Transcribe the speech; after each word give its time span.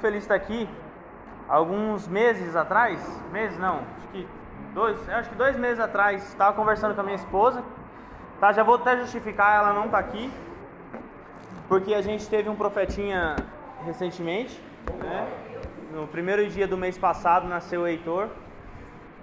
muito 0.00 0.06
feliz 0.06 0.20
de 0.20 0.24
estar 0.24 0.34
aqui. 0.34 0.68
Alguns 1.48 2.08
meses 2.08 2.56
atrás, 2.56 2.98
meses 3.32 3.58
não, 3.58 3.80
acho 3.98 4.08
que 4.12 4.28
dois, 4.72 5.08
acho 5.08 5.30
que 5.30 5.36
dois 5.36 5.56
meses 5.56 5.80
atrás, 5.80 6.22
estava 6.28 6.54
conversando 6.54 6.94
com 6.94 7.00
a 7.02 7.04
minha 7.04 7.16
esposa. 7.16 7.62
Tá, 8.40 8.52
já 8.52 8.62
vou 8.62 8.76
até 8.76 8.96
justificar, 8.96 9.58
ela 9.58 9.72
não 9.74 9.86
está 9.86 9.98
aqui, 9.98 10.32
porque 11.68 11.92
a 11.92 12.00
gente 12.00 12.26
teve 12.28 12.48
um 12.48 12.56
profetinha 12.56 13.36
recentemente, 13.84 14.58
né? 14.98 15.28
No 15.92 16.06
primeiro 16.06 16.48
dia 16.48 16.66
do 16.66 16.76
mês 16.76 16.96
passado 16.96 17.46
nasceu 17.46 17.82
o 17.82 17.86
Heitor, 17.86 18.28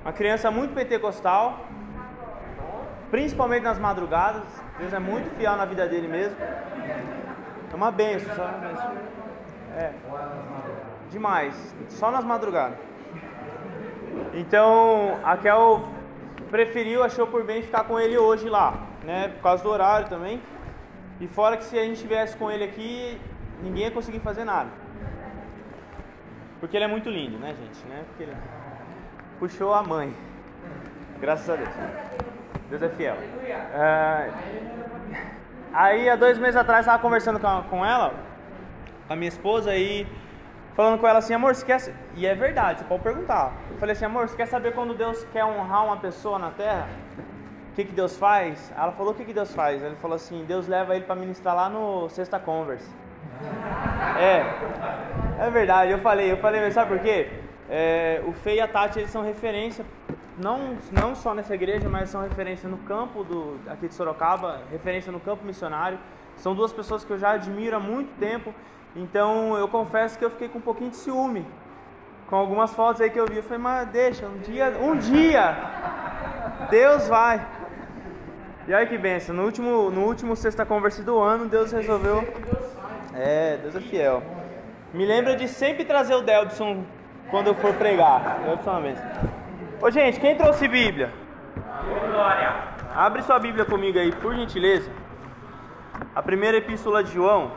uma 0.03 0.13
criança 0.13 0.51
muito 0.51 0.75
pentecostal, 0.75 1.65
principalmente 3.09 3.63
nas 3.63 3.79
madrugadas. 3.79 4.43
Deus 4.77 4.93
é 4.93 4.99
muito 4.99 5.35
fiel 5.37 5.55
na 5.55 5.65
vida 5.65 5.87
dele 5.87 6.07
mesmo. 6.07 6.37
É 7.71 7.75
uma 7.75 7.89
benção, 7.89 8.35
benção. 8.59 9.17
É. 9.77 9.93
Demais. 11.09 11.75
Só 11.89 12.11
nas 12.11 12.23
madrugadas. 12.23 12.77
Então, 14.33 15.19
a 15.23 15.37
Kel 15.37 15.87
preferiu, 16.49 17.03
achou 17.03 17.27
por 17.27 17.43
bem 17.43 17.61
ficar 17.61 17.83
com 17.83 17.99
ele 17.99 18.17
hoje 18.17 18.49
lá, 18.49 18.87
né? 19.03 19.29
Por 19.29 19.41
causa 19.41 19.63
do 19.63 19.69
horário 19.69 20.07
também. 20.07 20.41
E 21.19 21.27
fora 21.27 21.57
que 21.57 21.63
se 21.63 21.77
a 21.77 21.83
gente 21.83 21.95
estivesse 21.95 22.37
com 22.37 22.51
ele 22.51 22.63
aqui, 22.63 23.19
ninguém 23.61 23.83
ia 23.83 23.91
conseguir 23.91 24.19
fazer 24.19 24.43
nada. 24.43 24.69
Porque 26.59 26.77
ele 26.77 26.85
é 26.85 26.87
muito 26.87 27.09
lindo, 27.09 27.37
né, 27.37 27.55
gente? 27.55 27.85
Né? 27.87 28.03
Porque 28.07 28.23
ele 28.23 28.35
puxou 29.39 29.73
a 29.73 29.83
mãe. 29.83 30.13
Graças 31.19 31.49
a 31.49 31.55
Deus. 31.55 31.69
Deus 32.69 32.81
é 32.81 32.89
fiel. 32.89 33.15
É... 33.15 34.31
Aí, 35.73 36.09
há 36.09 36.15
dois 36.15 36.37
meses 36.37 36.55
atrás, 36.55 36.81
estava 36.81 37.01
conversando 37.01 37.39
com 37.39 37.85
ela, 37.85 38.13
com 39.07 39.13
a 39.13 39.15
minha 39.15 39.29
esposa, 39.29 39.75
e 39.75 40.07
falando 40.77 40.99
com 40.99 41.07
ela 41.07 41.17
assim, 41.17 41.33
amor, 41.33 41.55
você 41.55 41.65
quer... 41.65 41.81
E 42.15 42.27
é 42.27 42.35
verdade, 42.35 42.79
você 42.79 42.85
pode 42.85 43.01
perguntar. 43.01 43.51
Eu 43.71 43.77
falei 43.77 43.93
assim, 43.93 44.05
amor, 44.05 44.29
você 44.29 44.37
quer 44.37 44.45
saber 44.45 44.75
quando 44.75 44.93
Deus 44.93 45.25
quer 45.33 45.43
honrar 45.43 45.83
uma 45.83 45.97
pessoa 45.97 46.37
na 46.37 46.51
terra? 46.51 46.87
O 47.71 47.75
que, 47.75 47.85
que 47.85 47.93
Deus 47.93 48.15
faz? 48.15 48.71
Ela 48.77 48.91
falou, 48.91 49.11
o 49.11 49.15
que, 49.15 49.25
que 49.25 49.33
Deus 49.33 49.51
faz? 49.55 49.81
Ele 49.81 49.95
falou 49.95 50.15
assim, 50.15 50.45
Deus 50.45 50.67
leva 50.67 50.95
ele 50.95 51.05
para 51.05 51.15
ministrar 51.15 51.55
lá 51.55 51.67
no 51.67 52.07
Sexta 52.09 52.39
Converse. 52.39 52.87
É, 54.19 55.45
é 55.45 55.49
verdade, 55.51 55.91
eu 55.91 55.99
falei, 55.99 56.31
eu 56.31 56.37
falei, 56.37 56.59
mas 56.59 56.73
sabe 56.73 56.89
por 56.89 56.99
quê? 56.99 57.29
É, 57.69 58.19
o 58.25 58.31
Fê 58.31 58.55
e 58.55 58.61
a 58.61 58.67
Tati, 58.67 58.97
eles 58.97 59.11
são 59.11 59.23
referência 59.23 59.85
não, 60.37 60.77
não 60.91 61.15
só 61.15 61.33
nessa 61.33 61.55
igreja, 61.55 61.89
mas 61.89 62.09
são 62.09 62.21
referência 62.21 62.69
no 62.69 62.77
campo 62.79 63.23
do, 63.23 63.59
aqui 63.67 63.87
de 63.87 63.93
Sorocaba, 63.93 64.61
referência 64.71 65.11
no 65.11 65.19
campo 65.19 65.45
missionário. 65.45 65.97
São 66.35 66.53
duas 66.53 66.71
pessoas 66.71 67.03
que 67.03 67.11
eu 67.11 67.17
já 67.17 67.31
admiro 67.31 67.75
há 67.75 67.79
muito 67.79 68.17
tempo, 68.19 68.53
então 68.95 69.57
eu 69.57 69.67
confesso 69.67 70.17
que 70.17 70.23
eu 70.23 70.29
fiquei 70.29 70.47
com 70.47 70.59
um 70.59 70.61
pouquinho 70.61 70.91
de 70.91 70.97
ciúme 70.97 71.45
com 72.27 72.35
algumas 72.35 72.73
fotos 72.73 73.01
aí 73.01 73.09
que 73.09 73.19
eu 73.19 73.25
vi. 73.25 73.37
Eu 73.37 73.43
falei, 73.43 73.57
mas 73.57 73.87
deixa, 73.89 74.25
um 74.25 74.37
dia, 74.39 74.77
um 74.81 74.97
dia, 74.97 75.57
Deus 76.69 77.07
vai. 77.07 77.45
E 78.67 78.73
aí 78.73 78.85
que 78.85 78.97
benção, 78.97 79.33
no 79.33 79.43
último, 79.45 79.89
no 79.89 80.01
último 80.05 80.35
Sexta 80.35 80.65
Conversa 80.65 81.01
do 81.01 81.17
ano, 81.19 81.47
Deus 81.47 81.71
resolveu. 81.71 82.27
É, 83.13 83.57
Deus 83.57 83.75
é 83.75 83.79
fiel. 83.79 84.21
Me 84.93 85.05
lembra 85.05 85.35
de 85.35 85.47
sempre 85.47 85.85
trazer 85.85 86.15
o 86.15 86.21
Delbson 86.21 86.83
quando 87.31 87.47
eu 87.47 87.55
for 87.55 87.73
pregar. 87.73 88.39
Delbson 88.43 88.69
uma 88.69 88.81
vez. 88.81 88.99
Ô 89.79 89.91
gente, 89.91 90.19
quem 90.19 90.35
trouxe 90.35 90.67
Bíblia? 90.67 91.13
Glória. 92.09 92.51
Abre 92.95 93.21
sua 93.21 93.37
Bíblia 93.37 93.63
comigo 93.63 93.99
aí, 93.99 94.11
por 94.11 94.33
gentileza. 94.33 94.89
A 96.15 96.23
primeira 96.23 96.57
epístola 96.57 97.03
de 97.03 97.13
João. 97.13 97.51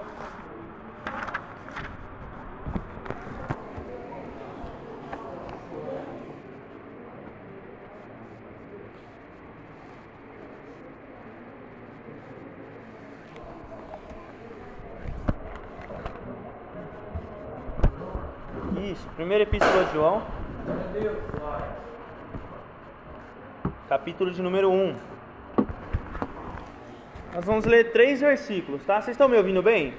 Isso, 18.82 19.08
primeira 19.16 19.44
epístola 19.44 19.84
de 19.84 19.92
João. 19.94 20.22
Capítulo 23.90 24.30
de 24.30 24.40
número 24.40 24.70
1. 24.70 24.94
Nós 27.34 27.44
vamos 27.44 27.64
ler 27.64 27.90
três 27.90 28.20
versículos, 28.20 28.84
tá? 28.84 29.02
Vocês 29.02 29.14
estão 29.14 29.28
me 29.28 29.36
ouvindo 29.36 29.60
bem? 29.64 29.94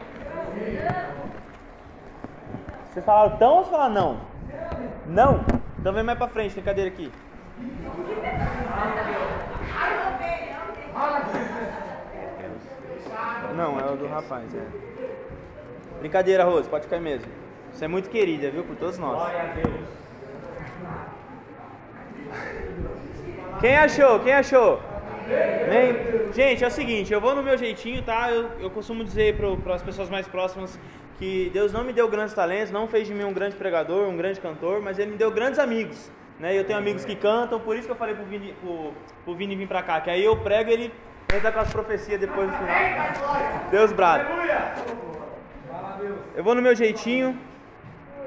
Vocês 2.89 3.03
falaram 3.03 3.35
tão 3.35 3.49
ou 3.49 3.63
vocês 3.65 3.69
falaram 3.69 3.93
não? 3.93 4.21
Não? 5.07 5.45
Então 5.77 5.91
vem 5.91 6.03
mais 6.03 6.17
pra 6.17 6.29
frente, 6.29 6.55
tem 6.55 6.63
cadeira 6.63 6.89
aqui. 6.89 7.11
Não, 13.57 13.77
é 13.77 13.91
o 13.91 13.97
do 13.97 14.07
rapaz, 14.07 14.55
é. 14.55 14.65
Brincadeira, 15.99 16.45
Rose, 16.45 16.69
pode 16.69 16.85
ficar 16.85 17.01
mesmo. 17.01 17.29
Você 17.73 17.83
é 17.83 17.87
muito 17.89 18.09
querida, 18.09 18.49
viu, 18.51 18.63
por 18.63 18.77
todos 18.77 18.97
nós. 18.97 19.15
Glória 19.15 19.41
a 19.41 19.47
Deus. 19.47 20.10
Quem 23.59 23.77
achou? 23.77 24.19
Quem 24.19 24.33
achou? 24.33 24.81
Nem... 25.69 26.31
Gente, 26.33 26.63
é 26.63 26.67
o 26.67 26.71
seguinte, 26.71 27.13
eu 27.13 27.21
vou 27.21 27.35
no 27.35 27.43
meu 27.43 27.57
jeitinho, 27.57 28.01
tá? 28.01 28.31
Eu, 28.31 28.49
eu 28.59 28.69
costumo 28.69 29.03
dizer 29.03 29.37
para 29.37 29.75
as 29.75 29.81
pessoas 29.81 30.09
mais 30.09 30.27
próximas 30.27 30.79
que 31.17 31.51
Deus 31.53 31.71
não 31.71 31.83
me 31.83 31.93
deu 31.93 32.07
grandes 32.07 32.33
talentos, 32.33 32.71
não 32.71 32.87
fez 32.87 33.07
de 33.07 33.13
mim 33.13 33.23
um 33.23 33.33
grande 33.33 33.55
pregador, 33.55 34.07
um 34.07 34.17
grande 34.17 34.39
cantor, 34.39 34.81
mas 34.81 34.97
Ele 34.97 35.11
me 35.11 35.17
deu 35.17 35.29
grandes 35.29 35.59
amigos. 35.59 36.11
Né? 36.39 36.57
Eu 36.57 36.63
tenho 36.63 36.79
amigos 36.79 37.05
que 37.05 37.15
cantam, 37.15 37.59
por 37.59 37.75
isso 37.75 37.85
que 37.85 37.91
eu 37.91 37.95
falei 37.95 38.15
pro 38.15 38.25
Vini, 38.25 38.55
pro, 38.59 38.91
pro 39.23 39.35
Vini 39.35 39.55
vir 39.55 39.67
pra 39.67 39.83
cá, 39.83 40.01
que 40.01 40.09
aí 40.09 40.25
eu 40.25 40.35
prego 40.37 40.71
ele 40.71 40.91
entra 41.33 41.51
com 41.51 41.59
as 41.59 41.71
profecias 41.71 42.19
depois 42.19 42.47
no 42.47 42.57
final. 42.57 43.69
Deus 43.69 43.91
brado. 43.91 44.25
Eu 46.35 46.43
vou 46.43 46.55
no 46.55 46.61
meu 46.61 46.75
jeitinho. 46.75 47.37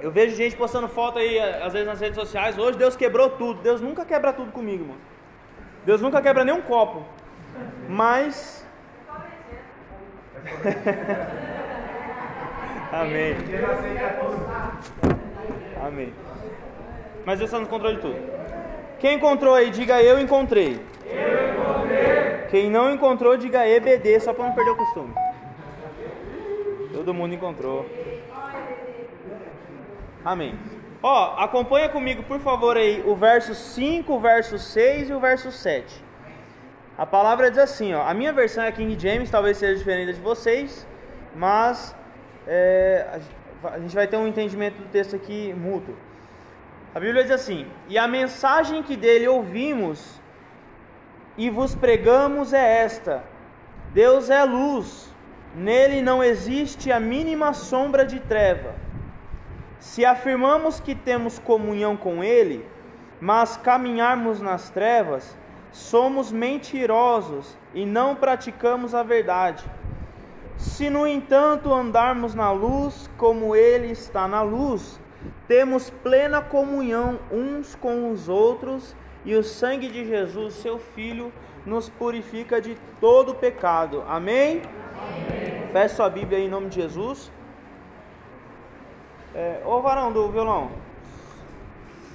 Eu 0.04 0.10
vejo 0.10 0.36
gente 0.36 0.54
postando 0.54 0.86
foto 0.86 1.18
aí, 1.18 1.38
às 1.38 1.72
vezes 1.72 1.88
nas 1.88 1.98
redes 1.98 2.16
sociais. 2.16 2.58
Hoje 2.58 2.76
Deus 2.76 2.94
quebrou 2.94 3.30
tudo. 3.30 3.62
Deus 3.62 3.80
nunca 3.80 4.04
quebra 4.04 4.34
tudo 4.34 4.52
comigo, 4.52 4.84
mano. 4.84 5.00
Deus 5.86 6.02
nunca 6.02 6.20
quebra 6.20 6.44
nem 6.44 6.54
um 6.54 6.60
copo. 6.60 7.02
Mas. 7.88 8.68
Amém. 12.92 13.34
Amém. 15.82 16.12
Mas 17.24 17.38
Deus 17.38 17.48
está 17.48 17.58
no 17.58 17.66
controle 17.66 17.96
de 17.96 18.02
tudo. 18.02 18.18
Quem 18.98 19.16
encontrou 19.16 19.54
aí, 19.54 19.70
diga 19.70 20.02
eu 20.02 20.20
encontrei. 20.20 20.78
Eu 21.06 21.54
encontrei. 21.54 22.46
Quem 22.50 22.70
não 22.70 22.92
encontrou, 22.92 23.38
diga 23.38 23.66
EBD, 23.66 24.20
só 24.20 24.34
para 24.34 24.48
não 24.48 24.54
perder 24.54 24.72
o 24.72 24.76
costume. 24.76 25.14
Todo 26.92 27.14
mundo 27.14 27.32
encontrou. 27.32 27.86
Amém. 30.24 30.58
Ó, 31.02 31.36
acompanha 31.36 31.88
comigo, 31.88 32.22
por 32.22 32.40
favor, 32.40 32.78
aí 32.78 33.02
o 33.06 33.14
verso 33.14 33.54
5, 33.54 34.10
o 34.10 34.18
verso 34.18 34.58
6 34.58 35.10
e 35.10 35.12
o 35.12 35.20
verso 35.20 35.52
7. 35.52 36.02
A 36.96 37.04
palavra 37.04 37.50
diz 37.50 37.58
assim, 37.58 37.92
ó. 37.92 38.02
A 38.08 38.14
minha 38.14 38.32
versão 38.32 38.64
é 38.64 38.72
King 38.72 38.98
James, 38.98 39.30
talvez 39.30 39.58
seja 39.58 39.76
diferente 39.76 40.06
da 40.06 40.12
de 40.12 40.20
vocês, 40.20 40.86
mas 41.36 41.94
é, 42.46 43.20
a 43.64 43.78
gente 43.78 43.94
vai 43.94 44.06
ter 44.06 44.16
um 44.16 44.26
entendimento 44.26 44.78
do 44.78 44.88
texto 44.88 45.14
aqui 45.14 45.52
mútuo. 45.52 45.94
A 46.94 47.00
Bíblia 47.00 47.22
diz 47.22 47.32
assim: 47.32 47.66
E 47.88 47.98
a 47.98 48.06
mensagem 48.06 48.82
que 48.82 48.96
dele 48.96 49.26
ouvimos 49.26 50.20
e 51.36 51.50
vos 51.50 51.74
pregamos 51.74 52.52
é 52.52 52.82
esta: 52.82 53.24
Deus 53.92 54.30
é 54.30 54.42
luz, 54.44 55.12
nele 55.54 56.00
não 56.00 56.22
existe 56.22 56.92
a 56.92 57.00
mínima 57.00 57.52
sombra 57.52 58.06
de 58.06 58.20
treva. 58.20 58.83
Se 59.84 60.02
afirmamos 60.02 60.80
que 60.80 60.94
temos 60.94 61.38
comunhão 61.38 61.94
com 61.94 62.24
Ele, 62.24 62.66
mas 63.20 63.58
caminharmos 63.58 64.40
nas 64.40 64.70
trevas, 64.70 65.36
somos 65.70 66.32
mentirosos 66.32 67.54
e 67.74 67.84
não 67.84 68.16
praticamos 68.16 68.94
a 68.94 69.02
verdade. 69.02 69.62
Se, 70.56 70.88
no 70.88 71.06
entanto, 71.06 71.72
andarmos 71.72 72.34
na 72.34 72.50
luz, 72.50 73.10
como 73.18 73.54
Ele 73.54 73.88
está 73.88 74.26
na 74.26 74.40
luz, 74.40 74.98
temos 75.46 75.90
plena 75.90 76.40
comunhão 76.40 77.20
uns 77.30 77.74
com 77.74 78.10
os 78.10 78.26
outros, 78.26 78.96
e 79.22 79.34
o 79.36 79.44
sangue 79.44 79.88
de 79.88 80.06
Jesus, 80.06 80.54
seu 80.54 80.78
Filho, 80.78 81.30
nos 81.66 81.90
purifica 81.90 82.58
de 82.58 82.74
todo 82.98 83.34
pecado. 83.34 84.02
Amém? 84.08 84.62
Amém. 85.74 85.88
Sua 85.90 86.08
Bíblia 86.08 86.38
em 86.38 86.48
nome 86.48 86.70
de 86.70 86.76
Jesus. 86.76 87.30
É, 89.34 89.62
ô 89.64 89.82
varão 89.82 90.12
do 90.12 90.30
violão, 90.30 90.70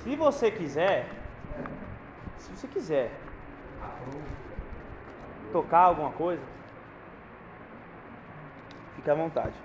se 0.04 0.16
você 0.16 0.50
quiser, 0.50 1.06
se 2.38 2.50
você 2.52 2.66
quiser 2.66 3.12
tocar 5.52 5.80
alguma 5.80 6.12
coisa, 6.12 6.42
fica 8.96 9.12
à 9.12 9.16
vontade. 9.16 9.56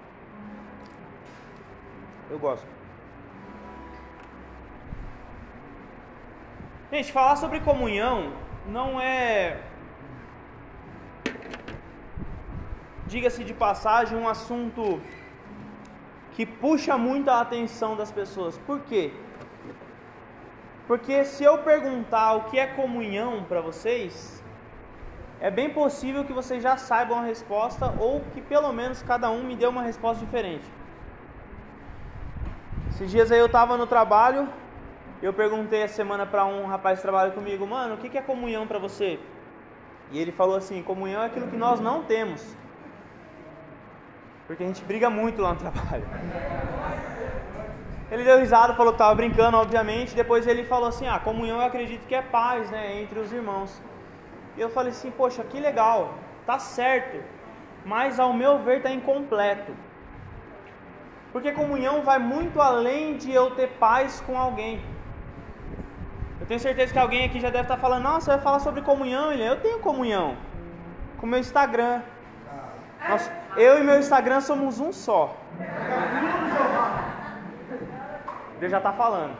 Eu 2.28 2.38
gosto. 2.38 2.66
Gente, 6.90 7.12
falar 7.12 7.36
sobre 7.36 7.60
comunhão 7.60 8.32
não 8.66 9.00
é 9.00 9.60
diga-se 13.06 13.44
de 13.44 13.54
passagem, 13.54 14.18
um 14.18 14.28
assunto 14.28 15.00
que 16.34 16.44
puxa 16.44 16.98
muito 16.98 17.30
a 17.30 17.40
atenção 17.40 17.96
das 17.96 18.10
pessoas. 18.12 18.58
Por 18.58 18.80
quê? 18.80 19.12
Porque 20.86 21.24
se 21.24 21.42
eu 21.42 21.58
perguntar 21.58 22.34
o 22.34 22.44
que 22.44 22.58
é 22.58 22.66
comunhão 22.66 23.44
para 23.44 23.60
vocês, 23.60 24.42
é 25.40 25.50
bem 25.50 25.70
possível 25.70 26.24
que 26.24 26.32
vocês 26.32 26.62
já 26.62 26.76
saibam 26.76 27.18
a 27.18 27.22
resposta 27.22 27.94
ou 27.98 28.20
que 28.32 28.40
pelo 28.40 28.72
menos 28.72 29.02
cada 29.02 29.30
um 29.30 29.42
me 29.42 29.56
dê 29.56 29.66
uma 29.66 29.82
resposta 29.82 30.22
diferente. 30.24 30.64
Esses 32.90 33.10
dias 33.10 33.32
aí 33.32 33.38
eu 33.38 33.46
estava 33.46 33.76
no 33.76 33.86
trabalho 33.86 34.48
eu 35.24 35.32
perguntei 35.32 35.82
a 35.82 35.88
semana 35.88 36.26
para 36.26 36.44
um 36.44 36.66
rapaz 36.66 36.98
que 36.98 37.02
trabalha 37.02 37.30
comigo, 37.30 37.66
mano, 37.66 37.94
o 37.94 37.96
que 37.96 38.18
é 38.18 38.20
comunhão 38.20 38.66
para 38.66 38.78
você? 38.78 39.18
E 40.12 40.18
ele 40.18 40.30
falou 40.30 40.54
assim: 40.54 40.82
comunhão 40.82 41.22
é 41.22 41.26
aquilo 41.26 41.48
que 41.48 41.56
nós 41.56 41.80
não 41.80 42.02
temos. 42.02 42.54
Porque 44.46 44.62
a 44.62 44.66
gente 44.66 44.84
briga 44.84 45.08
muito 45.08 45.40
lá 45.40 45.54
no 45.54 45.60
trabalho. 45.64 46.04
Ele 48.10 48.22
deu 48.22 48.38
risada, 48.38 48.74
falou 48.74 48.92
que 48.92 48.96
estava 48.96 49.14
brincando, 49.14 49.56
obviamente. 49.56 50.14
Depois 50.14 50.46
ele 50.46 50.64
falou 50.64 50.88
assim: 50.88 51.06
Ah, 51.06 51.18
comunhão 51.18 51.60
eu 51.60 51.66
acredito 51.66 52.06
que 52.06 52.14
é 52.14 52.22
paz, 52.22 52.70
né, 52.70 53.00
entre 53.02 53.18
os 53.18 53.32
irmãos. 53.32 53.80
E 54.56 54.60
eu 54.60 54.68
falei 54.68 54.90
assim: 54.90 55.10
Poxa, 55.10 55.42
que 55.42 55.58
legal, 55.58 56.14
tá 56.46 56.58
certo, 56.58 57.22
mas 57.84 58.20
ao 58.20 58.32
meu 58.32 58.58
ver 58.58 58.78
está 58.78 58.90
incompleto. 58.90 59.72
Porque 61.32 61.50
comunhão 61.50 62.02
vai 62.02 62.18
muito 62.18 62.60
além 62.60 63.16
de 63.16 63.32
eu 63.32 63.50
ter 63.52 63.68
paz 63.70 64.20
com 64.20 64.38
alguém. 64.38 64.80
Eu 66.40 66.46
tenho 66.46 66.60
certeza 66.60 66.92
que 66.92 66.98
alguém 66.98 67.24
aqui 67.24 67.40
já 67.40 67.50
deve 67.50 67.64
estar 67.64 67.78
falando, 67.78 68.02
nossa, 68.04 68.32
vai 68.32 68.40
falar 68.40 68.60
sobre 68.60 68.82
comunhão, 68.82 69.32
ele. 69.32 69.42
Eu 69.42 69.60
tenho 69.60 69.80
comunhão 69.80 70.36
com 71.18 71.26
meu 71.26 71.40
Instagram. 71.40 72.02
Nossa, 73.08 73.32
eu 73.56 73.78
e 73.78 73.84
meu 73.84 73.98
Instagram 73.98 74.40
somos 74.40 74.80
um 74.80 74.92
só. 74.92 75.36
Deus 78.58 78.70
já 78.70 78.78
está 78.78 78.92
falando. 78.92 79.36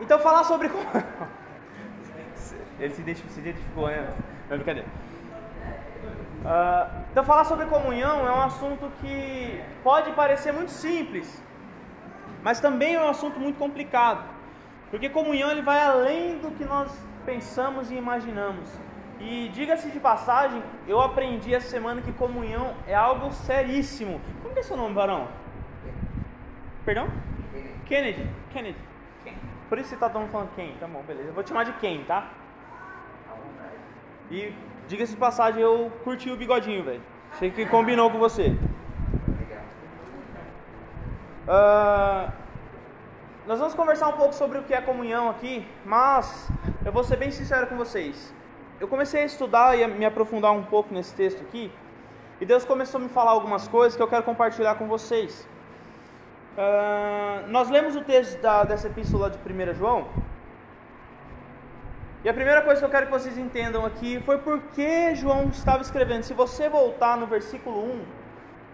Então 0.00 0.18
falar 0.18 0.44
sobre 0.44 0.70
ele 2.78 2.94
se 2.94 3.00
identificou, 3.00 3.34
se 3.34 3.40
identificou 3.40 3.86
né? 3.86 4.12
Não, 4.50 4.56
brincadeira. 4.56 4.88
Uh, 6.42 7.02
então 7.12 7.24
falar 7.24 7.44
sobre 7.44 7.66
comunhão 7.66 8.26
é 8.26 8.32
um 8.32 8.42
assunto 8.42 8.90
que 9.00 9.62
pode 9.84 10.10
parecer 10.12 10.52
muito 10.52 10.72
simples, 10.72 11.40
mas 12.42 12.58
também 12.58 12.96
é 12.96 13.00
um 13.00 13.08
assunto 13.08 13.38
muito 13.38 13.58
complicado. 13.58 14.24
Porque 14.90 15.08
comunhão 15.08 15.50
ele 15.50 15.62
vai 15.62 15.80
além 15.80 16.38
do 16.38 16.50
que 16.50 16.64
nós 16.64 16.90
pensamos 17.24 17.90
e 17.90 17.94
imaginamos. 17.94 18.68
E 19.22 19.48
diga-se 19.54 19.88
de 19.88 20.00
passagem, 20.00 20.60
eu 20.88 21.00
aprendi 21.00 21.54
essa 21.54 21.68
semana 21.68 22.02
que 22.02 22.12
comunhão 22.12 22.74
é 22.88 22.94
algo 22.94 23.30
seríssimo. 23.30 24.20
Como 24.42 24.58
é 24.58 24.62
seu 24.62 24.76
nome, 24.76 24.94
varão? 24.94 25.28
Perdão? 26.84 27.08
Kennedy. 27.86 28.28
Kennedy. 28.52 28.78
Por 29.68 29.78
isso 29.78 29.90
você 29.90 29.96
tá 29.96 30.10
todo 30.10 30.26
falando 30.26 30.50
quem? 30.56 30.74
Tá 30.80 30.88
bom, 30.88 31.02
beleza. 31.02 31.28
Eu 31.28 31.34
vou 31.34 31.44
te 31.44 31.50
chamar 31.50 31.64
de 31.64 31.72
quem, 31.74 32.02
tá? 32.04 32.30
E 34.28 34.52
diga-se 34.88 35.12
de 35.12 35.18
passagem, 35.18 35.62
eu 35.62 35.92
curti 36.02 36.28
o 36.28 36.36
bigodinho, 36.36 36.82
velho. 36.82 37.00
Achei 37.32 37.52
que 37.52 37.64
combinou 37.66 38.10
com 38.10 38.18
você. 38.18 38.48
Uh, 41.46 42.32
nós 43.46 43.58
vamos 43.60 43.74
conversar 43.74 44.08
um 44.08 44.16
pouco 44.16 44.34
sobre 44.34 44.58
o 44.58 44.64
que 44.64 44.74
é 44.74 44.80
comunhão 44.80 45.30
aqui, 45.30 45.64
mas 45.84 46.50
eu 46.84 46.90
vou 46.90 47.04
ser 47.04 47.16
bem 47.16 47.30
sincero 47.30 47.68
com 47.68 47.76
vocês. 47.76 48.34
Eu 48.82 48.88
comecei 48.88 49.22
a 49.22 49.26
estudar 49.32 49.78
e 49.78 49.84
a 49.84 49.86
me 49.86 50.04
aprofundar 50.04 50.50
um 50.50 50.64
pouco 50.64 50.92
nesse 50.92 51.14
texto 51.14 51.40
aqui, 51.40 51.70
e 52.40 52.44
Deus 52.44 52.64
começou 52.64 52.98
a 53.00 53.04
me 53.04 53.08
falar 53.08 53.30
algumas 53.30 53.68
coisas 53.68 53.94
que 53.96 54.02
eu 54.02 54.08
quero 54.08 54.24
compartilhar 54.24 54.74
com 54.74 54.88
vocês. 54.88 55.48
Uh, 56.62 57.46
nós 57.56 57.70
lemos 57.70 57.94
o 57.94 58.00
texto 58.00 58.40
da, 58.40 58.64
dessa 58.64 58.88
epístola 58.88 59.30
de 59.30 59.38
1 59.38 59.74
João, 59.74 60.08
e 62.24 62.28
a 62.28 62.34
primeira 62.34 62.60
coisa 62.62 62.80
que 62.80 62.84
eu 62.84 62.90
quero 62.90 63.06
que 63.06 63.12
vocês 63.12 63.38
entendam 63.38 63.86
aqui 63.86 64.20
foi 64.26 64.38
por 64.38 64.60
que 64.74 65.14
João 65.14 65.44
estava 65.60 65.80
escrevendo. 65.80 66.24
Se 66.24 66.34
você 66.34 66.68
voltar 66.68 67.16
no 67.16 67.28
versículo 67.28 67.78
1, 67.84 68.04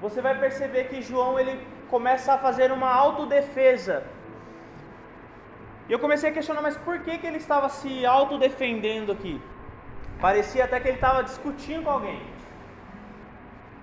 você 0.01 0.23
vai 0.23 0.39
perceber 0.39 0.85
que 0.85 1.03
João 1.03 1.39
ele 1.39 1.61
começa 1.91 2.33
a 2.33 2.39
fazer 2.39 2.73
uma 2.73 2.91
autodefesa 2.91 4.05
e 5.87 5.93
eu 5.93 5.99
comecei 5.99 6.31
a 6.31 6.33
questionar, 6.33 6.63
mas 6.63 6.79
por 6.79 6.99
que, 7.01 7.19
que 7.19 7.27
ele 7.27 7.37
estava 7.37 7.69
se 7.69 8.07
autodefendendo 8.07 9.13
aqui? 9.13 9.39
Parecia 10.21 10.65
até 10.65 10.81
que 10.81 10.89
ele 10.89 10.97
estava 10.97 11.23
discutindo 11.23 11.85
com 11.85 11.91
alguém. 11.91 12.21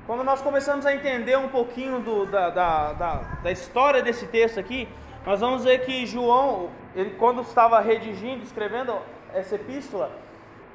Quando 0.05 0.23
nós 0.23 0.41
começamos 0.41 0.85
a 0.85 0.93
entender 0.93 1.37
um 1.37 1.47
pouquinho 1.47 1.99
do, 1.99 2.25
da, 2.25 2.49
da, 2.49 2.93
da, 2.93 3.13
da, 3.41 3.51
história 3.51 4.03
desse 4.03 4.27
texto 4.27 4.59
aqui, 4.59 4.87
nós 5.25 5.39
vamos 5.39 5.63
ver 5.63 5.79
que 5.85 6.05
João, 6.05 6.69
ele, 6.95 7.11
quando 7.11 7.41
estava 7.41 7.79
redigindo, 7.79 8.43
escrevendo 8.43 8.93
essa 9.33 9.55
epístola, 9.55 10.11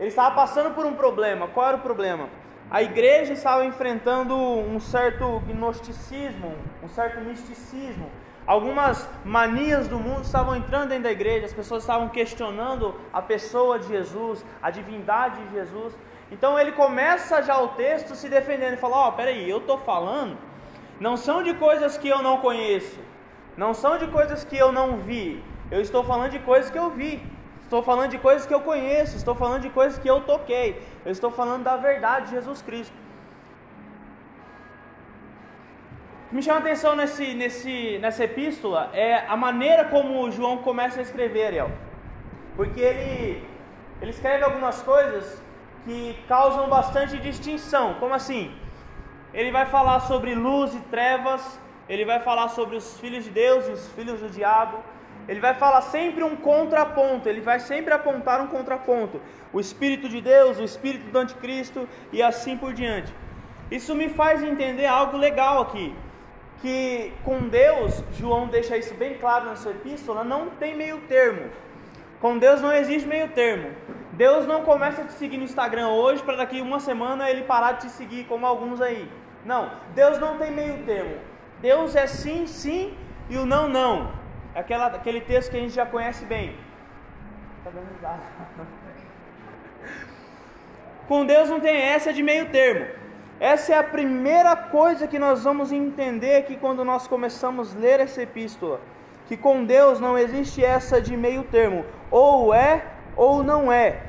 ele 0.00 0.08
estava 0.08 0.34
passando 0.34 0.74
por 0.74 0.84
um 0.84 0.94
problema. 0.94 1.46
Qual 1.46 1.68
era 1.68 1.76
o 1.76 1.80
problema? 1.80 2.28
A 2.70 2.82
igreja 2.82 3.32
estava 3.32 3.64
enfrentando 3.64 4.36
um 4.36 4.80
certo 4.80 5.40
gnosticismo, 5.46 6.56
um 6.82 6.88
certo 6.88 7.20
misticismo. 7.20 8.10
Algumas 8.46 9.08
manias 9.24 9.86
do 9.86 9.98
mundo 9.98 10.22
estavam 10.22 10.56
entrando 10.56 10.88
dentro 10.88 11.04
da 11.04 11.12
igreja, 11.12 11.46
as 11.46 11.52
pessoas 11.52 11.82
estavam 11.82 12.08
questionando 12.08 12.94
a 13.12 13.22
pessoa 13.22 13.78
de 13.78 13.88
Jesus, 13.88 14.44
a 14.62 14.70
divindade 14.70 15.40
de 15.44 15.54
Jesus. 15.54 15.96
Então 16.32 16.58
ele 16.58 16.72
começa 16.72 17.42
já 17.42 17.60
o 17.60 17.68
texto 17.68 18.14
se 18.14 18.28
defendendo 18.28 18.74
e 18.74 18.76
fala: 18.76 18.96
Ó, 18.96 19.08
oh, 19.08 19.12
peraí, 19.12 19.48
eu 19.48 19.58
estou 19.58 19.78
falando, 19.78 20.36
não 20.98 21.16
são 21.16 21.42
de 21.42 21.54
coisas 21.54 21.98
que 21.98 22.08
eu 22.08 22.22
não 22.22 22.38
conheço, 22.38 22.98
não 23.56 23.74
são 23.74 23.98
de 23.98 24.06
coisas 24.06 24.44
que 24.44 24.56
eu 24.56 24.72
não 24.72 24.98
vi, 24.98 25.42
eu 25.70 25.80
estou 25.80 26.02
falando 26.02 26.30
de 26.30 26.38
coisas 26.40 26.70
que 26.70 26.78
eu 26.78 26.90
vi, 26.90 27.22
estou 27.62 27.82
falando 27.82 28.10
de 28.10 28.18
coisas 28.18 28.46
que 28.46 28.54
eu 28.54 28.60
conheço, 28.60 29.16
estou 29.16 29.34
falando 29.34 29.62
de 29.62 29.70
coisas 29.70 29.98
que 29.98 30.08
eu 30.08 30.20
toquei, 30.22 30.82
eu 31.04 31.12
estou 31.12 31.30
falando 31.30 31.62
da 31.62 31.76
verdade 31.76 32.26
de 32.26 32.32
Jesus 32.32 32.62
Cristo. 32.62 32.94
Que 36.30 36.36
me 36.36 36.42
chama 36.44 36.58
a 36.58 36.62
atenção 36.62 36.94
nesse, 36.94 37.34
nesse, 37.34 37.98
nessa 38.00 38.22
epístola 38.22 38.88
é 38.94 39.24
a 39.26 39.36
maneira 39.36 39.86
como 39.86 40.30
João 40.30 40.58
começa 40.58 41.00
a 41.00 41.02
escrever, 41.02 41.46
Ariel. 41.46 41.72
Porque 42.54 42.80
ele, 42.80 43.44
ele 44.00 44.12
escreve 44.12 44.44
algumas 44.44 44.80
coisas 44.80 45.42
que 45.84 46.16
causam 46.28 46.68
bastante 46.68 47.18
distinção. 47.18 47.94
Como 47.94 48.14
assim? 48.14 48.54
Ele 49.34 49.50
vai 49.50 49.66
falar 49.66 49.98
sobre 50.10 50.36
luz 50.36 50.72
e 50.72 50.78
trevas, 50.82 51.58
ele 51.88 52.04
vai 52.04 52.20
falar 52.20 52.46
sobre 52.50 52.76
os 52.76 53.00
filhos 53.00 53.24
de 53.24 53.30
Deus 53.30 53.66
e 53.66 53.72
os 53.72 53.88
filhos 53.94 54.20
do 54.20 54.30
diabo. 54.30 54.78
Ele 55.26 55.40
vai 55.40 55.54
falar 55.54 55.82
sempre 55.82 56.22
um 56.22 56.36
contraponto, 56.36 57.28
ele 57.28 57.40
vai 57.40 57.58
sempre 57.58 57.92
apontar 57.92 58.40
um 58.40 58.46
contraponto. 58.46 59.20
O 59.52 59.58
Espírito 59.58 60.08
de 60.08 60.20
Deus, 60.20 60.60
o 60.60 60.62
Espírito 60.62 61.10
do 61.10 61.18
Anticristo 61.18 61.88
e 62.12 62.22
assim 62.22 62.56
por 62.56 62.72
diante. 62.72 63.12
Isso 63.68 63.96
me 63.96 64.08
faz 64.08 64.44
entender 64.44 64.86
algo 64.86 65.16
legal 65.16 65.62
aqui 65.62 65.92
que 66.60 67.12
com 67.24 67.48
Deus, 67.48 68.04
João 68.12 68.48
deixa 68.48 68.76
isso 68.76 68.94
bem 68.94 69.14
claro 69.18 69.46
na 69.46 69.56
sua 69.56 69.72
epístola, 69.72 70.22
não 70.22 70.50
tem 70.50 70.76
meio 70.76 71.00
termo. 71.02 71.50
Com 72.20 72.38
Deus 72.38 72.60
não 72.60 72.72
existe 72.72 73.08
meio 73.08 73.28
termo. 73.28 73.70
Deus 74.12 74.46
não 74.46 74.62
começa 74.62 75.00
a 75.02 75.04
te 75.06 75.14
seguir 75.14 75.38
no 75.38 75.44
Instagram 75.44 75.88
hoje 75.88 76.22
para 76.22 76.36
daqui 76.36 76.60
uma 76.60 76.78
semana 76.78 77.30
ele 77.30 77.44
parar 77.44 77.72
de 77.72 77.86
te 77.86 77.90
seguir 77.90 78.24
como 78.24 78.44
alguns 78.46 78.80
aí. 78.80 79.10
Não, 79.44 79.70
Deus 79.94 80.18
não 80.18 80.36
tem 80.36 80.50
meio 80.50 80.84
termo. 80.84 81.16
Deus 81.62 81.96
é 81.96 82.06
sim, 82.06 82.46
sim 82.46 82.94
e 83.30 83.38
o 83.38 83.46
não, 83.46 83.68
não. 83.68 84.12
Aquela, 84.54 84.88
aquele 84.88 85.22
texto 85.22 85.50
que 85.50 85.56
a 85.56 85.60
gente 85.60 85.72
já 85.72 85.86
conhece 85.86 86.26
bem. 86.26 86.54
Tá 87.64 87.70
Com 91.08 91.24
Deus 91.24 91.48
não 91.48 91.58
tem 91.58 91.74
essa 91.76 92.12
de 92.12 92.22
meio 92.22 92.50
termo. 92.50 92.99
Essa 93.40 93.72
é 93.72 93.78
a 93.78 93.82
primeira 93.82 94.54
coisa 94.54 95.06
que 95.06 95.18
nós 95.18 95.44
vamos 95.44 95.72
entender 95.72 96.36
aqui 96.36 96.56
quando 96.56 96.84
nós 96.84 97.08
começamos 97.08 97.74
a 97.74 97.78
ler 97.78 97.98
essa 97.98 98.22
epístola. 98.22 98.78
Que 99.26 99.36
com 99.36 99.64
Deus 99.64 99.98
não 99.98 100.18
existe 100.18 100.62
essa 100.62 101.00
de 101.00 101.16
meio 101.16 101.42
termo, 101.44 101.86
ou 102.10 102.52
é 102.52 102.84
ou 103.16 103.42
não 103.42 103.72
é. 103.72 104.02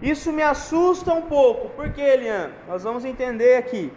Isso 0.00 0.32
me 0.32 0.42
assusta 0.42 1.12
um 1.12 1.22
pouco, 1.22 1.70
porque 1.70 2.00
Elian, 2.00 2.52
nós 2.68 2.84
vamos 2.84 3.04
entender 3.04 3.56
aqui. 3.56 3.92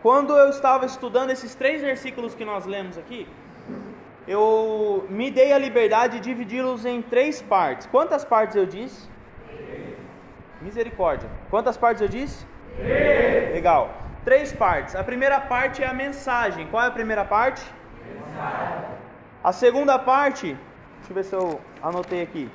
Quando 0.00 0.34
eu 0.34 0.48
estava 0.48 0.86
estudando 0.86 1.30
esses 1.30 1.54
três 1.54 1.82
versículos 1.82 2.34
que 2.34 2.46
nós 2.46 2.64
lemos 2.64 2.96
aqui, 2.96 3.28
eu 4.26 5.06
me 5.10 5.30
dei 5.30 5.52
a 5.52 5.58
liberdade 5.58 6.20
de 6.20 6.24
dividi-los 6.24 6.86
em 6.86 7.02
três 7.02 7.42
partes. 7.42 7.86
Quantas 7.86 8.24
partes 8.24 8.56
eu 8.56 8.64
disse? 8.64 9.08
Misericórdia. 10.62 11.28
Quantas 11.50 11.76
partes 11.76 12.00
eu 12.00 12.08
disse? 12.08 12.46
Legal. 13.52 13.90
Três 14.24 14.52
partes. 14.52 14.94
A 14.94 15.04
primeira 15.04 15.40
parte 15.40 15.82
é 15.82 15.86
a 15.86 15.94
mensagem. 15.94 16.66
Qual 16.68 16.82
é 16.82 16.86
a 16.86 16.90
primeira 16.90 17.24
parte? 17.24 17.62
Mensagem. 18.06 18.84
A 19.42 19.52
segunda 19.52 19.98
parte 19.98 20.56
Deixa 21.02 21.10
eu 21.10 21.14
ver 21.16 21.24
se 21.24 21.34
eu 21.34 21.60
anotei 21.82 22.22
aqui. 22.22 22.48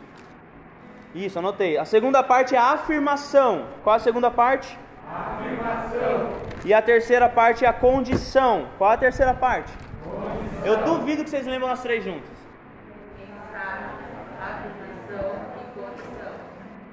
Isso, 1.13 1.37
anotei. 1.37 1.77
A 1.77 1.83
segunda 1.83 2.23
parte 2.23 2.55
é 2.55 2.57
a 2.57 2.71
afirmação. 2.71 3.67
Qual 3.83 3.93
a 3.93 3.99
segunda 3.99 4.31
parte? 4.31 4.79
Afirmação. 5.05 6.31
E 6.63 6.73
a 6.73 6.81
terceira 6.81 7.27
parte 7.27 7.65
é 7.65 7.67
a 7.67 7.73
condição. 7.73 8.69
Qual 8.77 8.89
a 8.89 8.95
terceira 8.95 9.33
parte? 9.33 9.71
Condição. 10.01 10.65
Eu 10.65 10.77
duvido 10.85 11.25
que 11.25 11.29
vocês 11.29 11.45
lembram 11.45 11.69
as 11.69 11.81
três 11.81 12.05
juntas. 12.05 12.37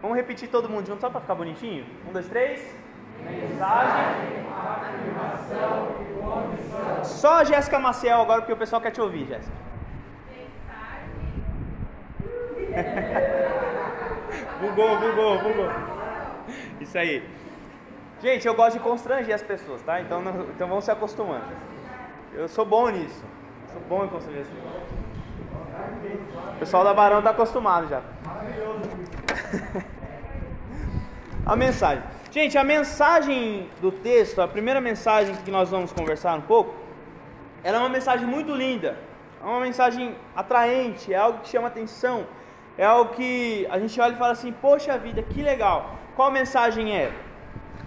Vamos 0.03 0.17
repetir 0.17 0.49
todo 0.51 0.69
mundo 0.69 0.87
junto 0.87 1.01
só 1.01 1.09
para 1.09 1.21
ficar 1.21 1.37
bonitinho? 1.37 1.87
Um, 2.09 2.13
dois, 2.13 2.29
três. 2.29 2.75
Mensagem, 3.23 4.45
afirmação 4.51 5.95
e 6.01 6.05
condição. 6.21 7.05
Só 7.05 7.41
a 7.41 7.45
Jéssica 7.45 7.79
Maciel 7.79 8.21
agora, 8.21 8.41
porque 8.41 8.53
o 8.53 8.57
pessoal 8.57 8.83
quer 8.83 8.91
te 8.91 9.01
ouvir, 9.01 9.27
Jéssica. 9.27 9.65
bugou, 14.61 14.99
bugou, 14.99 15.39
bugou. 15.39 15.71
Isso 16.81 16.99
aí. 16.99 17.23
Gente, 18.21 18.47
eu 18.47 18.55
gosto 18.55 18.79
de 18.79 18.83
constranger 18.83 19.35
as 19.35 19.43
pessoas, 19.43 19.83
tá? 19.83 20.01
Então, 20.01 20.21
não, 20.23 20.45
então 20.45 20.67
vamos 20.69 20.85
se 20.85 20.91
acostumando. 20.91 21.45
Eu 22.33 22.49
sou 22.49 22.65
bom 22.65 22.89
nisso. 22.89 23.23
Sou 23.73 23.81
bom 23.89 24.05
em 24.05 24.09
constranger 24.09 24.43
as 24.43 24.49
pessoas. 24.49 24.75
O 26.55 26.59
pessoal 26.59 26.85
da 26.85 26.95
Barão 26.95 27.23
tá 27.23 27.31
acostumado 27.31 27.89
já. 27.89 28.03
a 31.45 31.57
mensagem. 31.57 32.03
Gente, 32.35 32.59
a 32.59 32.65
mensagem 32.65 33.71
do 33.81 33.93
texto, 33.93 34.43
a 34.43 34.49
primeira 34.49 34.81
mensagem 34.81 35.37
que 35.45 35.53
nós 35.53 35.71
vamos 35.71 35.93
conversar 35.93 36.37
um 36.37 36.41
pouco, 36.41 36.75
ela 37.63 37.77
é 37.77 37.81
uma 37.81 37.89
mensagem 37.89 38.27
muito 38.27 38.53
linda. 38.53 38.99
É 39.41 39.45
uma 39.45 39.61
mensagem 39.61 40.17
atraente, 40.35 41.15
é 41.15 41.17
algo 41.17 41.39
que 41.43 41.49
chama 41.49 41.69
atenção, 41.69 42.27
é 42.77 42.85
algo 42.85 43.15
que 43.15 43.65
a 43.71 43.79
gente 43.79 44.01
olha 44.01 44.15
e 44.15 44.19
fala 44.19 44.33
assim: 44.33 44.51
Poxa 44.51 44.99
vida, 44.99 45.23
que 45.23 45.43
legal. 45.43 45.95
Qual 46.17 46.29
mensagem 46.29 46.87
é? 47.03 47.13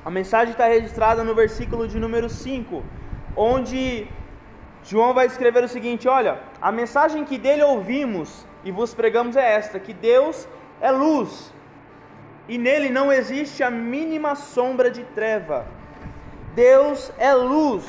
A 0.06 0.10
mensagem 0.10 0.54
está 0.54 0.66
registrada 0.66 1.26
no 1.26 1.36
versículo 1.36 1.86
de 1.86 2.00
número 2.00 2.30
5, 2.30 2.82
onde 3.36 4.08
João 4.82 5.14
vai 5.14 5.26
escrever 5.26 5.62
o 5.66 5.68
seguinte: 5.68 6.08
Olha, 6.08 6.40
a 6.62 6.72
mensagem 6.72 7.26
que 7.26 7.38
dele 7.38 7.64
ouvimos 7.64 8.48
e 8.64 8.72
vos 8.72 8.94
pregamos 8.94 9.36
é 9.36 9.56
esta: 9.56 9.78
que 9.78 9.92
Deus 9.92 10.48
é 10.80 10.90
luz 10.90 11.52
e 12.48 12.58
nele 12.58 12.90
não 12.90 13.12
existe 13.12 13.62
a 13.64 13.70
mínima 13.70 14.36
sombra 14.36 14.90
de 14.90 15.04
treva. 15.04 15.66
Deus 16.56 17.12
é 17.18 17.34
luz 17.34 17.86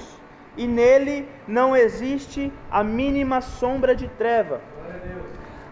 e 0.57 0.67
nele 0.67 1.29
não 1.47 1.77
existe 1.77 2.53
a 2.71 2.83
mínima 2.83 3.41
sombra 3.41 3.95
de 3.95 4.09
treva. 4.09 4.61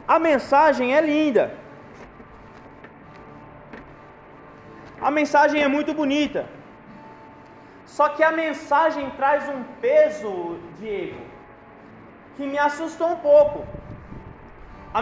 A 0.07 0.19
mensagem 0.19 0.95
é 0.95 1.01
linda. 1.01 1.55
A 5.01 5.11
mensagem 5.11 5.63
é 5.63 5.69
muito 5.69 5.93
bonita. 5.93 6.47
Só 7.85 8.09
que 8.09 8.23
a 8.23 8.33
mensagem 8.33 9.11
traz 9.11 9.49
um 9.49 9.63
peso, 9.81 10.59
Diego, 10.79 11.21
que 12.37 12.47
me 12.47 12.59
assustou 12.59 13.09
um 13.13 13.17
pouco. 13.17 13.65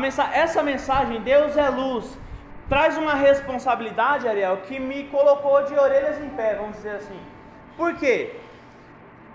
Mensa 0.01 0.25
essa 0.33 0.63
mensagem, 0.63 1.21
Deus 1.21 1.57
é 1.57 1.69
luz, 1.69 2.19
traz 2.69 2.97
uma 2.97 3.15
responsabilidade, 3.15 4.29
Ariel, 4.29 4.59
que 4.59 4.79
me 4.79 5.05
colocou 5.05 5.65
de 5.65 5.75
orelhas 5.75 6.21
em 6.21 6.31
pé, 6.31 6.55
vamos 6.55 6.77
dizer 6.77 6.97
assim. 6.97 7.19
Por 7.77 7.95
quê? 7.97 8.37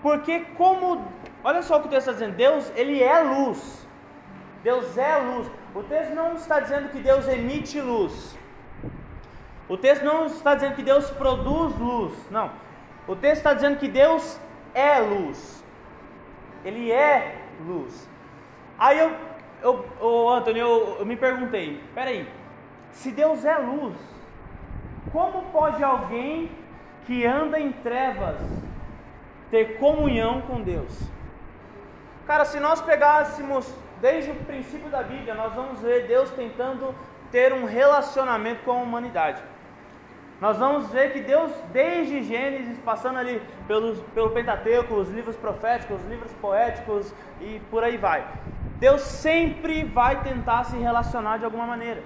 Porque 0.02 0.40
como, 0.56 1.04
olha 1.44 1.62
só 1.62 1.76
o 1.76 1.80
que 1.80 1.88
o 1.88 1.90
texto 1.90 2.08
está 2.08 2.12
dizendo, 2.12 2.36
Deus, 2.36 2.72
ele 2.74 3.02
é 3.02 3.20
luz. 3.20 3.86
Deus 4.62 4.96
é 4.96 5.16
luz. 5.18 5.50
O 5.74 5.82
texto 5.82 6.14
não 6.14 6.34
está 6.34 6.60
dizendo 6.60 6.88
que 6.88 6.98
Deus 6.98 7.28
emite 7.28 7.80
luz. 7.80 8.36
O 9.68 9.76
texto 9.76 10.04
não 10.04 10.26
está 10.26 10.54
dizendo 10.54 10.74
que 10.74 10.82
Deus 10.82 11.10
produz 11.10 11.78
luz. 11.78 12.12
Não. 12.30 12.50
O 13.06 13.14
texto 13.14 13.38
está 13.38 13.54
dizendo 13.54 13.78
que 13.78 13.88
Deus 13.88 14.38
é 14.74 14.98
luz. 14.98 15.64
Ele 16.64 16.90
é 16.90 17.40
luz. 17.66 18.08
Aí 18.78 18.98
eu, 18.98 19.14
eu, 19.62 19.84
eu 20.00 20.28
Antônio, 20.28 20.60
eu, 20.60 20.96
eu 21.00 21.06
me 21.06 21.16
perguntei, 21.16 21.82
peraí, 21.94 22.26
se 22.92 23.10
Deus 23.10 23.44
é 23.44 23.56
luz, 23.56 23.96
como 25.12 25.42
pode 25.50 25.82
alguém 25.82 26.50
que 27.06 27.24
anda 27.26 27.58
em 27.58 27.72
trevas 27.72 28.36
ter 29.50 29.78
comunhão 29.78 30.42
com 30.42 30.60
Deus? 30.60 31.08
Cara, 32.26 32.44
se 32.44 32.60
nós 32.60 32.80
pegássemos 32.80 33.72
desde 34.00 34.30
o 34.30 34.34
princípio 34.34 34.88
da 34.88 35.02
Bíblia, 35.02 35.34
nós 35.34 35.52
vamos 35.52 35.80
ver 35.80 36.06
Deus 36.06 36.30
tentando 36.30 36.94
ter 37.30 37.52
um 37.52 37.64
relacionamento 37.64 38.62
com 38.64 38.72
a 38.72 38.76
humanidade. 38.76 39.42
Nós 40.40 40.56
vamos 40.56 40.90
ver 40.90 41.12
que 41.12 41.20
Deus, 41.20 41.52
desde 41.70 42.22
Gênesis, 42.22 42.78
passando 42.78 43.18
ali 43.18 43.42
pelos, 43.66 44.00
pelo 44.14 44.30
Pentateuco, 44.30 44.94
os 44.94 45.10
livros 45.10 45.36
proféticos, 45.36 46.00
os 46.00 46.08
livros 46.08 46.32
poéticos 46.40 47.14
e 47.40 47.60
por 47.70 47.84
aí 47.84 47.98
vai, 47.98 48.26
Deus 48.78 49.02
sempre 49.02 49.84
vai 49.84 50.22
tentar 50.22 50.64
se 50.64 50.76
relacionar 50.78 51.36
de 51.36 51.44
alguma 51.44 51.66
maneira. 51.66 52.02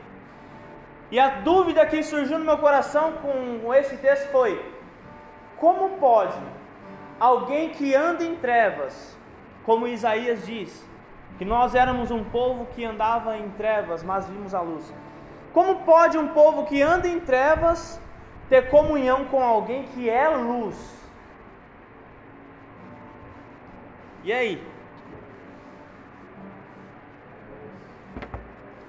E 1.14 1.18
a 1.20 1.28
dúvida 1.28 1.86
que 1.86 2.02
surgiu 2.02 2.40
no 2.40 2.44
meu 2.44 2.58
coração 2.58 3.12
com 3.22 3.72
esse 3.72 3.96
texto 3.98 4.32
foi: 4.32 4.52
como 5.56 5.90
pode 5.90 6.40
alguém 7.20 7.68
que 7.70 7.94
anda 7.94 8.24
em 8.24 8.34
trevas, 8.34 9.16
como 9.62 9.86
Isaías 9.86 10.44
diz, 10.44 10.84
que 11.38 11.44
nós 11.44 11.76
éramos 11.76 12.10
um 12.10 12.24
povo 12.24 12.66
que 12.74 12.84
andava 12.84 13.36
em 13.38 13.48
trevas, 13.50 14.02
mas 14.02 14.28
vimos 14.28 14.56
a 14.56 14.60
luz. 14.60 14.92
Como 15.52 15.84
pode 15.84 16.18
um 16.18 16.26
povo 16.26 16.66
que 16.66 16.82
anda 16.82 17.06
em 17.06 17.20
trevas 17.20 18.00
ter 18.48 18.68
comunhão 18.68 19.24
com 19.26 19.40
alguém 19.40 19.84
que 19.84 20.10
é 20.10 20.28
luz? 20.28 20.76
E 24.24 24.32
aí? 24.32 24.60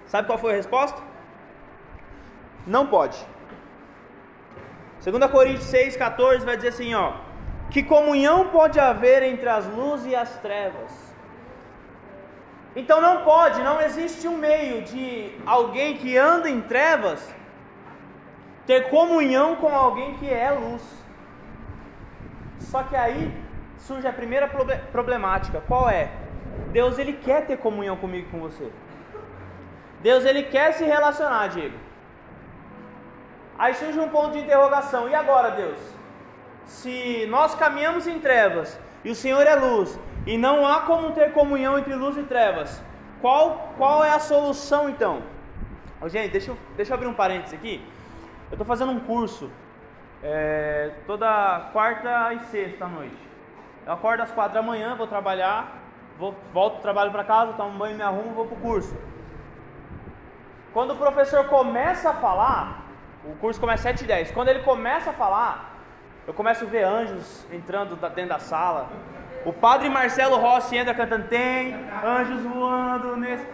Sabe 0.08 0.26
qual 0.26 0.40
foi 0.40 0.54
a 0.54 0.56
resposta? 0.56 1.15
Não 2.66 2.88
pode. 2.88 3.18
2 5.04 5.32
Coríntios 5.32 5.72
6,14 5.72 6.40
vai 6.44 6.56
dizer 6.56 6.70
assim: 6.70 6.94
ó, 6.96 7.14
que 7.70 7.84
comunhão 7.84 8.50
pode 8.50 8.80
haver 8.80 9.22
entre 9.24 9.48
as 9.48 9.66
luzes 9.68 10.12
e 10.12 10.16
as 10.16 10.38
trevas? 10.40 11.06
Então 12.76 13.00
não 13.00 13.24
pode, 13.24 13.62
não 13.62 13.80
existe 13.82 14.28
um 14.28 14.38
meio 14.38 14.82
de 14.82 15.32
alguém 15.46 15.96
que 15.98 16.18
anda 16.18 16.50
em 16.50 16.60
trevas 16.62 17.34
ter 18.66 18.90
comunhão 18.90 19.56
com 19.56 19.74
alguém 19.74 20.16
que 20.16 20.30
é 20.30 20.52
luz. 20.52 20.84
Só 22.60 22.84
que 22.84 22.96
aí 22.96 23.32
surge 23.78 24.08
a 24.08 24.12
primeira 24.12 24.50
problemática. 24.92 25.62
Qual 25.62 25.90
é? 25.90 26.12
Deus 26.72 26.98
ele 26.98 27.14
quer 27.14 27.46
ter 27.46 27.58
comunhão 27.58 27.96
comigo 27.96 28.30
com 28.30 28.40
você. 28.40 28.70
Deus 30.02 30.26
ele 30.26 30.44
quer 30.44 30.74
se 30.74 30.84
relacionar, 30.84 31.48
Diego. 31.48 31.85
Aí 33.58 33.74
surge 33.74 34.00
um 34.00 34.10
ponto 34.10 34.32
de 34.32 34.40
interrogação: 34.40 35.10
e 35.10 35.16
agora, 35.16 35.52
Deus? 35.52 35.80
Se 36.66 37.26
nós 37.30 37.56
caminhamos 37.56 38.08
em 38.08 38.20
trevas 38.20 38.80
e 39.04 39.10
o 39.10 39.16
Senhor 39.16 39.46
é 39.46 39.56
luz, 39.56 40.00
e 40.26 40.38
não 40.38 40.66
há 40.66 40.82
como 40.82 41.12
ter 41.12 41.32
comunhão 41.32 41.78
entre 41.78 41.94
luz 41.94 42.18
e 42.18 42.24
trevas, 42.24 42.82
qual, 43.22 43.74
qual 43.78 44.04
é 44.04 44.10
a 44.10 44.20
solução 44.20 44.90
então? 44.90 45.22
Oh, 46.02 46.10
gente, 46.10 46.32
deixa 46.32 46.52
eu, 46.52 46.58
deixa 46.76 46.92
eu 46.92 46.96
abrir 46.96 47.08
um 47.08 47.14
parênteses 47.14 47.54
aqui. 47.54 47.84
Eu 48.50 48.56
estou 48.56 48.66
fazendo 48.66 48.92
um 48.92 49.00
curso 49.00 49.50
é, 50.24 50.92
toda 51.06 51.70
quarta 51.72 52.34
e 52.34 52.40
sexta 52.46 52.88
noite. 52.88 53.18
Eu 53.86 53.94
acordo 53.94 54.22
às 54.22 54.32
quatro 54.32 54.56
da 54.56 54.62
manhã, 54.62 54.96
vou 54.96 55.08
trabalhar, 55.08 55.80
vou, 56.18 56.36
volto 56.52 56.78
do 56.78 56.82
trabalho 56.82 57.12
para 57.12 57.24
casa, 57.24 57.54
tomo 57.54 57.78
banho, 57.78 57.96
me 57.96 58.02
arrumo, 58.02 58.34
vou 58.34 58.48
para 58.48 58.58
o 58.58 58.62
curso. 58.62 58.96
Quando 60.74 60.92
o 60.92 60.96
professor 60.98 61.46
começa 61.46 62.10
a 62.10 62.14
falar, 62.14 62.85
o 63.28 63.36
curso 63.36 63.60
começa 63.60 63.90
às 63.90 63.96
7h10. 63.96 64.34
Quando 64.34 64.50
ele 64.50 64.60
começa 64.60 65.10
a 65.10 65.14
falar, 65.14 65.76
eu 66.28 66.34
começo 66.34 66.64
a 66.64 66.68
ver 66.68 66.84
anjos 66.84 67.46
entrando 67.52 67.96
dentro 67.96 68.30
da 68.30 68.40
sala. 68.40 68.90
O 69.46 69.54
padre 69.54 69.90
Marcelo 69.90 70.38
Rossi 70.38 70.76
entra 70.76 70.94
cantando, 70.94 71.28
tem 71.28 71.76
anjos 72.04 72.42
voando 72.42 73.16
nesse. 73.18 73.46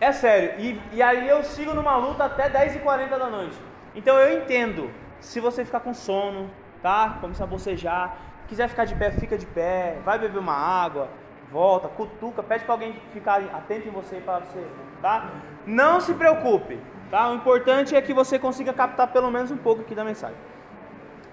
É 0.00 0.12
sério, 0.12 0.54
e, 0.58 0.80
e 0.92 1.02
aí 1.02 1.26
eu 1.26 1.42
sigo 1.42 1.72
numa 1.72 1.96
luta 1.96 2.24
até 2.24 2.50
10h40 2.50 3.08
da 3.08 3.28
noite. 3.28 3.56
Então 3.94 4.16
eu 4.18 4.38
entendo, 4.38 4.90
se 5.20 5.40
você 5.40 5.64
ficar 5.64 5.80
com 5.80 5.94
sono, 5.94 6.50
tá? 6.82 7.16
Começar 7.20 7.44
a 7.44 7.46
bocejar, 7.46 8.16
quiser 8.46 8.68
ficar 8.68 8.84
de 8.84 8.94
pé, 8.94 9.10
fica 9.10 9.38
de 9.38 9.46
pé, 9.46 9.98
vai 10.04 10.18
beber 10.18 10.38
uma 10.38 10.54
água, 10.54 11.08
volta, 11.50 11.88
cutuca, 11.88 12.42
pede 12.42 12.64
para 12.64 12.74
alguém 12.74 12.92
ficar 13.12 13.40
atento 13.40 13.88
em 13.88 13.90
você 13.90 14.16
para 14.16 14.40
você, 14.40 14.66
tá? 15.00 15.30
Não 15.66 15.98
se 16.00 16.12
preocupe, 16.12 16.78
Tá? 17.10 17.30
O 17.30 17.34
importante 17.34 17.94
é 17.94 18.02
que 18.02 18.12
você 18.12 18.38
consiga 18.38 18.72
captar 18.72 19.08
pelo 19.08 19.30
menos 19.30 19.50
um 19.50 19.56
pouco 19.56 19.82
aqui 19.82 19.94
da 19.94 20.04
mensagem. 20.04 20.36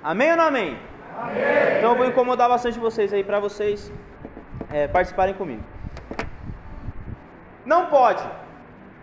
Amém 0.03 0.32
ou 0.32 0.38
não 0.38 0.46
amém? 0.46 0.77
amém. 1.18 1.77
Então 1.77 1.92
eu 1.92 1.98
vou 1.98 2.06
incomodar 2.06 2.50
bastante 2.50 2.80
vocês 2.80 3.13
aí 3.13 3.24
para 3.24 3.39
vocês 3.39 3.92
é, 4.72 4.88
participarem 4.88 5.34
comigo. 5.34 5.63
Não 7.65 7.88
pode. 7.88 8.24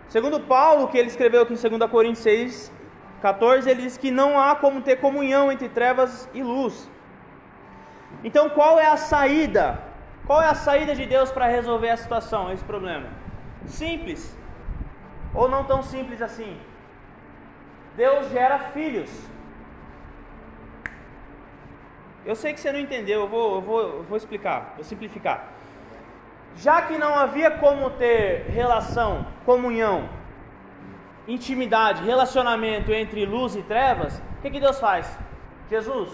Segundo 0.07 0.39
Paulo, 0.41 0.87
que 0.87 0.97
ele 0.97 1.07
escreveu 1.07 1.41
aqui 1.41 1.53
em 1.53 1.77
2 1.77 1.89
Coríntios 1.89 2.23
6, 2.23 2.71
14, 3.21 3.69
ele 3.69 3.83
diz 3.83 3.97
que 3.97 4.11
não 4.11 4.39
há 4.39 4.55
como 4.55 4.81
ter 4.81 4.97
comunhão 4.97 5.51
entre 5.51 5.69
trevas 5.69 6.29
e 6.33 6.43
luz. 6.43 6.89
Então, 8.23 8.49
qual 8.49 8.79
é 8.79 8.87
a 8.87 8.97
saída? 8.97 9.79
Qual 10.27 10.41
é 10.41 10.47
a 10.47 10.53
saída 10.53 10.93
de 10.93 11.05
Deus 11.05 11.31
para 11.31 11.47
resolver 11.47 11.89
a 11.89 11.97
situação, 11.97 12.51
esse 12.51 12.63
problema? 12.63 13.07
Simples. 13.65 14.37
Ou 15.33 15.47
não 15.47 15.63
tão 15.63 15.81
simples 15.81 16.21
assim. 16.21 16.59
Deus 17.95 18.29
gera 18.29 18.59
filhos. 18.59 19.09
Eu 22.25 22.35
sei 22.35 22.53
que 22.53 22.59
você 22.59 22.71
não 22.71 22.79
entendeu, 22.79 23.21
eu 23.21 23.27
vou, 23.27 23.55
eu 23.55 23.61
vou, 23.61 23.81
eu 23.81 24.03
vou 24.03 24.17
explicar, 24.17 24.73
vou 24.75 24.83
simplificar. 24.83 25.47
Já 26.55 26.81
que 26.83 26.97
não 26.97 27.15
havia 27.15 27.49
como 27.49 27.89
ter 27.91 28.45
relação, 28.49 29.25
comunhão, 29.45 30.07
intimidade, 31.27 32.03
relacionamento 32.03 32.91
entre 32.91 33.25
luz 33.25 33.55
e 33.55 33.63
trevas, 33.63 34.21
o 34.37 34.41
que, 34.41 34.51
que 34.51 34.59
Deus 34.59 34.79
faz? 34.79 35.17
Jesus, 35.69 36.11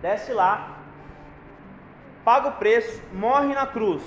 desce 0.00 0.32
lá, 0.32 0.78
paga 2.24 2.48
o 2.48 2.52
preço, 2.52 3.02
morre 3.12 3.52
na 3.54 3.66
cruz. 3.66 4.02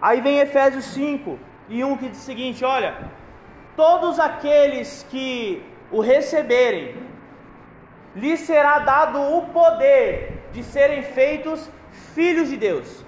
Aí 0.00 0.20
vem 0.20 0.38
Efésios 0.38 0.84
5 0.86 1.38
e 1.68 1.82
1 1.82 1.96
que 1.96 2.08
diz 2.08 2.18
o 2.18 2.24
seguinte: 2.24 2.64
olha, 2.64 2.96
todos 3.76 4.18
aqueles 4.18 5.06
que 5.10 5.62
o 5.90 6.00
receberem, 6.00 6.96
lhes 8.14 8.40
será 8.40 8.78
dado 8.80 9.20
o 9.20 9.42
poder 9.46 10.42
de 10.52 10.62
serem 10.62 11.02
feitos 11.02 11.70
filhos 12.14 12.48
de 12.48 12.56
Deus. 12.56 13.04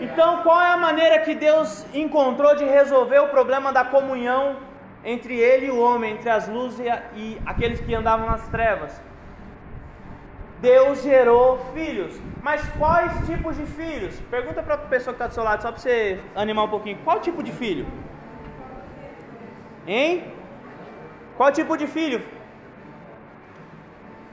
Então, 0.00 0.42
qual 0.42 0.60
é 0.60 0.70
a 0.70 0.76
maneira 0.76 1.20
que 1.20 1.34
Deus 1.34 1.86
encontrou 1.94 2.54
de 2.54 2.64
resolver 2.64 3.18
o 3.20 3.28
problema 3.28 3.72
da 3.72 3.84
comunhão 3.84 4.56
entre 5.04 5.38
ele 5.38 5.66
e 5.66 5.70
o 5.70 5.80
homem, 5.80 6.12
entre 6.12 6.28
as 6.28 6.48
luzes 6.48 6.78
e, 6.80 7.18
e 7.18 7.42
aqueles 7.46 7.80
que 7.80 7.94
andavam 7.94 8.26
nas 8.26 8.46
trevas? 8.48 9.00
Deus 10.70 11.02
gerou 11.02 11.58
filhos. 11.74 12.12
Mas 12.46 12.60
quais 12.78 13.12
tipos 13.28 13.56
de 13.60 13.66
filhos? 13.78 14.14
Pergunta 14.36 14.62
para 14.62 14.74
a 14.74 14.78
pessoa 14.94 15.12
que 15.12 15.18
está 15.18 15.26
do 15.28 15.34
seu 15.34 15.44
lado, 15.48 15.62
só 15.62 15.70
para 15.72 15.80
você 15.80 16.20
animar 16.34 16.64
um 16.64 16.74
pouquinho. 16.76 16.98
Qual 17.04 17.20
tipo 17.26 17.42
de 17.48 17.52
filho? 17.60 17.86
Hein? 19.86 20.24
Qual 21.36 21.52
tipo 21.58 21.76
de 21.76 21.86
filho? 21.86 22.20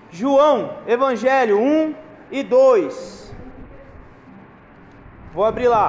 João, 0.09 0.57
Evangelho 0.87 1.59
1 1.59 1.95
e 2.31 2.43
2. 2.43 3.35
Vou 5.35 5.45
abrir 5.45 5.67
lá. 5.67 5.87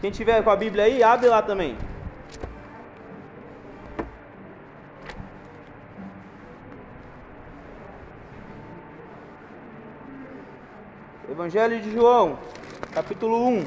Quem 0.00 0.10
tiver 0.10 0.42
com 0.42 0.50
a 0.50 0.56
Bíblia 0.56 0.84
aí, 0.84 1.02
abre 1.02 1.28
lá 1.28 1.42
também. 1.42 1.76
Evangelho 11.50 11.80
de 11.80 11.90
João, 11.90 12.38
capítulo 12.94 13.48
1. 13.48 13.66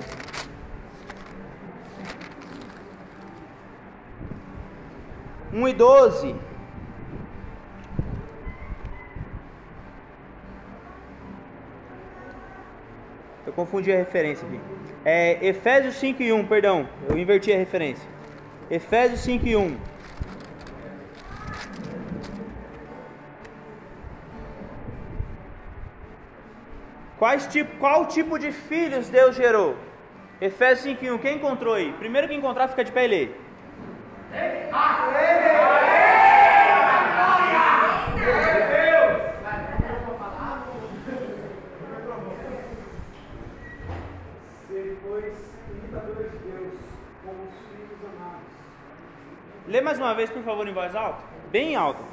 Um 5.51 5.67
e 5.67 5.73
doze. 5.73 6.33
Eu 13.45 13.51
confundi 13.51 13.91
a 13.91 13.97
referência 13.97 14.47
aqui. 14.47 14.61
É 15.03 15.45
Efésios 15.45 15.95
5 15.95 16.23
e 16.23 16.31
1, 16.31 16.47
perdão. 16.47 16.87
Eu 17.09 17.17
inverti 17.17 17.51
a 17.51 17.57
referência. 17.57 18.07
Efésios 18.71 19.19
5 19.19 19.45
e 19.45 19.57
1. 19.57 19.77
Quais 27.23 27.47
tipo, 27.47 27.77
qual 27.77 28.05
tipo 28.05 28.37
de 28.37 28.51
filhos 28.51 29.07
Deus 29.07 29.37
gerou? 29.37 29.77
Efésios 30.41 30.81
5 30.81 31.05
e 31.05 31.11
1. 31.11 31.17
Quem 31.19 31.37
encontrou 31.37 31.73
aí? 31.73 31.93
Primeiro 31.93 32.27
que 32.27 32.33
encontrar, 32.33 32.67
fica 32.67 32.83
de 32.83 32.91
pé 32.91 33.05
e 33.05 33.07
lê. 33.07 33.29
Lê 49.65 49.79
mais 49.79 49.97
uma 49.97 50.13
vez, 50.13 50.29
por 50.29 50.43
favor, 50.43 50.67
em 50.67 50.73
voz 50.73 50.93
alta. 50.93 51.21
Bem 51.49 51.73
alta. 51.73 52.03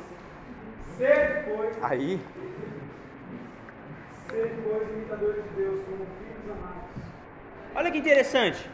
Aí. 1.82 2.20
Olha 7.74 7.90
que 7.90 7.98
interessante. 7.98 8.70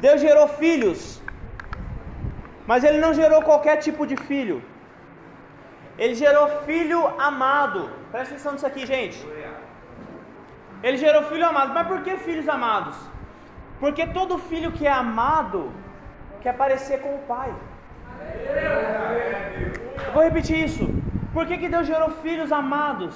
Deus 0.00 0.20
gerou 0.20 0.46
filhos, 0.48 1.22
mas 2.66 2.84
Ele 2.84 2.98
não 2.98 3.12
gerou 3.14 3.42
qualquer 3.42 3.76
tipo 3.86 4.06
de 4.06 4.16
filho. 4.16 4.62
Ele 5.98 6.14
gerou 6.14 6.46
filho 6.68 7.00
amado. 7.20 7.90
Presta 8.10 8.34
atenção 8.34 8.52
nisso 8.52 8.66
aqui, 8.66 8.86
gente. 8.86 9.18
Ele 10.82 10.96
gerou 10.96 11.22
filho 11.24 11.46
amado. 11.46 11.72
Mas 11.74 11.86
por 11.86 12.00
que 12.02 12.16
filhos 12.16 12.48
amados? 12.48 12.96
Porque 13.78 14.06
todo 14.06 14.38
filho 14.38 14.72
que 14.72 14.86
é 14.86 14.92
amado 14.92 15.70
quer 16.40 16.54
parecer 16.56 17.00
com 17.00 17.14
o 17.14 17.22
pai. 17.34 17.54
Eu 20.06 20.12
vou 20.12 20.22
repetir 20.22 20.64
isso. 20.64 20.84
Por 21.32 21.46
que, 21.46 21.56
que 21.58 21.68
Deus 21.68 21.86
gerou 21.86 22.10
filhos 22.24 22.50
amados? 22.52 23.14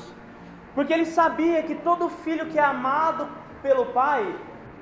Porque 0.76 0.92
ele 0.92 1.06
sabia 1.06 1.62
que 1.62 1.74
todo 1.74 2.08
filho 2.24 2.46
que 2.46 2.58
é 2.58 2.64
amado 2.64 3.26
pelo 3.62 3.86
pai 3.86 4.22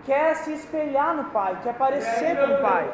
quer 0.04 0.34
se 0.42 0.52
espelhar 0.52 1.14
no 1.14 1.24
pai, 1.36 1.56
quer 1.62 1.74
parecer 1.74 2.36
com 2.36 2.54
o 2.54 2.60
pai. 2.60 2.90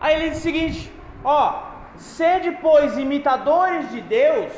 Aí 0.00 0.14
ele 0.16 0.30
diz 0.30 0.40
o 0.40 0.42
seguinte: 0.42 0.92
ó, 1.24 1.62
sede 1.96 2.50
pois 2.60 2.98
imitadores 2.98 3.90
de 3.92 4.00
Deus, 4.00 4.52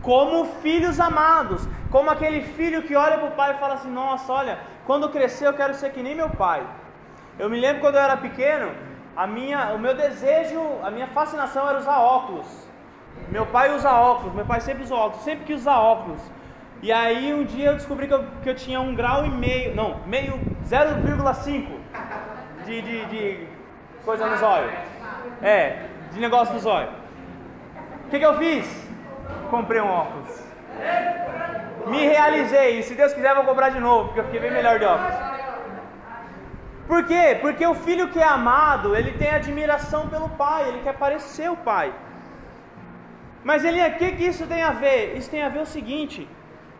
como 0.00 0.46
filhos 0.62 0.98
amados, 0.98 1.68
como 1.90 2.10
aquele 2.10 2.40
filho 2.40 2.82
que 2.82 2.96
olha 2.96 3.18
para 3.18 3.28
o 3.28 3.32
pai 3.32 3.52
e 3.52 3.58
fala 3.58 3.74
assim: 3.74 3.90
nossa, 3.90 4.32
olha, 4.32 4.58
quando 4.86 5.10
crescer 5.10 5.46
eu 5.46 5.54
quero 5.54 5.74
ser 5.74 5.92
que 5.92 6.02
nem 6.02 6.14
meu 6.14 6.30
pai. 6.30 6.66
Eu 7.38 7.50
me 7.50 7.60
lembro 7.60 7.82
quando 7.82 7.96
eu 7.96 8.00
era 8.00 8.16
pequeno, 8.16 8.72
a 9.14 9.26
minha, 9.26 9.74
o 9.74 9.78
meu 9.78 9.94
desejo, 9.94 10.60
a 10.82 10.90
minha 10.90 11.08
fascinação 11.08 11.68
era 11.68 11.78
usar 11.78 11.98
óculos. 11.98 12.61
Meu 13.28 13.46
pai 13.46 13.74
usa 13.74 13.90
óculos, 13.90 14.34
meu 14.34 14.44
pai 14.44 14.60
sempre 14.60 14.82
usa 14.82 14.94
óculos, 14.94 15.24
sempre 15.24 15.44
quis 15.44 15.60
usar 15.60 15.78
óculos. 15.78 16.20
E 16.82 16.92
aí 16.92 17.32
um 17.32 17.44
dia 17.44 17.68
eu 17.70 17.74
descobri 17.74 18.06
que 18.06 18.14
eu, 18.14 18.24
que 18.42 18.50
eu 18.50 18.54
tinha 18.54 18.80
um 18.80 18.94
grau 18.94 19.24
e 19.24 19.30
meio, 19.30 19.74
não, 19.74 20.00
meio 20.06 20.38
0,5 20.66 21.68
de, 22.66 22.82
de, 22.82 23.04
de 23.06 23.46
coisa 24.04 24.26
no 24.26 24.36
zóio. 24.36 24.70
É, 25.40 25.86
de 26.12 26.20
negócio 26.20 26.52
do 26.54 26.60
zóio. 26.60 26.88
O 28.06 28.10
que, 28.10 28.18
que 28.18 28.24
eu 28.24 28.36
fiz? 28.36 28.88
Comprei 29.50 29.80
um 29.80 29.88
óculos. 29.88 30.42
Me 31.86 32.06
realizei, 32.06 32.78
e 32.78 32.82
se 32.82 32.94
Deus 32.94 33.12
quiser 33.12 33.30
eu 33.30 33.36
vou 33.36 33.44
comprar 33.44 33.70
de 33.70 33.80
novo, 33.80 34.06
porque 34.06 34.20
eu 34.20 34.24
fiquei 34.24 34.40
bem 34.40 34.52
melhor 34.52 34.78
de 34.78 34.84
óculos. 34.84 35.14
Por 36.86 37.04
quê? 37.04 37.38
Porque 37.40 37.66
o 37.66 37.74
filho 37.74 38.08
que 38.08 38.18
é 38.18 38.24
amado, 38.24 38.94
ele 38.94 39.12
tem 39.12 39.30
admiração 39.30 40.08
pelo 40.08 40.28
pai, 40.30 40.68
ele 40.68 40.80
quer 40.82 40.94
parecer 40.94 41.50
o 41.50 41.56
pai. 41.56 41.92
Mas 43.44 43.64
ele, 43.64 43.80
o 43.84 43.94
que, 43.98 44.12
que 44.12 44.24
isso 44.24 44.46
tem 44.46 44.62
a 44.62 44.70
ver? 44.70 45.16
Isso 45.16 45.30
tem 45.30 45.42
a 45.42 45.48
ver 45.48 45.60
o 45.60 45.66
seguinte: 45.66 46.28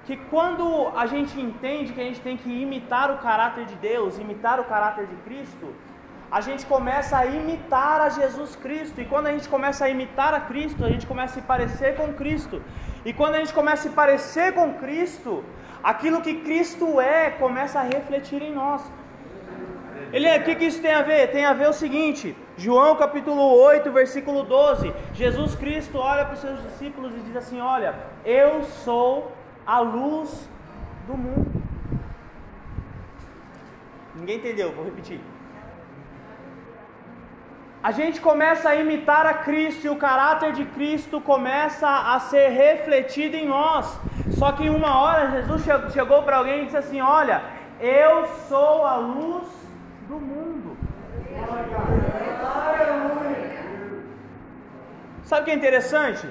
que 0.07 0.16
quando 0.16 0.66
a 0.96 1.07
gente 1.07 1.40
entende 1.40 1.92
que 1.92 2.01
a 2.01 2.05
gente 2.05 2.20
tem 2.20 2.37
que 2.37 2.51
imitar 2.51 3.11
o 3.11 3.18
caráter 3.18 3.64
de 3.66 3.75
Deus, 3.77 4.18
imitar 4.18 4.59
o 4.61 4.64
caráter 4.64 5.07
de 5.07 5.16
Cristo, 5.27 5.68
a 6.31 6.40
gente 6.40 6.64
começa 6.66 7.18
a 7.18 7.27
imitar 7.27 8.01
a 8.01 8.09
Jesus 8.09 8.57
Cristo. 8.57 9.01
E 9.01 9.05
quando 9.05 9.27
a 9.27 9.33
gente 9.33 9.48
começa 9.48 9.85
a 9.85 9.90
imitar 9.90 10.33
a 10.35 10.40
Cristo, 10.40 10.85
a 10.85 10.88
gente 10.88 11.07
começa 11.07 11.33
a 11.35 11.40
se 11.40 11.46
parecer 11.46 11.94
com 11.96 12.12
Cristo. 12.14 12.62
E 13.05 13.12
quando 13.12 13.35
a 13.35 13.38
gente 13.38 13.53
começa 13.53 13.87
a 13.87 13.90
se 13.90 13.94
parecer 13.94 14.53
com 14.55 14.75
Cristo, 14.75 15.44
aquilo 15.83 16.22
que 16.22 16.35
Cristo 16.40 17.01
é 17.01 17.31
começa 17.31 17.81
a 17.81 17.83
refletir 17.83 18.40
em 18.42 18.53
nós. 18.53 18.83
Ele 20.12 20.29
o 20.37 20.42
que, 20.44 20.55
que 20.55 20.64
isso 20.64 20.81
tem 20.81 20.92
a 20.92 21.03
ver? 21.03 21.31
Tem 21.31 21.44
a 21.44 21.53
ver 21.53 21.68
o 21.68 21.72
seguinte, 21.72 22.37
João 22.62 22.94
capítulo 22.94 23.44
8, 23.61 23.90
versículo 23.90 24.44
12. 24.44 24.94
Jesus 25.12 25.55
Cristo 25.57 25.98
olha 25.98 26.25
para 26.25 26.35
os 26.35 26.40
seus 26.40 26.62
discípulos 26.62 27.12
e 27.12 27.20
diz 27.27 27.37
assim: 27.37 27.61
Olha, 27.61 27.92
eu 28.25 28.62
sou 28.85 29.33
a 29.66 29.81
luz 29.81 30.48
do 31.09 31.16
mundo. 31.16 31.51
Ninguém 34.14 34.37
entendeu, 34.37 34.70
vou 34.77 34.85
repetir. 34.85 35.20
A 37.83 37.90
gente 37.90 38.20
começa 38.20 38.68
a 38.68 38.77
imitar 38.77 39.27
a 39.27 39.35
Cristo 39.48 39.87
e 39.87 39.90
o 39.90 39.96
caráter 39.96 40.53
de 40.53 40.64
Cristo 40.64 41.20
começa 41.20 41.88
a 42.14 42.20
ser 42.20 42.46
refletido 42.51 43.35
em 43.35 43.48
nós. 43.48 43.98
Só 44.38 44.53
que 44.53 44.70
uma 44.70 45.01
hora 45.03 45.33
Jesus 45.33 45.64
chegou 45.92 46.22
para 46.22 46.37
alguém 46.37 46.61
e 46.61 46.64
disse 46.66 46.77
assim: 46.77 47.01
Olha, 47.01 47.42
Eu 47.81 48.27
sou 48.48 48.87
a 48.87 48.96
luz 48.98 49.48
do 50.07 50.20
mundo. 50.20 50.77
Sabe 55.32 55.44
o 55.44 55.44
que 55.46 55.50
é 55.52 55.54
interessante? 55.54 56.26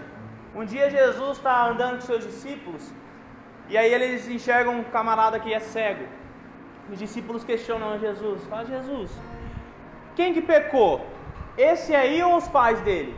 Um 0.53 0.63
dia 0.63 0.87
Jesus 0.87 1.37
está 1.37 1.53
andando 1.69 1.95
com 1.95 2.01
seus 2.01 2.23
discípulos 2.23 2.83
e 3.67 3.75
aí 3.75 3.91
eles 3.91 4.27
enxergam 4.29 4.73
um 4.79 4.83
camarada 4.83 5.39
que 5.39 5.51
é 5.51 5.59
cego. 5.59 6.05
Os 6.87 6.99
discípulos 6.99 7.43
questionam 7.43 7.97
Jesus. 7.97 8.45
Fala, 8.45 8.63
Jesus, 8.63 9.09
quem 10.15 10.35
que 10.35 10.43
pecou? 10.53 11.03
Esse 11.57 11.95
aí 11.95 12.21
ou 12.21 12.35
os 12.37 12.47
pais 12.47 12.79
dele? 12.81 13.15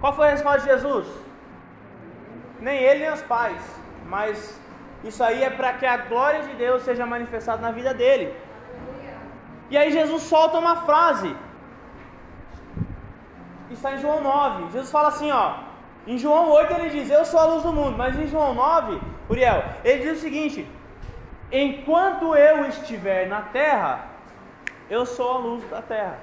Qual 0.00 0.12
foi 0.14 0.28
a 0.28 0.30
resposta 0.30 0.60
de 0.60 0.66
Jesus? 0.66 1.08
Nem 2.60 2.78
ele 2.78 3.00
nem 3.00 3.12
os 3.12 3.22
pais. 3.22 3.60
Mas 4.06 4.60
isso 5.02 5.24
aí 5.24 5.42
é 5.42 5.50
para 5.50 5.72
que 5.72 5.86
a 5.86 5.96
glória 5.96 6.42
de 6.44 6.54
Deus 6.54 6.82
seja 6.82 7.04
manifestada 7.04 7.60
na 7.60 7.72
vida 7.72 7.92
dele. 7.92 8.32
E 9.70 9.76
aí 9.76 9.90
Jesus 9.90 10.22
solta 10.22 10.56
uma 10.56 10.76
frase. 10.90 11.34
Está 13.72 13.92
em 13.92 13.98
João 13.98 14.22
9. 14.22 14.72
Jesus 14.72 14.90
fala 14.90 15.08
assim, 15.08 15.30
ó. 15.30 15.54
Em 16.06 16.18
João 16.18 16.50
8 16.50 16.72
ele 16.74 16.90
diz: 16.90 17.10
"Eu 17.10 17.24
sou 17.24 17.38
a 17.38 17.44
luz 17.44 17.62
do 17.62 17.72
mundo", 17.72 17.96
mas 17.96 18.18
em 18.18 18.26
João 18.26 18.54
9, 18.54 19.00
Uriel, 19.30 19.62
ele 19.84 20.02
diz 20.02 20.18
o 20.18 20.20
seguinte: 20.20 20.68
"Enquanto 21.50 22.34
eu 22.34 22.66
estiver 22.66 23.28
na 23.28 23.42
terra, 23.42 24.06
eu 24.90 25.06
sou 25.06 25.34
a 25.34 25.38
luz 25.38 25.64
da 25.70 25.80
terra". 25.80 26.18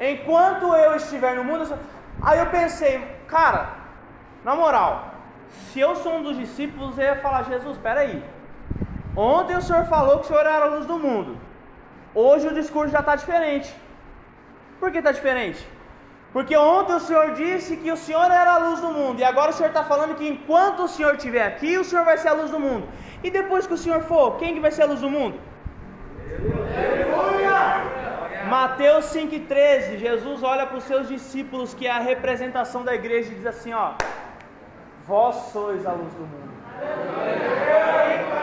Enquanto 0.00 0.74
eu 0.74 0.96
estiver 0.96 1.34
no 1.36 1.44
mundo, 1.44 1.60
eu 1.60 1.66
sou... 1.66 1.78
aí 2.22 2.38
eu 2.38 2.46
pensei, 2.46 3.06
cara, 3.28 3.68
na 4.42 4.56
moral, 4.56 5.10
se 5.48 5.78
eu 5.78 5.94
sou 5.94 6.14
um 6.14 6.22
dos 6.22 6.36
discípulos, 6.36 6.98
eu 6.98 7.04
ia 7.04 7.16
falar: 7.16 7.44
Jesus, 7.44 7.76
espera 7.76 8.00
aí. 8.00 8.24
Ontem 9.16 9.56
o 9.56 9.62
Senhor 9.62 9.84
falou 9.84 10.18
que 10.18 10.24
o 10.24 10.28
Senhor 10.28 10.46
era 10.46 10.64
a 10.64 10.74
luz 10.74 10.86
do 10.86 10.98
mundo. 10.98 11.36
Hoje 12.14 12.48
o 12.48 12.54
discurso 12.54 12.90
já 12.90 13.00
está 13.00 13.14
diferente. 13.14 13.72
Por 14.80 14.90
que 14.90 14.98
está 14.98 15.12
diferente? 15.12 15.60
Porque 16.32 16.56
ontem 16.56 16.94
o 16.94 17.00
Senhor 17.00 17.32
disse 17.34 17.76
que 17.76 17.90
o 17.92 17.96
Senhor 17.96 18.30
era 18.30 18.52
a 18.54 18.58
luz 18.58 18.80
do 18.80 18.90
mundo. 18.98 19.20
E 19.20 19.24
agora 19.24 19.50
o 19.50 19.52
Senhor 19.52 19.68
está 19.68 19.84
falando 19.84 20.14
que 20.14 20.26
enquanto 20.26 20.84
o 20.84 20.88
Senhor 20.88 21.14
estiver 21.14 21.44
aqui, 21.46 21.76
o 21.76 21.84
Senhor 21.84 22.04
vai 22.04 22.16
ser 22.16 22.28
a 22.28 22.32
luz 22.32 22.50
do 22.50 22.60
mundo. 22.66 22.88
E 23.22 23.30
depois 23.30 23.66
que 23.66 23.74
o 23.74 23.82
Senhor 23.84 24.00
for, 24.02 24.38
quem 24.38 24.54
que 24.54 24.60
vai 24.60 24.70
ser 24.70 24.82
a 24.82 24.86
luz 24.86 25.00
do 25.00 25.10
mundo? 25.10 25.38
Mateus 28.48 29.06
5,13, 29.06 29.98
Jesus 29.98 30.42
olha 30.42 30.66
para 30.66 30.78
os 30.78 30.84
seus 30.84 31.08
discípulos, 31.08 31.74
que 31.74 31.86
é 31.86 31.90
a 31.90 31.98
representação 31.98 32.82
da 32.82 32.94
igreja, 32.94 33.30
e 33.30 33.34
diz 33.34 33.46
assim: 33.46 33.72
ó, 33.72 33.92
vós 35.06 35.34
sois 35.52 35.86
a 35.86 35.92
luz 35.92 36.12
do 36.14 36.22
mundo. 36.22 36.50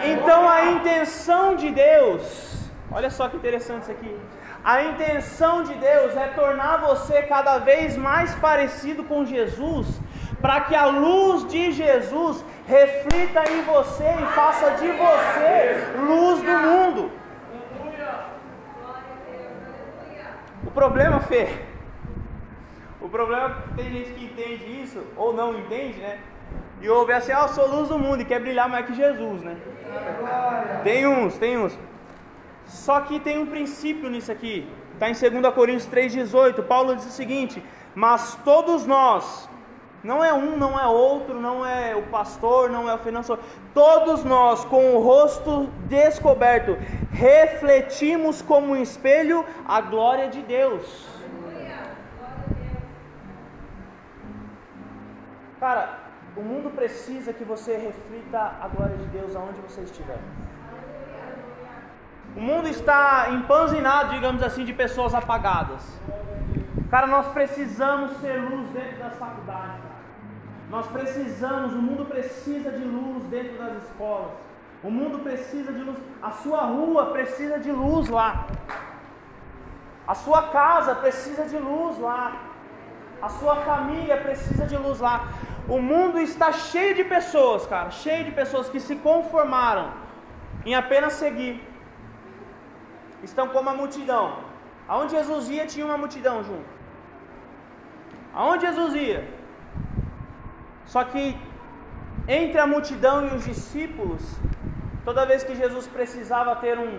Então 0.04 0.50
a 0.50 0.66
intenção 0.66 1.56
de 1.56 1.72
Deus, 1.72 2.70
olha 2.92 3.10
só 3.10 3.28
que 3.28 3.38
interessante 3.38 3.84
isso 3.84 3.92
aqui. 3.92 4.16
A 4.64 4.84
intenção 4.84 5.64
de 5.64 5.74
Deus 5.76 6.16
é 6.16 6.28
tornar 6.28 6.78
você 6.78 7.24
cada 7.24 7.58
vez 7.60 7.96
mais 7.96 8.36
parecido 8.36 9.04
com 9.04 9.26
Jesus, 9.26 10.00
para 10.42 10.62
que 10.62 10.76
a 10.76 10.86
luz 10.86 11.48
de 11.48 11.72
Jesus 11.72 12.44
reflita 12.68 13.50
em 13.50 13.62
você 13.62 14.04
e 14.04 14.26
faça 14.34 14.72
de 14.72 14.88
você 14.88 16.00
luz 16.00 16.42
do 16.42 16.52
mundo. 16.52 17.12
O 20.66 20.72
problema, 20.72 21.20
Fê, 21.22 21.48
o 23.00 23.08
problema 23.08 23.46
é 23.46 23.62
que 23.62 23.74
tem 23.76 23.92
gente 23.92 24.12
que 24.12 24.26
entende 24.26 24.82
isso, 24.84 25.02
ou 25.16 25.34
não 25.34 25.58
entende, 25.58 26.00
né? 26.00 26.20
E 26.82 26.90
ouve 26.90 27.14
assim, 27.14 27.32
ah, 27.32 27.44
eu 27.44 27.48
sou 27.50 27.68
luz 27.68 27.90
do 27.90 27.98
mundo 27.98 28.22
e 28.22 28.26
quer 28.26 28.40
brilhar 28.40 28.70
mais 28.70 28.86
que 28.86 28.94
Jesus, 28.94 29.42
né? 29.42 29.56
Tem 30.84 31.08
uns, 31.08 31.38
tem 31.38 31.58
uns. 31.58 31.78
Só 32.68 33.02
que 33.02 33.20
tem 33.20 33.40
um 33.40 33.46
princípio 33.46 34.10
nisso 34.10 34.32
aqui. 34.32 34.68
Está 34.94 35.10
em 35.10 35.42
2 35.42 35.54
Coríntios 35.54 35.88
3,18. 35.88 36.64
Paulo 36.64 36.96
diz 36.96 37.06
o 37.06 37.12
seguinte: 37.12 37.64
Mas 37.96 38.36
todos 38.44 38.86
nós, 38.86 39.50
não 40.04 40.24
é 40.24 40.34
um, 40.34 40.58
não 40.58 40.80
é 40.80 40.86
outro, 40.86 41.40
não 41.40 41.66
é 41.66 41.96
o 41.96 42.04
pastor, 42.04 42.70
não 42.70 42.90
é 42.90 42.96
o 42.96 43.00
financeiro, 43.00 43.42
todos 43.74 44.24
nós, 44.24 44.66
com 44.66 44.96
o 44.96 45.02
rosto 45.02 45.70
descoberto, 45.86 46.78
refletimos 47.12 48.42
como 48.42 48.74
um 48.74 48.76
espelho 48.76 49.46
a 49.68 49.82
glória 49.82 50.28
de 50.28 50.42
Deus. 50.42 51.08
Cara, 55.60 55.98
o 56.36 56.42
mundo 56.42 56.70
precisa 56.70 57.34
que 57.34 57.44
você 57.44 57.76
reflita 57.76 58.40
a 58.62 58.68
glória 58.68 58.96
de 58.96 59.06
Deus 59.08 59.36
aonde 59.36 59.60
você 59.62 59.82
estiver. 59.82 60.20
O 62.38 62.40
mundo 62.40 62.68
está 62.68 63.32
empanzinado, 63.32 64.14
digamos 64.14 64.44
assim, 64.44 64.64
de 64.64 64.72
pessoas 64.72 65.16
apagadas. 65.16 65.82
Cara, 66.92 67.08
nós 67.08 67.28
precisamos 67.30 68.16
ser 68.22 68.36
luz 68.40 68.70
dentro 68.70 69.00
das 69.00 69.18
faculdades. 69.18 69.88
Nós 70.70 70.86
precisamos, 70.86 71.74
o 71.74 71.82
mundo 71.82 72.06
precisa 72.06 72.70
de 72.72 72.84
luz 72.84 73.24
dentro 73.24 73.58
das 73.58 73.84
escolas. 73.84 74.34
O 74.84 74.92
mundo 74.92 75.18
precisa 75.20 75.74
de 75.74 75.80
luz. 75.80 75.98
A 76.22 76.30
sua 76.30 76.62
rua 76.62 77.08
precisa 77.08 77.58
de 77.58 77.72
luz 77.72 78.08
lá. 78.08 78.46
A 80.08 80.14
sua 80.14 80.44
casa 80.50 80.94
precisa 80.94 81.46
de 81.46 81.58
luz 81.58 81.98
lá. 81.98 82.40
A 83.20 83.30
sua 83.30 83.56
família 83.56 84.18
precisa 84.18 84.68
de 84.68 84.78
luz 84.78 85.00
lá. 85.00 85.28
O 85.68 85.82
mundo 85.82 86.20
está 86.20 86.52
cheio 86.52 86.94
de 86.94 87.04
pessoas, 87.04 87.66
cara, 87.66 87.90
cheio 87.90 88.26
de 88.26 88.32
pessoas 88.32 88.70
que 88.70 88.80
se 88.80 88.96
conformaram 88.98 89.90
em 90.64 90.76
apenas 90.76 91.14
seguir. 91.14 91.67
Estão 93.30 93.46
como 93.56 93.70
a 93.70 93.78
multidão. 93.82 94.26
Aonde 94.88 95.12
Jesus 95.18 95.50
ia 95.56 95.66
tinha 95.74 95.86
uma 95.90 96.00
multidão 96.04 96.36
junto. 96.50 96.70
Aonde 98.34 98.66
Jesus 98.68 98.94
ia? 99.08 99.22
Só 100.94 101.04
que 101.12 101.24
entre 102.28 102.60
a 102.60 102.68
multidão 102.76 103.16
e 103.28 103.30
os 103.36 103.44
discípulos, 103.52 104.24
toda 105.08 105.26
vez 105.32 105.44
que 105.44 105.56
Jesus 105.64 105.86
precisava 105.98 106.56
ter 106.56 106.78
um, 106.86 106.94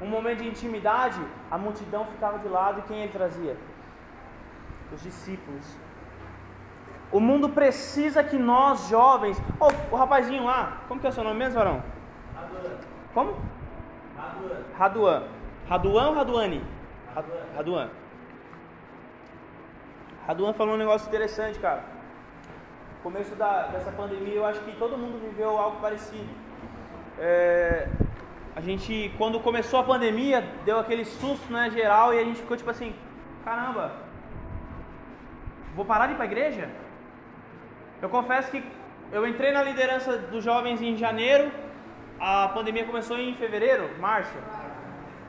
um 0.00 0.08
momento 0.14 0.42
de 0.42 0.48
intimidade, 0.48 1.20
a 1.50 1.58
multidão 1.66 2.04
ficava 2.12 2.38
de 2.38 2.48
lado 2.48 2.80
e 2.80 2.86
quem 2.88 3.02
ele 3.02 3.12
trazia? 3.12 3.56
Os 4.94 5.02
discípulos. 5.02 5.66
O 7.10 7.20
mundo 7.28 7.48
precisa 7.60 8.22
que 8.22 8.38
nós 8.38 8.88
jovens. 8.88 9.36
Oh, 9.58 9.94
o 9.94 9.96
rapazinho 9.96 10.44
lá, 10.44 10.82
como 10.88 11.00
que 11.00 11.06
é 11.06 11.10
o 11.10 11.12
seu 11.12 11.24
nome 11.24 11.38
mesmo, 11.38 11.58
varão? 11.58 11.82
Raduan. 12.34 12.76
Como? 13.14 13.30
Raduan. 14.16 14.60
Raduan. 14.78 15.37
Raduan 15.68 16.08
ou 16.08 16.14
Raduane? 16.14 16.64
Raduan. 17.54 17.90
Raduan 20.26 20.52
falou 20.54 20.74
um 20.74 20.78
negócio 20.78 21.06
interessante, 21.08 21.58
cara. 21.58 21.82
No 22.96 23.02
começo 23.02 23.34
da, 23.34 23.66
dessa 23.66 23.92
pandemia, 23.92 24.36
eu 24.36 24.46
acho 24.46 24.60
que 24.60 24.72
todo 24.76 24.96
mundo 24.96 25.20
viveu 25.20 25.58
algo 25.58 25.78
parecido. 25.80 26.28
É, 27.18 27.86
a 28.56 28.62
gente, 28.62 29.12
quando 29.18 29.40
começou 29.40 29.80
a 29.80 29.84
pandemia, 29.84 30.42
deu 30.64 30.78
aquele 30.78 31.04
susto, 31.04 31.52
né, 31.52 31.70
geral, 31.70 32.14
e 32.14 32.18
a 32.18 32.24
gente 32.24 32.40
ficou 32.40 32.56
tipo 32.56 32.70
assim: 32.70 32.94
caramba, 33.44 33.92
vou 35.76 35.84
parar 35.84 36.06
de 36.06 36.14
ir 36.14 36.16
para 36.16 36.24
a 36.24 36.32
igreja? 36.32 36.70
Eu 38.00 38.08
confesso 38.08 38.50
que 38.50 38.64
eu 39.12 39.26
entrei 39.26 39.52
na 39.52 39.62
liderança 39.62 40.16
dos 40.16 40.42
jovens 40.42 40.80
em 40.80 40.96
janeiro, 40.96 41.52
a 42.18 42.48
pandemia 42.48 42.84
começou 42.86 43.18
em 43.18 43.34
fevereiro, 43.34 43.90
março. 44.00 44.38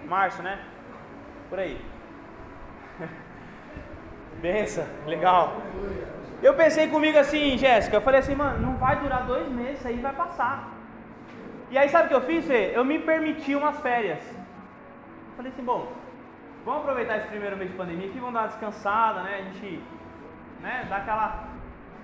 Março, 0.10 0.41
né? 0.41 0.60
Por 1.50 1.60
aí. 1.60 1.80
Benção, 4.41 4.86
legal. 5.06 5.62
Eu 6.41 6.54
pensei 6.56 6.88
comigo 6.88 7.17
assim, 7.17 7.58
Jéssica, 7.58 7.98
eu 7.98 8.02
falei 8.02 8.19
assim, 8.22 8.36
mano, 8.36 8.60
não 8.65 8.76
vai 8.78 8.95
durar 8.98 9.26
dois 9.26 9.48
meses, 9.50 9.86
aí 9.86 10.00
vai 10.00 10.13
passar. 10.13 10.69
E 11.69 11.78
aí 11.78 11.88
sabe 11.89 12.06
o 12.06 12.08
que 12.10 12.15
eu 12.15 12.22
fiz, 12.22 12.45
Fê? 12.45 12.72
Eu 12.74 12.84
me 12.84 13.00
permiti 13.00 13.56
umas 13.56 13.80
férias. 13.80 14.24
Falei 15.38 15.52
assim, 15.52 15.63
bom, 15.63 15.91
vamos 16.65 16.82
aproveitar 16.82 17.17
esse 17.17 17.28
primeiro 17.28 17.56
mês 17.58 17.69
de 17.72 17.78
pandemia 17.78 18.08
aqui, 18.10 18.19
vamos 18.19 18.34
dar 18.34 18.41
uma 18.41 18.48
descansada, 18.48 19.22
né? 19.24 19.36
A 19.39 19.43
gente, 19.43 19.84
né, 20.62 20.88
dá 20.89 20.98
aquela 20.98 21.50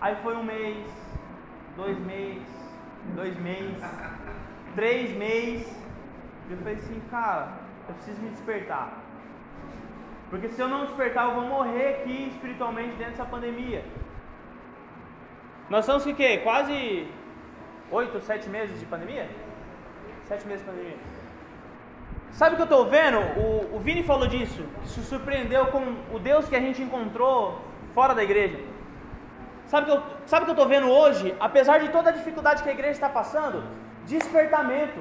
Aí 0.02 0.16
foi 0.22 0.36
um 0.36 0.44
mês, 0.44 0.86
dois 1.76 1.98
meses, 2.00 2.48
dois 3.16 3.36
meses, 3.40 3.84
três 4.76 5.16
meses. 5.18 5.68
Eu 6.50 6.58
falei 6.58 6.76
assim, 6.76 7.02
cara, 7.10 7.54
eu 7.88 7.94
preciso 7.96 8.22
me 8.22 8.30
despertar. 8.30 8.94
Porque 10.30 10.50
se 10.50 10.60
eu 10.60 10.68
não 10.68 10.86
despertar, 10.86 11.26
eu 11.26 11.36
vou 11.36 11.44
morrer 11.44 11.88
aqui 11.96 12.30
espiritualmente 12.30 12.96
dentro 12.96 13.12
dessa 13.12 13.26
pandemia. 13.26 13.84
Nós 15.70 15.86
estamos 15.86 16.04
que 16.04 16.14
quê? 16.14 16.38
Quase 16.44 17.08
oito, 17.92 18.20
sete 18.22 18.50
meses 18.50 18.80
de 18.80 18.86
pandemia? 18.86 19.30
Sete 20.26 20.48
meses 20.48 20.66
de 20.66 20.72
pandemia. 20.72 20.98
Sabe 22.32 22.54
o 22.54 22.56
que 22.58 22.64
eu 22.64 22.66
estou 22.66 22.86
vendo? 22.90 23.20
O, 23.40 23.76
o 23.76 23.80
Vini 23.80 24.04
falou 24.04 24.28
disso, 24.28 24.64
que 24.82 24.90
se 24.90 25.02
surpreendeu 25.04 25.68
com 25.68 25.96
o 26.14 26.20
Deus 26.20 26.50
que 26.50 26.56
a 26.56 26.60
gente 26.60 26.82
encontrou 26.82 27.62
fora 27.94 28.14
da 28.14 28.24
igreja. 28.24 28.60
Sabe 29.68 29.92
o 29.92 30.46
que 30.46 30.52
eu 30.52 30.54
estou 30.54 30.68
vendo 30.68 30.90
hoje? 30.90 31.36
Apesar 31.40 31.80
de 31.80 31.90
toda 31.90 32.10
a 32.10 32.14
dificuldade 32.14 32.62
que 32.62 32.70
a 32.70 32.74
igreja 32.74 32.92
está 32.92 33.10
passando, 33.10 33.64
despertamento. 34.06 35.00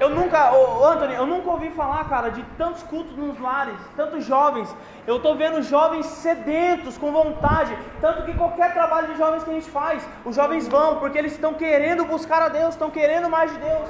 Eu 0.00 0.10
nunca, 0.10 0.52
ô, 0.52 0.84
Anthony, 0.84 1.14
eu 1.14 1.24
nunca 1.24 1.50
ouvi 1.50 1.70
falar, 1.70 2.08
cara, 2.08 2.28
de 2.28 2.42
tantos 2.58 2.82
cultos 2.82 3.16
nos 3.16 3.38
lares, 3.38 3.78
tantos 3.96 4.24
jovens. 4.24 4.74
Eu 5.06 5.20
tô 5.20 5.34
vendo 5.34 5.62
jovens 5.62 6.06
sedentos, 6.06 6.98
com 6.98 7.12
vontade. 7.12 7.76
Tanto 8.00 8.24
que 8.24 8.34
qualquer 8.34 8.72
trabalho 8.72 9.08
de 9.08 9.16
jovens 9.16 9.44
que 9.44 9.50
a 9.50 9.54
gente 9.54 9.70
faz, 9.70 10.06
os 10.24 10.34
jovens 10.34 10.66
vão, 10.68 10.96
porque 10.96 11.16
eles 11.16 11.32
estão 11.32 11.54
querendo 11.54 12.04
buscar 12.04 12.42
a 12.42 12.48
Deus, 12.48 12.70
estão 12.70 12.90
querendo 12.90 13.30
mais 13.30 13.52
de 13.52 13.58
Deus. 13.58 13.88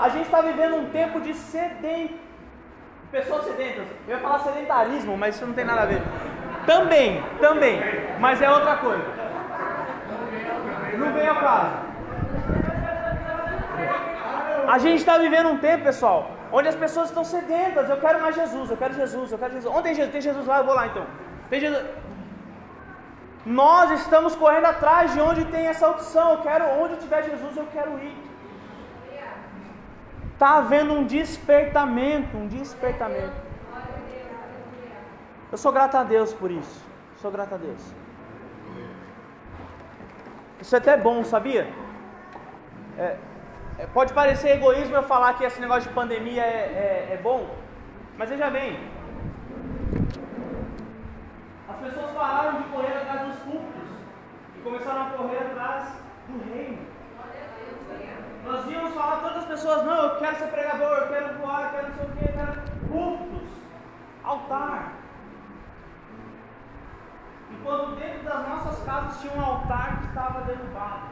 A 0.00 0.08
gente 0.08 0.24
está 0.24 0.40
vivendo 0.40 0.76
um 0.76 0.86
tempo 0.90 1.20
de 1.20 1.34
sedento. 1.34 2.14
Pessoas 3.10 3.44
sedentas. 3.44 3.84
Eu 4.08 4.14
ia 4.14 4.22
falar 4.22 4.38
sedentarismo, 4.38 5.18
mas 5.18 5.34
isso 5.34 5.46
não 5.46 5.52
tem 5.52 5.64
nada 5.64 5.82
a 5.82 5.86
ver. 5.86 6.02
Também, 6.66 7.22
também. 7.40 7.80
Mas 8.20 8.40
é 8.40 8.48
outra 8.48 8.76
coisa. 8.76 9.04
Não 10.96 11.12
vem 11.12 11.26
ao 11.26 11.36
caso. 11.36 11.91
A 14.68 14.78
gente 14.78 14.98
está 14.98 15.18
vivendo 15.18 15.48
um 15.48 15.58
tempo, 15.58 15.84
pessoal, 15.84 16.30
onde 16.52 16.68
as 16.68 16.74
pessoas 16.74 17.08
estão 17.08 17.24
sedentas. 17.24 17.88
Eu 17.88 17.98
quero 17.98 18.20
mais 18.20 18.34
Jesus, 18.34 18.70
eu 18.70 18.76
quero 18.76 18.94
Jesus, 18.94 19.32
eu 19.32 19.38
quero 19.38 19.52
Jesus. 19.54 19.74
Onde 19.74 19.82
tem 19.82 19.94
Jesus? 19.94 20.12
Tem 20.12 20.20
Jesus 20.20 20.46
lá, 20.46 20.58
eu 20.58 20.64
vou 20.64 20.74
lá 20.74 20.86
então. 20.86 21.06
Tem 21.50 21.60
Jesus. 21.60 21.84
Nós 23.44 23.90
estamos 23.90 24.36
correndo 24.36 24.66
atrás 24.66 25.12
de 25.12 25.20
onde 25.20 25.44
tem 25.46 25.66
essa 25.66 25.88
opção. 25.88 26.32
Eu 26.32 26.42
quero, 26.42 26.64
onde 26.80 26.96
tiver 26.96 27.24
Jesus, 27.24 27.56
eu 27.56 27.66
quero 27.72 27.98
ir. 27.98 28.16
Está 30.32 30.58
havendo 30.58 30.92
um 30.94 31.04
despertamento, 31.04 32.36
um 32.36 32.48
despertamento. 32.48 33.34
Eu 35.50 35.58
sou 35.58 35.72
grato 35.72 35.96
a 35.96 36.02
Deus 36.02 36.32
por 36.32 36.50
isso. 36.50 36.82
Sou 37.20 37.30
grato 37.30 37.54
a 37.54 37.58
Deus. 37.58 37.94
Isso 40.60 40.74
é 40.74 40.78
até 40.78 40.96
bom, 40.96 41.22
sabia? 41.24 41.68
É, 42.98 43.16
pode 43.92 44.12
parecer 44.12 44.56
egoísmo 44.56 44.96
eu 44.96 45.02
falar 45.02 45.34
que 45.34 45.44
esse 45.44 45.60
negócio 45.60 45.88
de 45.88 45.94
pandemia 45.94 46.42
é, 46.42 47.08
é, 47.10 47.14
é 47.14 47.20
bom, 47.22 47.54
mas 48.16 48.30
veja 48.30 48.50
bem. 48.50 48.78
As 51.68 51.76
pessoas 51.76 52.10
pararam 52.12 52.62
de 52.62 52.68
correr 52.68 52.96
atrás 52.96 53.28
dos 53.28 53.38
cultos 53.40 53.88
e 54.56 54.60
começaram 54.60 55.02
a 55.02 55.10
correr 55.10 55.38
atrás 55.38 55.88
do 56.28 56.52
reino. 56.52 56.92
Nós 58.44 58.66
íamos 58.68 58.94
falar 58.94 59.20
todas 59.20 59.36
as 59.38 59.44
pessoas, 59.44 59.84
não, 59.84 60.02
eu 60.02 60.18
quero 60.18 60.36
ser 60.36 60.48
pregador, 60.48 60.98
eu 60.98 61.08
quero 61.08 61.38
voar, 61.38 61.62
eu 61.62 61.70
quero 61.70 61.88
não 61.88 61.94
sei 61.94 62.04
o 62.04 62.10
que, 62.10 62.24
eu 62.24 62.32
quero 62.32 62.62
cultos, 62.88 63.48
altar. 64.24 64.92
Enquanto 67.52 67.96
dentro 67.96 68.24
das 68.24 68.48
nossas 68.48 68.84
casas 68.84 69.20
tinha 69.20 69.32
um 69.32 69.44
altar 69.44 70.00
que 70.00 70.06
estava 70.08 70.40
derrubado. 70.40 71.11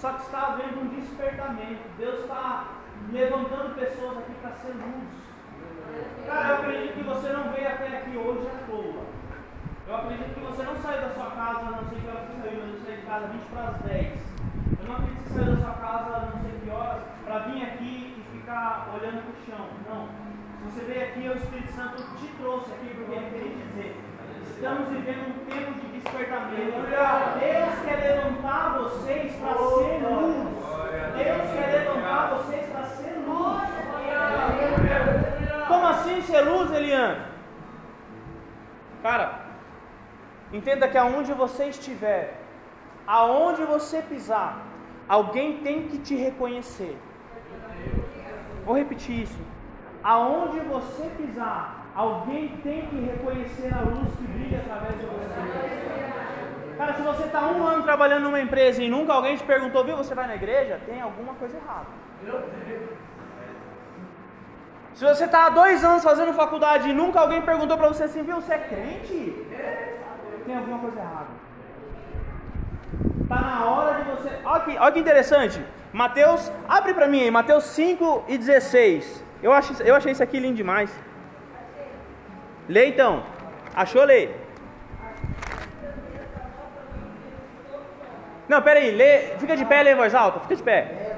Só 0.00 0.12
que 0.12 0.22
está 0.22 0.52
havendo 0.52 0.80
um 0.80 0.88
despertamento. 0.88 1.82
Deus 1.98 2.20
está 2.20 2.68
levantando 3.10 3.74
pessoas 3.74 4.18
aqui 4.18 4.32
para 4.40 4.52
ser 4.52 4.68
luz. 4.68 5.10
Cara, 6.24 6.48
eu 6.48 6.54
acredito 6.56 6.94
que 6.94 7.02
você 7.02 7.32
não 7.32 7.50
veio 7.50 7.66
até 7.66 7.98
aqui 7.98 8.16
hoje 8.16 8.46
à 8.46 8.70
toa. 8.70 9.02
Eu 9.88 9.96
acredito 9.96 10.34
que 10.34 10.40
você 10.40 10.62
não 10.62 10.76
saiu 10.76 11.00
da 11.00 11.10
sua 11.10 11.30
casa, 11.32 11.62
não 11.64 11.88
sei 11.88 11.98
que 11.98 12.06
hora 12.06 12.20
você 12.20 12.42
saiu, 12.42 12.60
mas 12.60 12.74
eu 12.74 12.80
saí 12.86 12.96
de 12.96 13.06
casa 13.06 13.26
20 13.26 13.42
para 13.46 13.62
as 13.62 13.82
10. 13.82 14.20
Eu 14.78 14.86
não 14.86 14.94
acredito 14.94 15.22
que 15.22 15.28
você 15.28 15.34
saiu 15.34 15.56
da 15.56 15.62
sua 15.62 15.74
casa, 15.74 16.26
não 16.26 16.42
sei 16.42 16.60
que 16.62 16.70
horas, 16.70 17.02
para 17.24 17.38
vir 17.40 17.62
aqui 17.64 18.14
e 18.18 18.38
ficar 18.38 18.88
olhando 18.94 19.22
para 19.24 19.34
o 19.34 19.46
chão. 19.46 19.66
Não. 19.88 20.08
Se 20.58 20.64
você 20.64 20.84
veio 20.84 21.08
aqui, 21.08 21.28
o 21.28 21.42
Espírito 21.42 21.72
Santo 21.72 21.96
te 22.18 22.26
trouxe 22.38 22.72
aqui 22.72 22.94
porque 22.94 23.14
ele 23.14 23.30
queria 23.30 23.66
dizer 23.66 23.96
Estamos 24.58 24.88
vivendo 24.88 25.28
um 25.28 25.44
despertamento. 26.18 26.78
Deus 27.38 27.74
quer 27.84 27.96
levantar 27.96 28.78
vocês 28.78 29.32
para 29.36 29.54
ser 29.54 30.02
luz. 30.02 30.36
Deus 31.16 31.50
quer 31.52 31.66
levantar 31.78 32.34
vocês 32.34 32.66
para 32.66 32.84
ser 32.84 33.14
luz. 33.26 33.62
Como 35.68 35.86
assim 35.86 36.22
ser 36.22 36.40
luz, 36.40 36.70
Eliane? 36.72 37.22
Cara, 39.02 39.40
entenda 40.52 40.88
que 40.88 40.98
aonde 40.98 41.32
você 41.32 41.66
estiver, 41.66 42.40
aonde 43.06 43.64
você 43.64 44.02
pisar, 44.02 44.58
alguém 45.08 45.58
tem 45.58 45.86
que 45.88 45.98
te 45.98 46.16
reconhecer. 46.16 46.98
Vou 48.64 48.76
repetir 48.76 49.22
isso. 49.22 49.38
Aonde 50.02 50.58
você 50.60 51.08
pisar, 51.16 51.78
Alguém 51.98 52.46
tem 52.62 52.86
que 52.86 52.94
reconhecer 52.94 53.74
a 53.74 53.80
luz 53.80 54.14
que 54.14 54.22
brilha 54.22 54.58
através 54.58 55.00
de 55.00 55.06
você. 55.06 55.17
Cara, 56.78 56.94
se 56.94 57.02
você 57.02 57.24
está 57.24 57.40
um 57.48 57.66
ano 57.66 57.82
trabalhando 57.82 58.22
numa 58.22 58.40
empresa 58.40 58.80
e 58.80 58.88
nunca 58.88 59.12
alguém 59.12 59.36
te 59.36 59.42
perguntou, 59.42 59.84
viu, 59.84 59.96
você 59.96 60.14
vai 60.14 60.28
na 60.28 60.36
igreja? 60.36 60.80
Tem 60.86 61.00
alguma 61.00 61.34
coisa 61.34 61.56
errada. 61.56 61.88
Se 64.94 65.04
você 65.04 65.24
está 65.24 65.46
há 65.46 65.50
dois 65.50 65.84
anos 65.84 66.04
fazendo 66.04 66.32
faculdade 66.32 66.88
e 66.88 66.94
nunca 66.94 67.18
alguém 67.20 67.42
perguntou 67.42 67.76
para 67.76 67.88
você 67.88 68.04
assim, 68.04 68.22
viu, 68.22 68.36
você 68.36 68.54
é 68.54 68.58
crente? 68.58 69.46
Tem 70.46 70.56
alguma 70.56 70.78
coisa 70.78 71.00
errada. 71.00 71.30
Está 73.22 73.40
na 73.40 73.64
hora 73.66 74.04
de 74.04 74.10
você. 74.10 74.30
Olha 74.44 74.60
que, 74.64 74.78
olha 74.78 74.92
que 74.92 75.00
interessante. 75.00 75.60
Mateus, 75.92 76.52
abre 76.68 76.94
para 76.94 77.08
mim 77.08 77.22
aí, 77.22 77.30
Mateus 77.30 77.64
5 77.64 78.24
e 78.28 78.38
16. 78.38 79.24
Eu, 79.42 79.52
acho, 79.52 79.82
eu 79.82 79.96
achei 79.96 80.12
isso 80.12 80.22
aqui 80.22 80.38
lindo 80.38 80.54
demais. 80.54 80.90
Lê 82.68 82.86
então. 82.86 83.24
Achou? 83.74 84.04
Lê. 84.04 84.30
Não, 88.48 88.62
pera 88.62 88.80
aí. 88.80 88.90
Lê. 88.90 89.36
Fica 89.38 89.56
de 89.56 89.64
pé, 89.64 89.82
lê 89.82 89.92
em 89.92 89.96
voz 89.96 90.14
alta. 90.14 90.40
Fica 90.40 90.56
de 90.56 90.62
pé. 90.62 91.16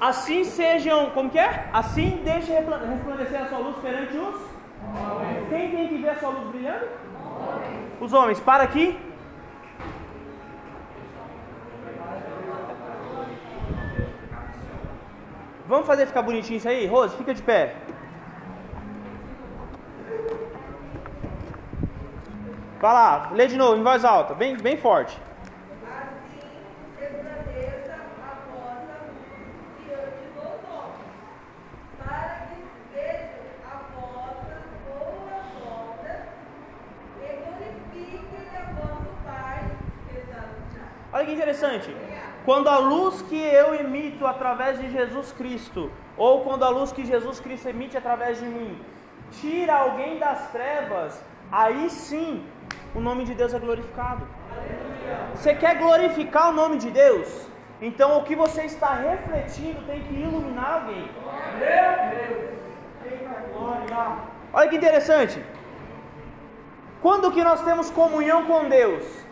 Assim 0.00 0.44
sejam, 0.44 1.10
como 1.10 1.30
que 1.30 1.38
é? 1.38 1.64
Assim 1.72 2.20
deixe 2.22 2.52
resplandecer 2.52 3.40
a 3.40 3.48
sua 3.48 3.56
luz 3.56 3.76
perante 3.78 4.14
os 4.18 4.38
Quem 5.48 5.70
tem 5.70 5.88
que 5.88 5.98
ver 5.98 6.10
a 6.10 6.18
sua 6.18 6.30
luz 6.30 6.48
brilhando? 6.48 6.86
Os 8.00 8.12
homens. 8.12 8.40
Para 8.40 8.64
aqui. 8.64 8.98
Vamos 15.66 15.86
fazer 15.86 16.06
ficar 16.06 16.22
bonitinho 16.22 16.58
isso 16.58 16.68
aí? 16.68 16.86
Rose, 16.86 17.16
fica 17.16 17.32
de 17.32 17.42
pé. 17.42 17.74
Vai 22.80 22.92
lá, 22.92 23.30
lê 23.32 23.46
de 23.46 23.56
novo, 23.56 23.76
em 23.76 23.82
voz 23.82 24.04
alta, 24.04 24.34
bem, 24.34 24.58
bem 24.58 24.76
forte. 24.76 25.18
Olha 41.24 41.32
que 41.32 41.40
interessante. 41.40 41.96
Quando 42.44 42.68
a 42.68 42.76
luz 42.76 43.22
que 43.22 43.40
eu 43.60 43.74
emito 43.74 44.26
através 44.26 44.78
de 44.78 44.90
Jesus 44.90 45.32
Cristo, 45.32 45.90
ou 46.18 46.42
quando 46.44 46.64
a 46.66 46.68
luz 46.68 46.92
que 46.92 47.02
Jesus 47.12 47.40
Cristo 47.40 47.66
emite 47.66 47.96
através 47.96 48.40
de 48.40 48.44
mim, 48.44 48.78
tira 49.30 49.74
alguém 49.74 50.18
das 50.18 50.50
trevas, 50.50 51.18
aí 51.50 51.88
sim 51.88 52.44
o 52.94 53.00
nome 53.00 53.24
de 53.24 53.34
Deus 53.34 53.54
é 53.54 53.58
glorificado. 53.58 54.22
Você 55.34 55.54
quer 55.54 55.78
glorificar 55.78 56.50
o 56.50 56.52
nome 56.52 56.76
de 56.76 56.90
Deus? 56.90 57.48
Então 57.80 58.18
o 58.18 58.24
que 58.24 58.36
você 58.36 58.64
está 58.64 58.92
refletindo 58.92 59.80
tem 59.86 60.02
que 60.02 60.12
iluminar 60.12 60.72
alguém. 60.74 61.10
Olha 64.52 64.68
que 64.68 64.76
interessante. 64.76 65.42
Quando 67.00 67.32
que 67.32 67.42
nós 67.42 67.62
temos 67.62 67.88
comunhão 67.90 68.44
com 68.44 68.68
Deus? 68.68 69.23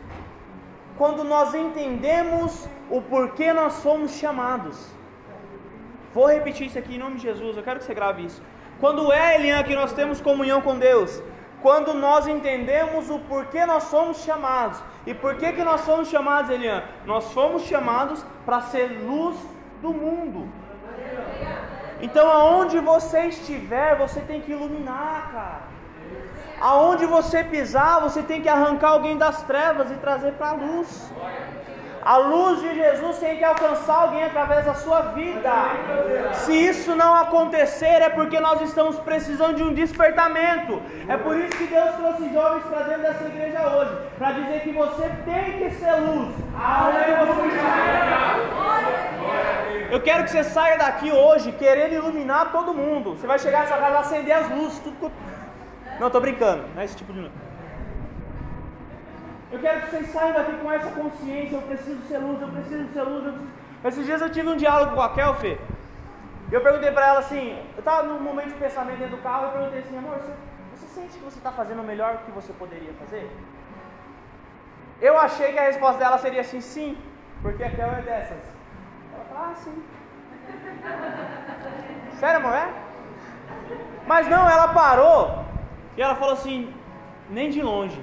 Quando 0.96 1.24
nós 1.24 1.55
entendemos 1.55 2.68
o 2.90 3.00
porquê 3.00 3.52
nós 3.52 3.83
fomos 3.83 4.12
chamados. 4.12 4.90
Vou 6.14 6.26
repetir 6.26 6.66
isso 6.66 6.78
aqui 6.78 6.96
em 6.96 6.98
nome 6.98 7.16
de 7.16 7.22
Jesus, 7.22 7.57
eu 7.57 7.62
quero 7.62 7.78
que 7.78 7.87
você 7.87 7.94
grave 7.94 8.24
isso. 8.24 8.42
Quando 8.78 9.12
é, 9.12 9.37
Elian, 9.37 9.62
que 9.62 9.74
nós 9.74 9.92
temos 9.92 10.20
comunhão 10.20 10.61
com 10.61 10.78
Deus? 10.78 11.22
Quando 11.62 11.94
nós 11.94 12.26
entendemos 12.26 13.09
o 13.09 13.18
porquê 13.20 13.64
nós 13.64 13.85
somos 13.85 14.18
chamados. 14.24 14.83
E 15.07 15.14
por 15.14 15.37
que, 15.37 15.52
que 15.52 15.62
nós 15.62 15.83
somos 15.83 16.09
chamados, 16.09 16.50
Elian? 16.50 16.83
Nós 17.07 17.33
fomos 17.33 17.62
chamados 17.62 18.24
para 18.44 18.61
ser 18.62 18.88
luz 19.07 19.37
do 19.81 19.92
mundo. 19.92 20.48
Então, 22.00 22.28
aonde 22.28 22.81
você 22.81 23.26
estiver, 23.26 23.96
você 23.96 24.20
tem 24.20 24.40
que 24.40 24.50
iluminar, 24.50 25.31
cara. 25.33 25.61
Aonde 26.61 27.07
você 27.07 27.42
pisar, 27.42 28.01
você 28.01 28.22
tem 28.22 28.40
que 28.40 28.48
arrancar 28.48 28.90
alguém 28.90 29.18
das 29.18 29.42
trevas 29.42 29.90
e 29.90 29.94
trazer 29.94 30.33
para 30.33 30.51
a 30.51 30.53
luz. 30.53 31.12
A 32.05 32.16
luz 32.16 32.61
de 32.61 32.75
Jesus 32.75 33.18
tem 33.18 33.37
que 33.37 33.44
alcançar 33.44 33.94
alguém 33.94 34.25
através 34.25 34.64
da 34.66 34.75
sua 34.75 35.03
vida. 35.12 35.53
Se 36.35 36.53
isso 36.53 36.96
não 36.96 37.14
acontecer, 37.14 38.03
é 38.03 38.09
porque 38.09 38.40
nós 38.40 38.61
estamos 38.61 38.98
precisando 38.98 39.55
de 39.55 39.62
um 39.62 39.72
despertamento. 39.72 40.83
É 41.09 41.16
por 41.16 41.37
isso 41.37 41.57
que 41.57 41.66
Deus 41.66 41.94
trouxe 41.94 42.33
jovens 42.33 42.64
para 42.64 42.83
dentro 42.83 43.03
dessa 43.03 43.25
igreja 43.25 43.68
hoje 43.68 43.96
para 44.18 44.33
dizer 44.33 44.61
que 44.62 44.72
você 44.72 45.11
tem 45.25 45.59
que 45.59 45.70
ser 45.77 45.94
luz. 46.01 46.35
Eu 49.90 50.01
quero 50.01 50.25
que 50.25 50.31
você 50.31 50.42
saia 50.42 50.79
daqui 50.79 51.12
hoje 51.12 51.53
querendo 51.53 51.92
iluminar 51.92 52.51
todo 52.51 52.75
mundo. 52.75 53.14
Você 53.14 53.27
vai 53.27 53.38
chegar 53.38 53.61
nessa 53.61 53.77
casa 53.77 53.98
acender 53.98 54.37
as 54.37 54.51
luzes, 54.51 54.79
tudo. 54.81 55.12
Não, 56.00 56.11
tô 56.11 56.20
brincando, 56.20 56.64
não 56.74 56.83
é 56.83 56.85
esse 56.85 56.96
tipo 56.96 57.12
de. 57.12 57.31
Eu 59.50 59.59
quero 59.61 59.83
que 59.83 59.90
vocês 59.90 60.07
saiam 60.11 60.33
daqui 60.33 60.52
com 60.57 60.72
essa 60.72 60.90
consciência. 60.90 61.57
Eu 61.57 61.62
preciso 61.62 62.02
ser 62.09 62.18
luz, 62.18 62.40
eu 62.40 62.48
preciso 62.48 62.92
ser 62.92 63.02
luz. 63.02 63.22
Preciso... 63.22 63.62
Esses 63.85 64.07
dias 64.07 64.20
eu 64.22 64.31
tive 64.31 64.48
um 64.48 64.57
diálogo 64.57 64.94
com 64.94 65.02
a 65.02 65.12
Kelfe. 65.12 65.59
E 66.50 66.55
eu 66.55 66.61
perguntei 66.62 66.90
para 66.90 67.09
ela 67.09 67.18
assim: 67.18 67.59
eu 67.74 67.81
estava 67.81 68.02
num 68.05 68.20
momento 68.20 68.48
de 68.48 68.55
pensamento 68.55 68.98
dentro 68.98 69.16
do 69.16 69.22
carro. 69.22 69.46
Eu 69.46 69.52
perguntei 69.52 69.81
assim, 69.81 69.98
amor, 69.98 70.16
você, 70.16 70.33
você 70.74 70.87
sente 70.87 71.18
que 71.18 71.24
você 71.24 71.38
está 71.38 71.52
fazendo 71.52 71.83
o 71.83 71.85
melhor 71.85 72.18
que 72.24 72.31
você 72.31 72.52
poderia 72.55 72.92
fazer? 72.94 73.31
Eu 75.00 75.18
achei 75.18 75.52
que 75.52 75.59
a 75.59 75.64
resposta 75.64 75.98
dela 75.98 76.18
seria 76.18 76.40
assim: 76.40 76.61
sim, 76.61 76.98
porque 77.42 77.62
a 77.62 77.70
Kel 77.70 77.88
é 77.88 78.02
dessas. 78.02 78.42
Ela 79.14 79.24
falou: 79.24 79.50
ah, 79.50 79.55
sim. 79.55 79.85
Sério, 82.18 82.37
amor? 82.38 82.55
É? 82.55 82.72
Mas 84.07 84.28
não, 84.28 84.48
ela 84.48 84.68
parou 84.68 85.51
e 85.96 86.02
ela 86.02 86.14
falou 86.14 86.35
assim: 86.35 86.72
nem 87.31 87.50
de 87.50 87.62
longe. 87.62 88.02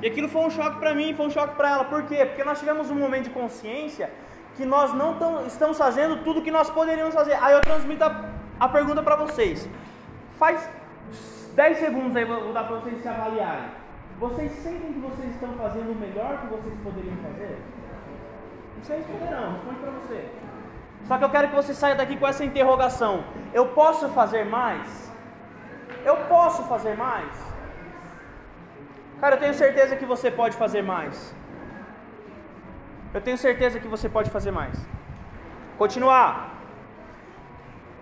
E 0.00 0.06
aquilo 0.06 0.28
foi 0.28 0.42
um 0.42 0.50
choque 0.50 0.78
para 0.78 0.94
mim, 0.94 1.14
foi 1.14 1.26
um 1.26 1.30
choque 1.30 1.54
para 1.54 1.70
ela. 1.70 1.84
Por 1.84 2.02
quê? 2.04 2.24
Porque 2.24 2.44
nós 2.44 2.58
tivemos 2.58 2.90
um 2.90 2.94
momento 2.94 3.24
de 3.24 3.30
consciência 3.30 4.10
que 4.56 4.64
nós 4.64 4.92
não 4.92 5.16
tão, 5.16 5.46
estamos 5.46 5.78
fazendo 5.78 6.22
tudo 6.24 6.40
o 6.40 6.42
que 6.42 6.50
nós 6.50 6.68
poderíamos 6.70 7.14
fazer. 7.14 7.34
Aí 7.34 7.52
eu 7.54 7.60
transmito 7.60 8.04
a, 8.04 8.24
a 8.58 8.68
pergunta 8.68 9.02
para 9.02 9.16
vocês. 9.16 9.68
Faz 10.38 10.68
10 11.54 11.78
segundos 11.78 12.16
aí, 12.16 12.24
vou 12.24 12.52
dar 12.52 12.64
para 12.64 12.76
vocês 12.76 13.00
se 13.00 13.08
avaliarem. 13.08 13.70
Vocês 14.18 14.52
sentem 14.52 14.92
que 14.92 15.00
vocês 15.00 15.30
estão 15.34 15.52
fazendo 15.54 15.92
o 15.92 15.94
melhor 15.94 16.38
que 16.40 16.46
vocês 16.46 16.74
poderiam 16.82 17.16
fazer? 17.16 17.58
Não 18.76 18.84
sei 18.84 18.96
responderão, 18.98 19.52
responde 19.52 19.80
para 19.80 19.90
você. 19.90 20.28
Só 21.06 21.18
que 21.18 21.24
eu 21.24 21.30
quero 21.30 21.48
que 21.48 21.54
você 21.54 21.74
saia 21.74 21.94
daqui 21.94 22.16
com 22.16 22.26
essa 22.26 22.44
interrogação. 22.44 23.24
Eu 23.52 23.68
posso 23.68 24.08
fazer 24.10 24.44
mais? 24.44 25.01
Eu 26.04 26.16
posso 26.34 26.62
fazer 26.64 26.96
mais? 26.96 27.32
Cara, 29.20 29.36
eu 29.36 29.40
tenho 29.40 29.54
certeza 29.54 29.96
que 29.96 30.04
você 30.04 30.30
pode 30.30 30.56
fazer 30.56 30.82
mais. 30.82 31.34
Eu 33.14 33.20
tenho 33.20 33.38
certeza 33.38 33.78
que 33.78 33.86
você 33.94 34.08
pode 34.08 34.30
fazer 34.30 34.50
mais. 34.50 34.76
Continuar. 35.78 36.28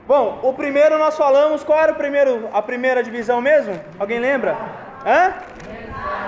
Bom, 0.06 0.40
o 0.42 0.52
primeiro 0.54 0.98
nós 0.98 1.16
falamos, 1.16 1.62
qual 1.62 1.78
era 1.78 1.92
o 1.92 1.96
primeiro, 1.96 2.48
a 2.52 2.62
primeira 2.62 3.02
divisão 3.02 3.40
mesmo? 3.40 3.78
Alguém 3.98 4.18
lembra? 4.18 4.56
Hã? 5.06 5.34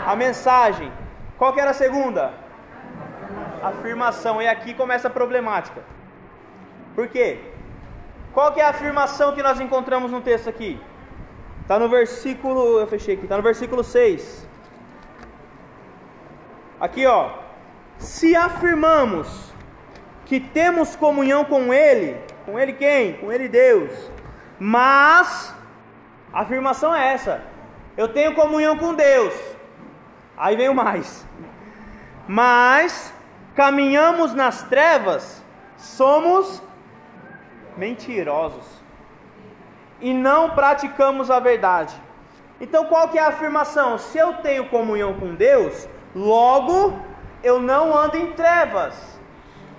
A 0.06 0.14
mensagem. 0.14 0.92
Qual 1.38 1.52
que 1.52 1.60
era 1.60 1.70
a 1.70 1.74
segunda? 1.74 2.32
Afirmação. 3.62 4.42
E 4.42 4.46
aqui 4.46 4.74
começa 4.74 5.08
a 5.08 5.10
problemática. 5.10 5.82
Por 6.94 7.08
quê? 7.08 7.40
Qual 8.34 8.52
que 8.52 8.60
é 8.60 8.64
a 8.64 8.70
afirmação 8.70 9.34
que 9.34 9.42
nós 9.42 9.58
encontramos 9.58 10.10
no 10.10 10.20
texto 10.20 10.48
aqui? 10.48 10.80
Está 11.62 11.78
no 11.78 11.88
versículo, 11.88 12.80
eu 12.80 12.86
fechei 12.88 13.14
aqui, 13.14 13.22
está 13.24 13.36
no 13.36 13.42
versículo 13.42 13.84
6. 13.84 14.46
Aqui, 16.80 17.06
ó. 17.06 17.30
Se 17.98 18.34
afirmamos 18.34 19.52
que 20.26 20.40
temos 20.40 20.96
comunhão 20.96 21.44
com 21.44 21.72
Ele, 21.72 22.20
com 22.44 22.58
Ele 22.58 22.72
quem? 22.72 23.12
Com 23.14 23.30
Ele 23.32 23.48
Deus. 23.48 24.10
Mas 24.58 25.54
a 26.32 26.40
afirmação 26.40 26.92
é 26.92 27.12
essa: 27.12 27.44
eu 27.96 28.08
tenho 28.08 28.34
comunhão 28.34 28.76
com 28.76 28.92
Deus. 28.92 29.32
Aí 30.36 30.56
vem 30.56 30.68
o 30.68 30.74
mais. 30.74 31.24
Mas 32.26 33.14
caminhamos 33.54 34.34
nas 34.34 34.64
trevas, 34.64 35.44
somos 35.76 36.60
mentirosos 37.76 38.81
e 40.02 40.12
não 40.12 40.50
praticamos 40.50 41.30
a 41.30 41.40
verdade. 41.40 41.94
Então 42.60 42.84
qual 42.84 43.08
que 43.08 43.18
é 43.18 43.22
a 43.22 43.28
afirmação? 43.28 43.96
Se 43.96 44.18
eu 44.18 44.34
tenho 44.34 44.68
comunhão 44.68 45.14
com 45.14 45.34
Deus, 45.34 45.88
Logo, 46.14 46.94
eu 47.42 47.58
não 47.58 47.96
ando 47.96 48.18
em 48.18 48.32
trevas. 48.32 48.94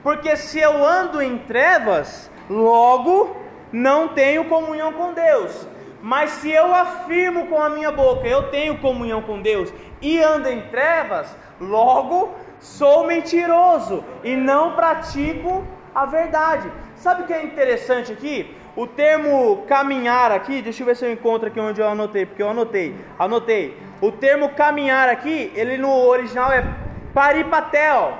Porque 0.01 0.35
se 0.35 0.59
eu 0.59 0.83
ando 0.83 1.21
em 1.21 1.37
trevas, 1.37 2.29
logo 2.49 3.37
não 3.71 4.09
tenho 4.09 4.45
comunhão 4.45 4.93
com 4.93 5.13
Deus. 5.13 5.67
Mas 6.01 6.31
se 6.31 6.51
eu 6.51 6.73
afirmo 6.73 7.47
com 7.47 7.61
a 7.61 7.69
minha 7.69 7.91
boca, 7.91 8.27
eu 8.27 8.49
tenho 8.49 8.79
comunhão 8.79 9.21
com 9.21 9.41
Deus 9.41 9.71
e 10.01 10.21
ando 10.21 10.49
em 10.49 10.61
trevas, 10.63 11.33
logo 11.61 12.35
sou 12.59 13.07
mentiroso 13.07 14.03
e 14.21 14.35
não 14.35 14.75
pratico 14.75 15.65
a 15.95 16.05
verdade. 16.05 16.69
Sabe 16.95 17.23
o 17.23 17.25
que 17.25 17.33
é 17.33 17.43
interessante 17.43 18.11
aqui? 18.11 18.57
O 18.75 18.87
termo 18.87 19.63
caminhar 19.67 20.31
aqui, 20.31 20.61
deixa 20.61 20.81
eu 20.81 20.87
ver 20.87 20.95
se 20.95 21.05
eu 21.05 21.13
encontro 21.13 21.47
aqui 21.47 21.59
onde 21.59 21.79
eu 21.79 21.87
anotei, 21.87 22.25
porque 22.25 22.41
eu 22.41 22.49
anotei. 22.49 22.95
Anotei. 23.19 23.77
O 24.01 24.11
termo 24.11 24.49
caminhar 24.49 25.09
aqui, 25.09 25.51
ele 25.55 25.77
no 25.77 25.91
original 26.07 26.51
é 26.51 26.65
paripatel. 27.13 28.17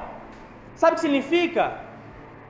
Sabe 0.76 0.94
o 0.94 0.96
que 0.96 1.02
significa? 1.02 1.80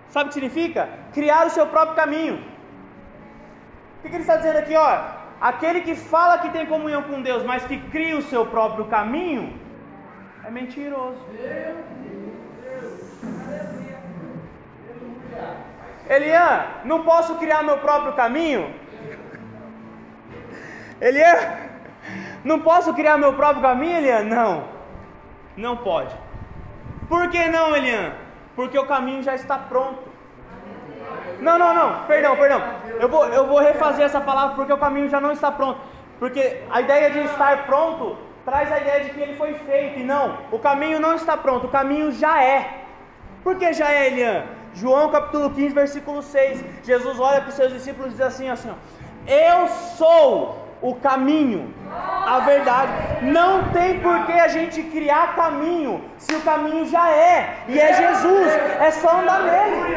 Sabe 0.10 0.26
o 0.26 0.28
que 0.28 0.34
significa? 0.34 0.90
Criar 1.14 1.48
o 1.48 1.50
seu 1.50 1.66
próprio 1.68 1.96
caminho. 1.96 2.36
O 2.36 4.02
que, 4.02 4.10
que 4.10 4.16
ele 4.16 4.24
está 4.24 4.36
dizendo 4.36 4.58
aqui, 4.58 4.76
ó? 4.76 5.24
Aquele 5.40 5.82
que 5.82 5.96
fala 5.96 6.40
que 6.40 6.50
tem 6.50 6.66
comunhão 6.66 7.04
com 7.04 7.22
Deus, 7.22 7.44
mas 7.44 7.66
que 7.66 7.78
cria 7.90 8.18
o 8.18 8.22
seu 8.22 8.46
próprio 8.46 8.86
caminho, 8.86 9.58
é 10.46 10.52
mentiroso. 10.52 11.22
Elian, 16.10 16.66
não 16.84 17.04
posso 17.04 17.36
criar 17.36 17.64
meu 17.64 17.78
próprio 17.78 18.14
caminho? 18.14 18.74
Elian, 21.00 21.36
não 22.44 22.60
posso 22.60 22.94
criar 22.94 23.18
meu 23.18 23.34
próprio 23.34 23.62
caminho, 23.62 23.98
Elian? 23.98 24.24
Não, 24.24 24.64
não 25.56 25.78
pode. 25.78 26.16
Por 27.08 27.30
que 27.30 27.48
não, 27.48 27.76
Elian? 27.76 28.14
Porque 28.56 28.78
o 28.78 28.86
caminho 28.86 29.24
já 29.24 29.36
está 29.36 29.58
pronto. 29.58 30.12
Não, 31.40 31.58
não, 31.58 31.74
não, 31.74 32.06
perdão, 32.06 32.36
perdão. 32.36 32.62
Eu 33.00 33.10
vou, 33.10 33.26
eu 33.28 33.48
vou 33.48 33.60
refazer 33.60 34.06
essa 34.06 34.22
palavra 34.22 34.56
porque 34.56 34.72
o 34.72 34.78
caminho 34.78 35.10
já 35.10 35.20
não 35.20 35.32
está 35.32 35.52
pronto. 35.52 35.80
Porque 36.20 36.62
a 36.70 36.82
ideia 36.82 37.10
de 37.10 37.20
estar 37.20 37.66
pronto 37.66 38.18
traz 38.46 38.72
a 38.72 38.80
ideia 38.80 39.04
de 39.04 39.10
que 39.12 39.20
ele 39.20 39.36
foi 39.36 39.54
feito. 39.54 40.00
E 40.00 40.04
não, 40.04 40.38
o 40.52 40.60
caminho 40.60 41.00
não 41.00 41.16
está 41.16 41.36
pronto, 41.36 41.68
o 41.68 41.70
caminho 41.70 42.12
já 42.12 42.42
é. 42.42 42.84
Por 43.44 43.58
que 43.58 43.74
já 43.74 43.92
é, 43.92 44.08
Elian? 44.08 44.44
João 44.74 45.10
capítulo 45.10 45.50
15, 45.50 45.74
versículo 45.74 46.22
6. 46.22 46.64
Jesus 46.84 47.20
olha 47.20 47.42
para 47.42 47.50
os 47.50 47.56
seus 47.56 47.72
discípulos 47.72 48.08
e 48.08 48.16
diz 48.16 48.22
assim, 48.22 48.50
assim 48.50 48.70
ó, 48.70 48.76
Eu 49.28 49.68
sou 49.68 50.64
o 50.82 50.96
caminho, 50.96 51.74
a 51.90 52.40
verdade. 52.40 52.92
Não 53.22 53.72
tem 53.72 54.00
por 54.02 54.26
que 54.26 54.34
a 54.34 54.50
gente 54.50 54.84
criar 54.84 55.36
caminho, 55.36 56.04
se 56.18 56.36
o 56.36 56.42
caminho 56.42 56.86
já 56.86 57.10
é, 57.10 57.64
e 57.70 57.80
é 57.80 57.94
Jesus, 57.94 58.52
é 58.52 58.92
só 58.92 59.22
andar 59.22 59.44
nele. 59.44 59.96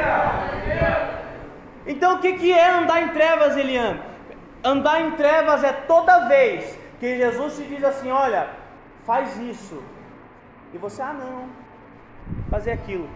Então 1.87 2.17
o 2.17 2.19
que, 2.21 2.35
que 2.35 2.53
é 2.53 2.71
andar 2.71 3.03
em 3.03 3.09
trevas, 3.09 3.57
Eliane? 3.57 4.01
Andar 4.63 5.01
em 5.01 5.11
trevas 5.13 5.65
é 5.65 5.73
toda 5.73 6.29
vez 6.29 6.79
que 7.01 7.17
Jesus 7.17 7.57
te 7.57 7.65
diz 7.65 7.83
assim: 7.83 8.11
olha, 8.11 8.49
faz 9.05 9.37
isso, 9.39 9.83
e 10.73 10.79
você, 10.79 11.03
ah, 11.03 11.13
não, 11.13 11.49
fazer 12.51 12.73
aquilo. 12.73 13.09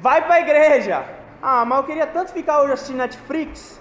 Vai 0.00 0.22
para 0.24 0.36
a 0.36 0.40
igreja. 0.40 1.04
Ah, 1.42 1.64
mas 1.64 1.78
eu 1.78 1.84
queria 1.84 2.06
tanto 2.06 2.32
ficar 2.32 2.60
hoje 2.60 2.72
assistindo 2.72 2.98
Netflix. 2.98 3.80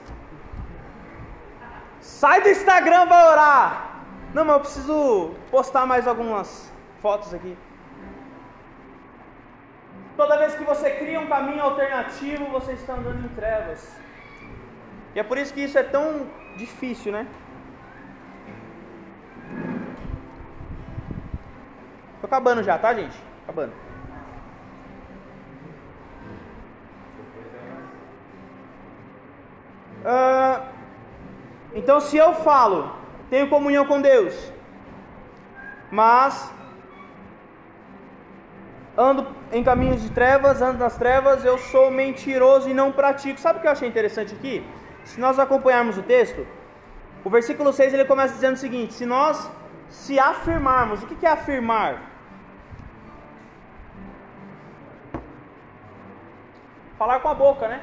Sai 2.02 2.42
do 2.42 2.50
Instagram, 2.50 3.06
vai 3.06 3.24
orar. 3.30 4.04
Não, 4.34 4.44
mas 4.46 4.56
eu 4.56 4.62
preciso 4.62 5.36
postar 5.50 5.86
mais 5.86 6.08
algumas 6.08 6.72
fotos 7.02 7.34
aqui. 7.34 7.58
Toda 10.18 10.38
vez 10.38 10.56
que 10.56 10.64
você 10.66 10.92
cria 10.92 11.20
um 11.20 11.28
caminho 11.28 11.64
alternativo, 11.64 12.46
você 12.48 12.74
está 12.74 12.94
andando 12.94 13.26
em 13.26 13.30
trevas. 13.30 13.96
E 15.16 15.20
é 15.20 15.24
por 15.24 15.38
isso 15.38 15.54
que 15.54 15.62
isso 15.62 15.78
é 15.78 15.84
tão 15.84 16.28
difícil, 16.58 17.12
né? 17.14 17.26
Tô 22.20 22.28
acabando 22.28 22.62
já, 22.62 22.78
tá, 22.78 22.94
gente? 22.94 23.18
Acabando. 23.44 23.89
Uh, 30.00 30.66
então, 31.74 32.00
se 32.00 32.18
eu 32.18 32.34
falo, 32.34 32.92
tenho 33.30 33.50
comunhão 33.50 33.86
com 33.86 34.02
Deus, 34.02 34.52
mas 35.92 36.52
ando 38.98 39.28
em 39.52 39.64
caminhos 39.64 40.02
de 40.02 40.10
trevas, 40.10 40.62
ando 40.62 40.80
nas 40.80 40.98
trevas, 40.98 41.46
eu 41.46 41.58
sou 41.58 41.92
mentiroso 41.92 42.70
e 42.70 42.74
não 42.74 42.92
pratico. 42.92 43.40
Sabe 43.40 43.60
o 43.60 43.62
que 43.62 43.68
eu 43.68 43.72
achei 43.72 43.88
interessante 43.88 44.34
aqui? 44.34 44.66
Se 45.04 45.20
nós 45.20 45.40
acompanharmos 45.40 45.98
o 45.98 46.04
texto, 46.04 46.46
o 47.24 47.30
versículo 47.30 47.72
6 47.74 47.94
ele 47.94 48.06
começa 48.06 48.34
dizendo 48.34 48.56
o 48.56 48.60
seguinte: 48.60 48.94
se 48.94 49.06
nós 49.06 49.50
se 49.90 50.20
afirmarmos, 50.20 51.04
o 51.04 51.08
que 51.08 51.26
é 51.26 51.32
afirmar? 51.32 52.02
Falar 56.98 57.20
com 57.22 57.30
a 57.30 57.34
boca, 57.34 57.68
né? 57.68 57.82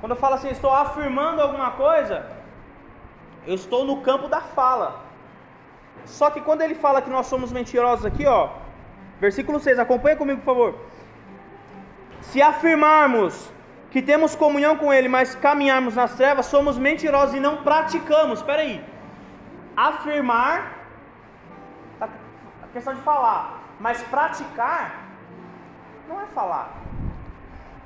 Quando 0.00 0.12
eu 0.12 0.16
falo 0.16 0.34
assim, 0.34 0.48
estou 0.48 0.72
afirmando 0.72 1.40
alguma 1.40 1.70
coisa, 1.72 2.26
eu 3.46 3.54
estou 3.54 3.84
no 3.84 4.00
campo 4.02 4.28
da 4.28 4.40
fala. 4.40 5.00
Só 6.04 6.30
que 6.30 6.40
quando 6.40 6.62
ele 6.62 6.74
fala 6.74 7.02
que 7.02 7.10
nós 7.10 7.26
somos 7.26 7.50
mentirosos 7.50 8.04
aqui, 8.04 8.26
ó, 8.26 8.50
versículo 9.20 9.58
6, 9.58 9.78
acompanha 9.78 10.16
comigo, 10.16 10.40
por 10.40 10.46
favor. 10.46 10.74
Se 12.20 12.42
afirmarmos 12.42 13.50
que 13.90 14.02
temos 14.02 14.34
comunhão 14.34 14.76
com 14.76 14.92
ele, 14.92 15.08
mas 15.08 15.34
caminharmos 15.34 15.94
nas 15.94 16.14
trevas, 16.14 16.46
somos 16.46 16.76
mentirosos 16.76 17.34
e 17.34 17.40
não 17.40 17.58
praticamos. 17.58 18.40
Espera 18.40 18.62
aí. 18.62 18.84
Afirmar 19.76 20.72
a 22.00 22.08
questão 22.72 22.94
de 22.94 23.00
falar, 23.00 23.62
mas 23.80 24.02
praticar 24.04 25.06
não 26.08 26.20
é 26.20 26.26
falar. 26.26 26.68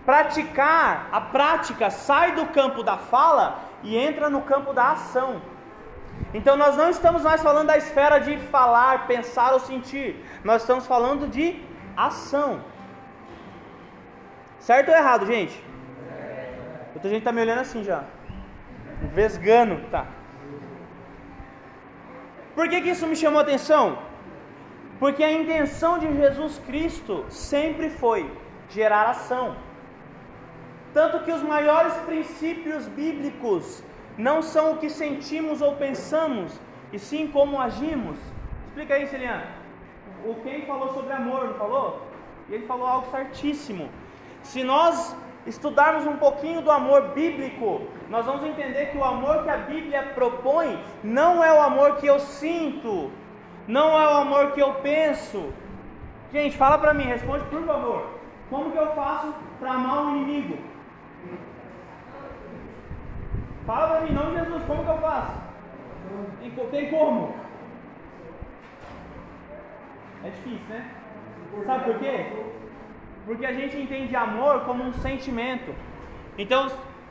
Praticar, 0.05 1.09
a 1.13 1.21
prática 1.21 1.91
sai 1.91 2.33
do 2.33 2.47
campo 2.47 2.83
da 2.83 2.97
fala 2.97 3.59
e 3.83 3.97
entra 3.97 4.31
no 4.31 4.43
campo 4.43 4.73
da 4.73 4.93
ação. 4.93 5.41
Então 6.33 6.57
nós 6.57 6.77
não 6.77 6.91
estamos 6.91 7.23
mais 7.23 7.43
falando 7.43 7.69
da 7.69 7.77
esfera 7.77 8.19
de 8.19 8.37
falar, 8.39 9.07
pensar 9.07 9.53
ou 9.53 9.61
sentir. 9.61 10.25
Nós 10.45 10.63
estamos 10.63 10.87
falando 10.87 11.29
de 11.29 11.63
ação. 11.97 12.63
Certo 14.59 14.91
ou 14.91 14.95
errado, 14.95 15.27
gente? 15.27 15.65
Muita 16.93 17.09
gente 17.09 17.19
está 17.19 17.33
me 17.33 17.41
olhando 17.41 17.61
assim 17.61 17.83
já. 17.83 18.05
Vesgando, 19.15 19.89
tá. 19.91 20.07
Por 22.55 22.69
que, 22.69 22.81
que 22.81 22.91
isso 22.91 23.07
me 23.07 23.17
chamou 23.17 23.39
a 23.39 23.43
atenção? 23.43 23.99
Porque 24.99 25.25
a 25.25 25.33
intenção 25.33 25.99
de 25.99 26.15
Jesus 26.15 26.59
Cristo 26.67 27.25
sempre 27.29 27.89
foi 27.89 28.31
gerar 28.69 29.05
ação. 29.09 29.57
Tanto 30.93 31.21
que 31.21 31.33
os 31.33 31.43
maiores 31.43 31.95
princípios 31.99 32.89
bíblicos 32.89 33.83
não 34.19 34.43
são 34.43 34.73
o 34.73 34.77
que 34.79 34.91
sentimos 34.91 35.63
ou 35.63 35.77
pensamos, 35.77 36.61
e 36.93 36.99
sim 36.99 37.29
como 37.29 37.61
agimos. 37.61 38.19
Explica 38.69 38.95
aí, 38.95 39.07
Celiano. 39.07 39.45
O 40.25 40.35
quem 40.43 40.67
falou 40.67 40.93
sobre 40.93 41.13
amor, 41.13 41.47
não 41.47 41.55
falou? 41.55 42.07
E 42.49 42.55
ele 42.55 42.67
falou 42.67 42.87
algo 42.87 43.11
certíssimo. 43.11 43.89
Se 44.43 44.65
nós 44.65 45.17
estudarmos 45.47 46.07
um 46.07 46.17
pouquinho 46.17 46.61
do 46.61 46.71
amor 46.71 47.11
bíblico, 47.15 47.83
nós 48.09 48.27
vamos 48.27 48.45
entender 48.45 48.87
que 48.87 48.99
o 48.99 49.05
amor 49.05 49.45
que 49.45 49.51
a 49.51 49.57
Bíblia 49.57 50.03
propõe 50.15 50.79
não 51.03 51.43
é 51.43 51.53
o 51.53 51.63
amor 51.63 51.97
que 51.97 52.07
eu 52.07 52.19
sinto, 52.19 53.11
não 53.67 53.99
é 54.01 54.07
o 54.07 54.17
amor 54.19 54.53
que 54.53 54.61
eu 54.61 54.75
penso. 54.75 55.53
Gente, 56.33 56.57
fala 56.57 56.79
para 56.79 56.93
mim, 56.93 57.05
responde 57.05 57.45
por 57.45 57.65
favor. 57.65 58.07
Como 58.51 58.71
que 58.73 58.79
eu 58.79 58.93
faço 58.95 59.33
para 59.59 59.73
amar 59.73 60.07
o 60.07 60.11
inimigo? 60.17 60.70
Fala 63.71 63.87
para 63.87 64.01
mim, 64.01 64.13
não 64.13 64.35
Jesus, 64.35 64.65
como 64.65 64.83
que 64.85 64.91
eu 64.91 64.99
faço? 64.99 65.35
Tem 66.73 66.91
como? 66.91 67.37
É 70.25 70.31
difícil, 70.31 70.67
né? 70.69 70.91
Sabe 71.65 71.85
por 71.85 71.99
quê? 72.01 72.33
Porque 73.25 73.47
a 73.47 73.53
gente 73.53 73.77
entende 73.81 74.17
amor 74.17 74.65
como 74.65 74.83
um 74.83 74.93
sentimento. 74.93 75.73
Então, 76.37 76.69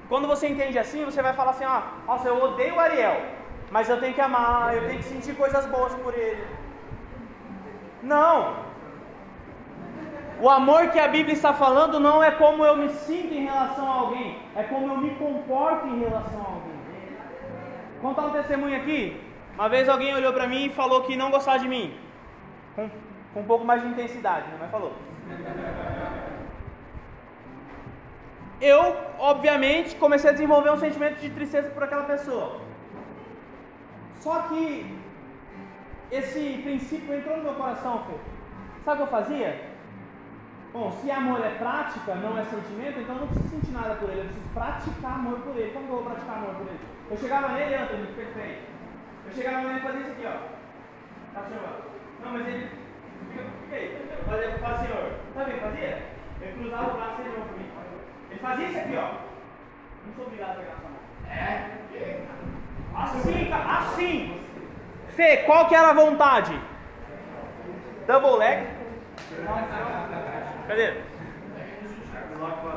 quando 0.10 0.28
você 0.28 0.50
entende 0.50 0.78
assim, 0.78 1.06
você 1.06 1.22
vai 1.22 1.34
falar 1.34 1.52
assim: 1.52 1.64
ó, 1.64 1.82
nossa, 2.06 2.28
eu 2.28 2.44
odeio 2.44 2.76
o 2.76 2.80
Ariel, 2.82 3.22
mas 3.72 3.88
eu 3.88 3.98
tenho 4.02 4.14
que 4.14 4.20
amar, 4.20 4.76
eu 4.76 4.86
tenho 4.86 4.98
que 4.98 5.06
sentir 5.06 5.36
coisas 5.36 5.66
boas 5.68 5.96
por 5.96 6.14
ele. 6.14 6.46
Não! 8.04 8.69
O 10.42 10.50
amor 10.50 10.92
que 10.92 11.00
a 11.00 11.08
Bíblia 11.08 11.34
está 11.34 11.54
falando 11.54 12.00
não 12.00 12.24
é 12.24 12.32
como 12.32 12.64
eu 12.64 12.76
me 12.78 12.90
sinto 12.90 13.34
em 13.34 13.44
relação 13.44 13.92
a 13.92 13.96
alguém, 13.96 14.38
é 14.56 14.64
como 14.64 14.88
eu 14.88 14.98
me 14.98 15.10
comporto 15.16 15.86
em 15.88 16.00
relação 16.00 16.42
a 16.42 16.46
alguém. 16.46 16.80
Vou 18.02 18.14
contar 18.14 18.28
um 18.28 18.32
testemunho 18.32 18.78
aqui. 18.78 19.22
Uma 19.56 19.68
vez 19.68 19.90
alguém 19.90 20.16
olhou 20.16 20.32
para 20.32 20.48
mim 20.48 20.68
e 20.68 20.70
falou 20.70 21.04
que 21.04 21.18
não 21.18 21.30
gostava 21.30 21.60
de 21.60 21.68
mim. 21.68 21.94
Com, 22.74 22.90
com 23.34 23.42
um 23.42 23.44
pouco 23.44 23.66
mais 23.66 23.82
de 23.82 23.90
intensidade, 23.90 24.48
né? 24.48 24.58
mas 24.62 24.72
falou. 24.72 24.94
Eu, 28.62 28.96
obviamente, 29.18 29.96
comecei 29.98 30.30
a 30.30 30.34
desenvolver 30.34 30.72
um 30.72 30.78
sentimento 30.78 31.20
de 31.20 31.30
tristeza 31.30 31.70
por 31.72 31.84
aquela 31.84 32.04
pessoa. 32.04 32.62
Só 34.22 34.40
que 34.44 34.98
esse 36.12 36.62
princípio 36.64 37.14
entrou 37.14 37.38
no 37.38 37.44
meu 37.44 37.54
coração, 37.56 38.04
Fê. 38.06 38.14
Sabe 38.86 39.04
o 39.04 39.08
que 39.08 39.14
eu 39.14 39.20
fazia? 39.20 39.69
Bom, 40.72 40.92
se 40.92 41.10
amor 41.10 41.44
é 41.44 41.50
prática, 41.58 42.14
não 42.16 42.38
é 42.38 42.44
sentimento, 42.46 43.00
então 43.00 43.16
eu 43.16 43.22
não 43.22 43.28
preciso 43.28 43.56
sentir 43.56 43.72
nada 43.72 43.96
por 43.96 44.10
ele, 44.10 44.20
eu 44.20 44.26
preciso 44.26 44.54
praticar 44.54 45.14
amor 45.14 45.40
por 45.40 45.58
ele. 45.58 45.72
Como 45.72 45.86
que 45.86 45.92
eu 45.92 45.96
vou 45.96 46.06
praticar 46.06 46.38
amor 46.38 46.56
por 46.56 46.68
ele? 46.68 46.80
Eu 47.10 47.18
chegava 47.18 47.48
nele, 47.50 47.76
Antônio, 47.76 48.14
perfeito. 48.14 48.62
Eu 49.26 49.32
chegava 49.32 49.62
nele 49.62 49.80
e 49.80 49.82
fazia 49.82 50.02
isso 50.02 50.12
aqui, 50.12 50.26
ó. 50.28 50.38
Tá, 51.34 51.48
senhor? 51.48 51.82
Não, 52.24 52.32
mas 52.34 52.48
ele. 52.48 52.70
Fica 53.32 53.76
aí. 53.76 54.08
Fazia, 54.28 54.60
fazia, 54.60 54.88
senhor. 54.88 55.12
Sabe 55.34 55.42
o 55.42 55.46
que 55.46 55.52
ele 55.52 55.60
fazia? 55.60 56.04
Ele 56.42 56.60
cruzava 56.60 56.90
o 56.90 56.98
braço 56.98 57.22
e 57.22 57.26
ele 57.26 57.32
pra 57.32 57.58
mim. 57.58 57.70
Ele 58.30 58.40
fazia 58.40 58.68
isso 58.68 58.80
aqui, 58.80 58.96
ó. 58.96 59.12
Não 60.06 60.14
sou 60.16 60.26
obrigado 60.26 60.52
a 60.52 60.54
pegar 60.54 60.72
essa 60.72 60.88
mão. 60.88 61.00
É. 61.30 61.80
Assim, 62.96 63.52
assim. 63.54 64.42
Fê, 65.10 65.38
qual 65.46 65.68
que 65.68 65.76
era 65.76 65.90
a 65.90 65.94
vontade? 65.94 66.60
Double 68.08 68.38
leg? 68.38 68.68
Cadê? 70.70 70.94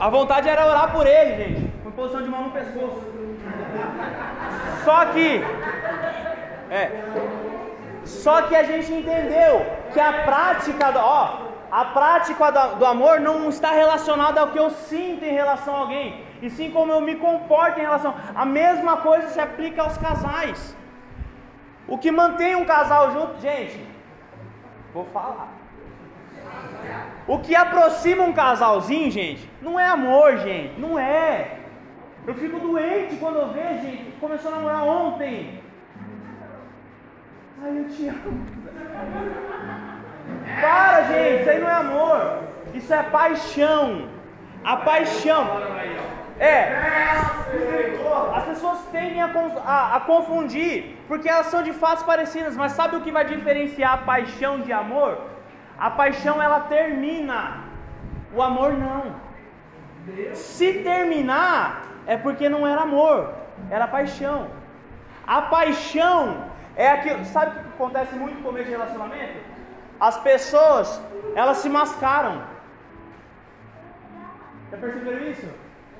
A 0.00 0.08
vontade 0.08 0.48
era 0.48 0.66
orar 0.66 0.90
por 0.92 1.06
ele, 1.06 1.36
gente. 1.36 1.72
Com 1.84 1.90
posição 1.90 2.22
de 2.22 2.28
mão 2.30 2.44
no 2.44 2.50
pescoço. 2.50 3.02
Só 4.82 5.04
que. 5.12 5.42
É. 6.70 6.90
Só 8.06 8.42
que 8.42 8.56
a 8.56 8.62
gente 8.62 8.90
entendeu 8.90 9.66
que 9.92 10.00
a 10.00 10.24
prática 10.24 10.90
do, 10.90 11.00
ó, 11.00 11.50
a 11.70 11.84
prática 11.84 12.50
do, 12.50 12.76
do 12.76 12.86
amor 12.86 13.20
não 13.20 13.50
está 13.50 13.72
relacionada 13.72 14.40
ao 14.40 14.48
que 14.48 14.58
eu 14.58 14.70
sinto 14.70 15.22
em 15.26 15.32
relação 15.32 15.76
a 15.76 15.80
alguém, 15.80 16.24
e 16.40 16.48
sim 16.48 16.70
como 16.70 16.90
eu 16.90 17.00
me 17.02 17.16
comporto 17.16 17.78
em 17.78 17.82
relação. 17.82 18.14
A 18.34 18.46
mesma 18.46 18.96
coisa 19.08 19.28
se 19.28 19.38
aplica 19.38 19.82
aos 19.82 19.98
casais. 19.98 20.74
O 21.86 21.98
que 21.98 22.10
mantém 22.10 22.56
um 22.56 22.64
casal 22.64 23.12
junto, 23.12 23.38
gente, 23.38 23.86
vou 24.94 25.04
falar. 25.12 25.61
O 27.26 27.38
que 27.38 27.54
aproxima 27.54 28.24
um 28.24 28.32
casalzinho, 28.32 29.10
gente, 29.10 29.48
não 29.60 29.78
é 29.78 29.86
amor, 29.86 30.38
gente, 30.38 30.80
não 30.80 30.98
é. 30.98 31.58
Eu 32.26 32.34
fico 32.34 32.58
doente 32.58 33.16
quando 33.16 33.36
eu 33.36 33.48
vejo, 33.48 33.82
gente, 33.82 34.12
começou 34.20 34.52
a 34.52 34.56
namorar 34.56 34.84
ontem. 34.84 35.60
Ai, 37.62 37.78
eu 37.78 37.88
te 37.88 38.08
amo. 38.08 38.46
Para, 40.60 41.02
gente, 41.04 41.40
isso 41.40 41.50
aí 41.50 41.60
não 41.60 41.68
é 41.68 41.74
amor. 41.74 42.38
Isso 42.74 42.92
é 42.92 43.02
paixão. 43.02 44.08
A 44.64 44.76
paixão. 44.76 45.46
É. 46.38 46.58
As 48.34 48.44
pessoas 48.44 48.78
tendem 48.90 49.20
a, 49.22 49.30
a, 49.64 49.96
a, 49.96 50.00
confundir, 50.00 50.96
porque 51.06 51.28
elas 51.28 51.46
são 51.46 51.62
de 51.62 51.72
fatos 51.72 52.02
parecidas, 52.04 52.56
mas 52.56 52.72
sabe 52.72 52.96
o 52.96 53.00
que 53.00 53.12
vai 53.12 53.24
diferenciar 53.24 53.92
a 53.94 53.98
paixão 53.98 54.60
de 54.60 54.72
amor? 54.72 55.18
A 55.86 55.90
paixão 55.90 56.40
ela 56.40 56.60
termina, 56.60 57.64
o 58.32 58.40
amor 58.40 58.72
não. 58.72 59.16
Se 60.32 60.74
terminar, 60.74 61.82
é 62.06 62.16
porque 62.16 62.48
não 62.48 62.64
era 62.64 62.82
amor, 62.82 63.34
era 63.68 63.88
paixão. 63.88 64.46
A 65.26 65.42
paixão 65.42 66.44
é 66.76 66.88
aquilo, 66.88 67.24
sabe 67.24 67.50
o 67.50 67.54
que 67.54 67.68
acontece 67.70 68.14
muito 68.14 68.36
no 68.36 68.44
começo 68.44 68.66
de 68.66 68.70
relacionamento? 68.70 69.40
As 69.98 70.18
pessoas, 70.18 71.02
elas 71.34 71.56
se 71.56 71.68
mascaram. 71.68 72.42
Já 74.70 74.76
perceberam 74.76 75.30
isso? 75.32 75.48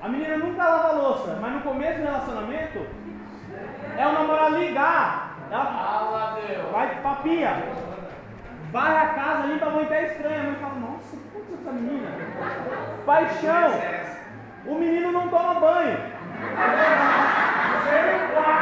A 0.01 0.07
menina 0.07 0.37
nunca 0.37 0.63
lava 0.63 0.91
louça, 0.93 1.37
mas 1.41 1.55
no 1.55 1.61
começo 1.61 1.99
do 1.99 2.05
relacionamento 2.05 2.87
é 3.97 4.07
o 4.07 4.13
namorado 4.13 4.55
ligar. 4.59 5.35
Ela 5.51 6.37
vai 6.71 7.01
pra 7.01 7.15
pia. 7.15 7.92
Vai 8.73 8.97
a 8.97 9.05
casa, 9.09 9.45
limpa 9.45 9.67
a 9.67 9.69
mãe 9.69 9.83
até 9.83 10.03
estranha. 10.07 10.39
A 10.39 10.43
mãe 10.43 10.55
fala, 10.55 10.73
nossa, 10.79 11.15
que 11.15 11.39
com 11.39 11.53
essa 11.61 11.71
menina? 11.71 12.09
Paixão. 13.05 13.71
O 14.65 14.75
menino 14.75 15.11
não 15.11 15.27
toma 15.29 15.53
banho. 15.59 15.99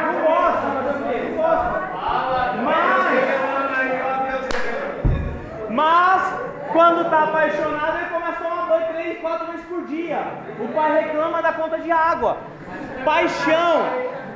Não 0.06 0.22
gosta, 0.26 0.66
mas? 0.68 0.84
Não 1.24 1.34
gosta. 1.36 1.82
Mas 5.70 6.42
está 7.12 7.24
apaixonado, 7.24 7.98
ele 7.98 8.10
começa 8.10 8.32
a 8.32 8.48
tomar 8.48 8.66
banho 8.66 8.86
três, 8.92 9.20
quatro 9.20 9.46
vezes 9.48 9.66
por 9.66 9.86
dia. 9.86 10.18
O 10.58 10.68
pai 10.68 11.04
reclama 11.04 11.42
da 11.42 11.52
conta 11.52 11.78
de 11.78 11.90
água. 11.90 12.38
Paixão. 13.04 13.86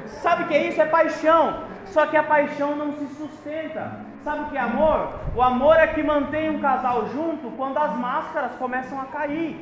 Sabe 0.07 0.45
o 0.45 0.47
que 0.47 0.55
é 0.55 0.69
isso? 0.69 0.81
É 0.81 0.87
paixão. 0.87 1.65
Só 1.87 2.07
que 2.07 2.17
a 2.17 2.23
paixão 2.23 2.77
não 2.77 2.93
se 2.93 3.07
sustenta. 3.15 4.06
Sabe 4.27 4.41
o 4.41 4.47
que 4.47 4.57
é 4.57 4.61
amor? 4.61 5.21
O 5.37 5.41
amor 5.41 5.77
é 5.77 5.87
que 5.87 6.03
mantém 6.03 6.51
um 6.51 6.59
casal 6.61 7.07
junto 7.11 7.49
quando 7.53 7.79
as 7.79 7.93
máscaras 7.97 8.57
começam 8.57 9.01
a 9.01 9.05
cair. 9.05 9.55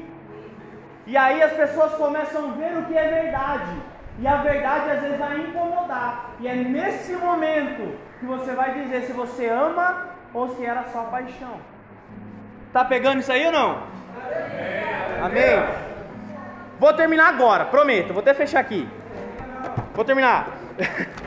E 1.07 1.19
aí 1.19 1.43
as 1.43 1.53
pessoas 1.53 1.93
começam 1.97 2.49
a 2.49 2.53
ver 2.53 2.79
o 2.79 2.87
que 2.87 2.97
é 2.97 3.09
verdade. 3.09 3.77
E 4.19 4.27
a 4.27 4.37
verdade 4.37 4.91
às 4.93 5.03
vezes 5.03 5.19
vai 5.19 5.37
incomodar. 5.37 6.31
E 6.41 6.49
é 6.49 6.55
nesse 6.55 7.13
momento 7.13 7.95
que 8.19 8.25
você 8.25 8.53
vai 8.53 8.73
dizer 8.73 9.03
se 9.03 9.13
você 9.13 9.51
ama 9.51 10.07
ou 10.33 10.49
se 10.57 10.65
era 10.65 10.85
só 10.85 11.03
paixão. 11.11 11.61
Tá 12.73 12.87
pegando 12.87 13.21
isso 13.21 13.33
aí 13.33 13.45
ou 13.45 13.53
não? 13.53 13.83
Amém. 15.23 15.63
Vou 16.81 16.95
terminar 16.95 17.29
agora, 17.29 17.67
prometo. 17.67 18.15
Vou 18.15 18.23
até 18.23 18.33
fechar 18.33 18.61
aqui. 18.61 18.89
Vou 19.93 20.07
terminar. 20.07 20.49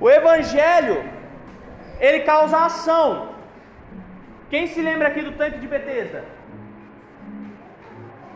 O 0.00 0.10
evangelho 0.10 1.21
ele 2.02 2.20
causa 2.20 2.64
ação. 2.64 3.28
Quem 4.50 4.66
se 4.66 4.82
lembra 4.82 5.08
aqui 5.08 5.22
do 5.22 5.32
tanque 5.32 5.58
de 5.60 5.68
Betesda? 5.68 6.24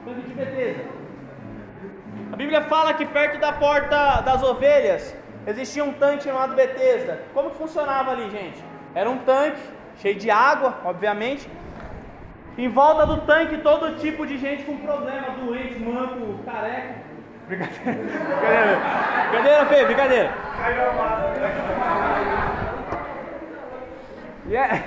Tanque 0.04 0.20
de 0.20 0.34
Betesda. 0.34 0.84
A 2.32 2.36
Bíblia 2.36 2.62
fala 2.62 2.94
que 2.94 3.04
perto 3.04 3.40
da 3.40 3.52
porta 3.52 4.20
das 4.20 4.42
ovelhas 4.42 5.14
existia 5.46 5.84
um 5.84 5.92
tanque 5.92 6.22
chamado 6.22 6.54
Betesda. 6.54 7.22
Como 7.34 7.50
que 7.50 7.56
funcionava 7.56 8.12
ali, 8.12 8.30
gente? 8.30 8.64
Era 8.94 9.10
um 9.10 9.18
tanque 9.18 9.60
cheio 9.96 10.14
de 10.14 10.30
água, 10.30 10.78
obviamente. 10.84 11.50
Em 12.56 12.68
volta 12.68 13.04
do 13.04 13.18
tanque, 13.22 13.58
todo 13.58 13.96
tipo 13.98 14.24
de 14.26 14.38
gente 14.38 14.62
com 14.62 14.76
problema, 14.78 15.30
doente, 15.44 15.78
manco, 15.80 16.42
careca. 16.44 16.94
Brincadeira. 17.48 18.00
Brincadeira, 19.30 19.66
Fê, 19.66 19.84
brincadeira. 19.84 20.32
Yeah. 24.48 24.78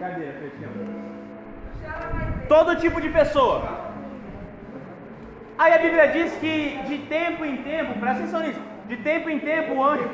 Te 0.00 0.64
amo. 0.64 1.10
Todo 2.48 2.76
tipo 2.76 3.00
de 3.00 3.08
pessoa. 3.08 3.90
Aí 5.58 5.74
a 5.74 5.78
Bíblia 5.78 6.08
diz 6.08 6.32
que 6.36 6.80
de 6.86 6.98
tempo 7.06 7.44
em 7.44 7.58
tempo, 7.58 7.98
presta 7.98 8.22
atenção 8.22 8.40
nisso, 8.40 8.60
de 8.88 8.96
tempo 8.98 9.28
em 9.28 9.40
tempo 9.40 9.74
o 9.74 9.84
anjo, 9.84 10.08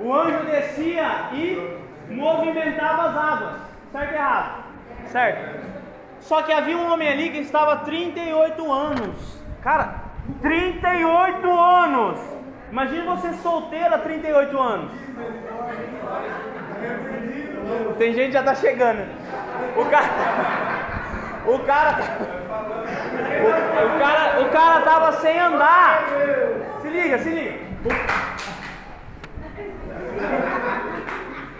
o 0.00 0.12
anjo 0.12 0.44
descia 0.44 1.30
e 1.32 1.78
movimentava 2.10 3.08
as 3.08 3.16
águas. 3.16 3.60
Certo 3.92 4.12
ou 4.12 4.18
errado? 4.18 4.64
Certo. 5.06 5.64
Só 6.20 6.42
que 6.42 6.52
havia 6.52 6.76
um 6.76 6.92
homem 6.92 7.08
ali 7.08 7.30
que 7.30 7.38
estava 7.38 7.76
38 7.78 8.72
anos. 8.72 9.42
Cara, 9.62 10.02
38 10.42 11.50
anos. 11.50 12.33
Imagina 12.74 13.14
você 13.14 13.32
solteiro 13.34 13.94
há 13.94 13.98
38 13.98 14.58
anos. 14.58 14.90
Tem 17.98 18.12
gente 18.12 18.26
que 18.26 18.32
já 18.32 18.42
tá 18.42 18.52
chegando. 18.56 19.06
O 19.76 19.84
cara. 19.84 20.08
O 21.46 21.58
cara. 21.60 21.98
O, 23.44 23.94
o 23.94 23.98
cara, 24.00 24.40
o 24.40 24.50
cara 24.50 24.80
tava 24.80 25.12
sem 25.20 25.38
andar. 25.38 26.04
Se 26.82 26.88
liga, 26.88 27.18
se 27.18 27.30
liga. 27.30 27.60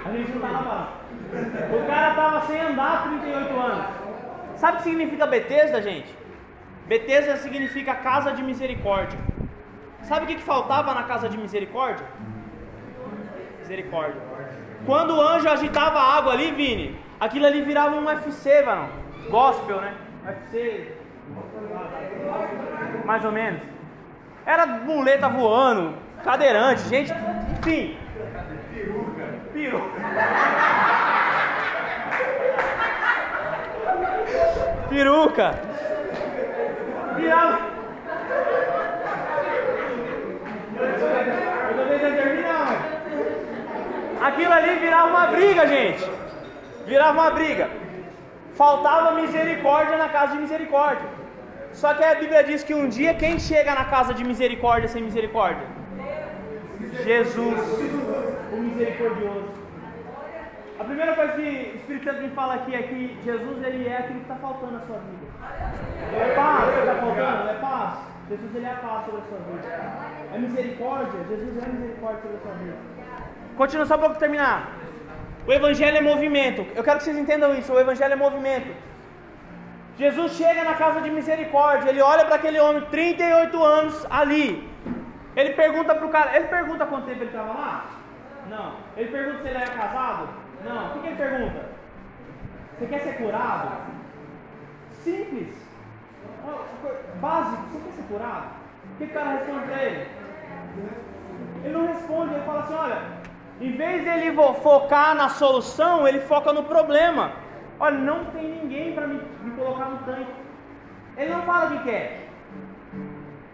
A 0.04 0.10
gente 0.10 0.32
não 0.32 0.40
tá 0.40 0.88
O 1.76 1.86
cara 1.86 2.14
tava 2.16 2.46
sem 2.48 2.60
andar 2.60 2.92
há 2.92 3.02
38 3.02 3.60
anos. 3.60 3.86
Sabe 4.56 4.72
o 4.72 4.76
que 4.78 4.82
significa 4.82 5.28
Betesda, 5.28 5.80
gente? 5.80 6.12
Betesda 6.88 7.36
significa 7.36 7.94
casa 7.94 8.32
de 8.32 8.42
misericórdia. 8.42 9.23
Sabe 10.04 10.24
o 10.24 10.26
que, 10.26 10.36
que 10.36 10.42
faltava 10.42 10.92
na 10.94 11.04
casa 11.04 11.28
de 11.28 11.36
misericórdia? 11.38 12.06
Misericórdia. 13.60 14.20
Quando 14.84 15.16
o 15.16 15.20
anjo 15.20 15.48
agitava 15.48 15.98
a 15.98 16.16
água 16.18 16.32
ali, 16.32 16.52
Vini, 16.52 16.98
aquilo 17.18 17.46
ali 17.46 17.62
virava 17.62 17.96
um 17.96 18.04
UFC, 18.04 18.62
mano. 18.62 18.88
Gospel, 19.30 19.80
né? 19.80 19.94
UFC. 20.26 20.92
Mais 23.04 23.24
ou 23.24 23.32
menos. 23.32 23.62
Era 24.44 24.66
muleta 24.66 25.26
voando, 25.28 25.94
cadeirante, 26.22 26.82
gente, 26.82 27.10
enfim. 27.58 27.96
Peruca. 29.54 29.94
Peruca. 34.90 35.54
Virava. 37.16 37.74
Eu 40.76 41.76
tô 41.76 41.88
tentando 41.88 42.16
terminar. 42.16 42.94
Aquilo 44.28 44.52
ali 44.58 44.74
virava 44.84 45.08
uma 45.08 45.26
briga, 45.36 45.66
gente. 45.66 46.04
Virava 46.86 47.20
uma 47.20 47.30
briga. 47.38 47.68
Faltava 48.54 49.20
misericórdia 49.20 49.96
na 49.98 50.08
casa 50.08 50.32
de 50.34 50.38
misericórdia. 50.44 51.08
Só 51.72 51.92
que 51.92 52.04
a 52.04 52.14
Bíblia 52.14 52.42
diz 52.44 52.62
que 52.62 52.74
um 52.74 52.88
dia 52.88 53.12
quem 53.22 53.38
chega 53.38 53.74
na 53.74 53.84
casa 53.84 54.14
de 54.14 54.24
misericórdia 54.24 54.88
sem 54.88 55.02
misericórdia? 55.02 55.66
Jesus, 57.04 57.60
o 58.52 58.56
misericordioso. 58.56 59.52
A 60.78 60.84
primeira 60.84 61.12
coisa 61.14 61.32
que 61.32 61.42
o 61.42 61.76
Espírito 61.76 62.04
Santo 62.04 62.22
me 62.22 62.30
fala 62.30 62.54
aqui 62.54 62.74
é 62.74 62.82
que 62.82 63.18
Jesus 63.24 63.62
ele 63.62 63.88
é 63.88 63.98
aquilo 63.98 64.20
que 64.20 64.22
está 64.30 64.36
faltando 64.36 64.72
na 64.72 64.80
sua 64.86 64.98
vida. 64.98 65.26
É 66.16 66.34
paz 66.34 66.72
que 66.72 66.80
está 66.80 66.94
faltando, 66.94 67.48
é 67.50 67.54
paz. 67.54 67.98
Jesus 68.30 68.54
ele 68.54 68.66
é 68.66 68.70
a 68.70 68.76
paz 68.76 69.04
sobre 69.04 69.20
a 69.20 69.24
sua 69.28 69.38
vida. 69.38 69.68
É 70.34 70.38
misericórdia, 70.38 71.20
Jesus 71.28 71.62
é 71.62 71.68
misericórdia 71.68 72.22
sobre 72.22 72.36
a 72.36 72.40
sua 72.40 72.54
vida. 72.54 72.93
Continua 73.56 73.86
só 73.86 73.96
pouco 73.96 74.18
terminar. 74.18 74.72
O 75.46 75.52
Evangelho 75.52 75.98
é 75.98 76.00
movimento. 76.00 76.66
Eu 76.74 76.82
quero 76.82 76.98
que 76.98 77.04
vocês 77.04 77.18
entendam 77.18 77.54
isso. 77.54 77.72
O 77.72 77.78
Evangelho 77.78 78.12
é 78.12 78.16
movimento. 78.16 78.74
Jesus 79.96 80.32
chega 80.32 80.64
na 80.64 80.74
casa 80.74 81.00
de 81.00 81.10
misericórdia. 81.10 81.90
Ele 81.90 82.00
olha 82.00 82.24
para 82.24 82.36
aquele 82.36 82.58
homem, 82.58 82.84
38 82.90 83.62
anos 83.62 84.06
ali. 84.10 84.68
Ele 85.36 85.50
pergunta 85.50 85.94
para 85.94 86.06
o 86.06 86.08
cara. 86.08 86.36
Ele 86.36 86.48
pergunta 86.48 86.86
quanto 86.86 87.06
tempo 87.06 87.22
ele 87.22 87.26
estava 87.26 87.52
lá? 87.52 87.86
Não. 88.48 88.74
Ele 88.96 89.10
pergunta 89.10 89.42
se 89.42 89.48
ele 89.48 89.58
era 89.58 89.70
casado? 89.70 90.28
Não. 90.64 90.88
O 90.88 90.92
que, 90.94 91.00
que 91.00 91.06
ele 91.08 91.16
pergunta? 91.16 91.66
Você 92.78 92.86
quer 92.86 93.00
ser 93.00 93.16
curado? 93.18 93.68
Simples. 94.90 95.54
Básico. 97.20 97.62
Você 97.70 97.78
quer 97.78 97.92
ser 97.92 98.02
curado? 98.08 98.46
O 98.94 98.96
que 98.96 99.04
o 99.04 99.08
cara 99.10 99.30
responde 99.30 99.66
para 99.66 99.82
ele? 99.82 100.08
Ele 101.64 101.74
não 101.74 101.86
responde. 101.86 102.34
Ele 102.34 102.44
fala 102.44 102.60
assim: 102.60 102.74
olha. 102.74 103.23
Em 103.64 103.72
vez 103.72 104.04
dele 104.04 104.36
focar 104.62 105.14
na 105.14 105.30
solução, 105.30 106.06
ele 106.06 106.20
foca 106.20 106.52
no 106.52 106.64
problema. 106.64 107.32
Olha, 107.80 107.96
não 107.96 108.26
tem 108.26 108.46
ninguém 108.46 108.92
para 108.92 109.06
me, 109.06 109.18
me, 109.42 109.50
colocar 109.52 109.86
no 109.86 109.98
tanque. 110.08 110.34
Ele 111.16 111.32
não 111.32 111.42
fala 111.44 111.66
o 111.66 111.78
que 111.78 111.84
quer. 111.84 112.28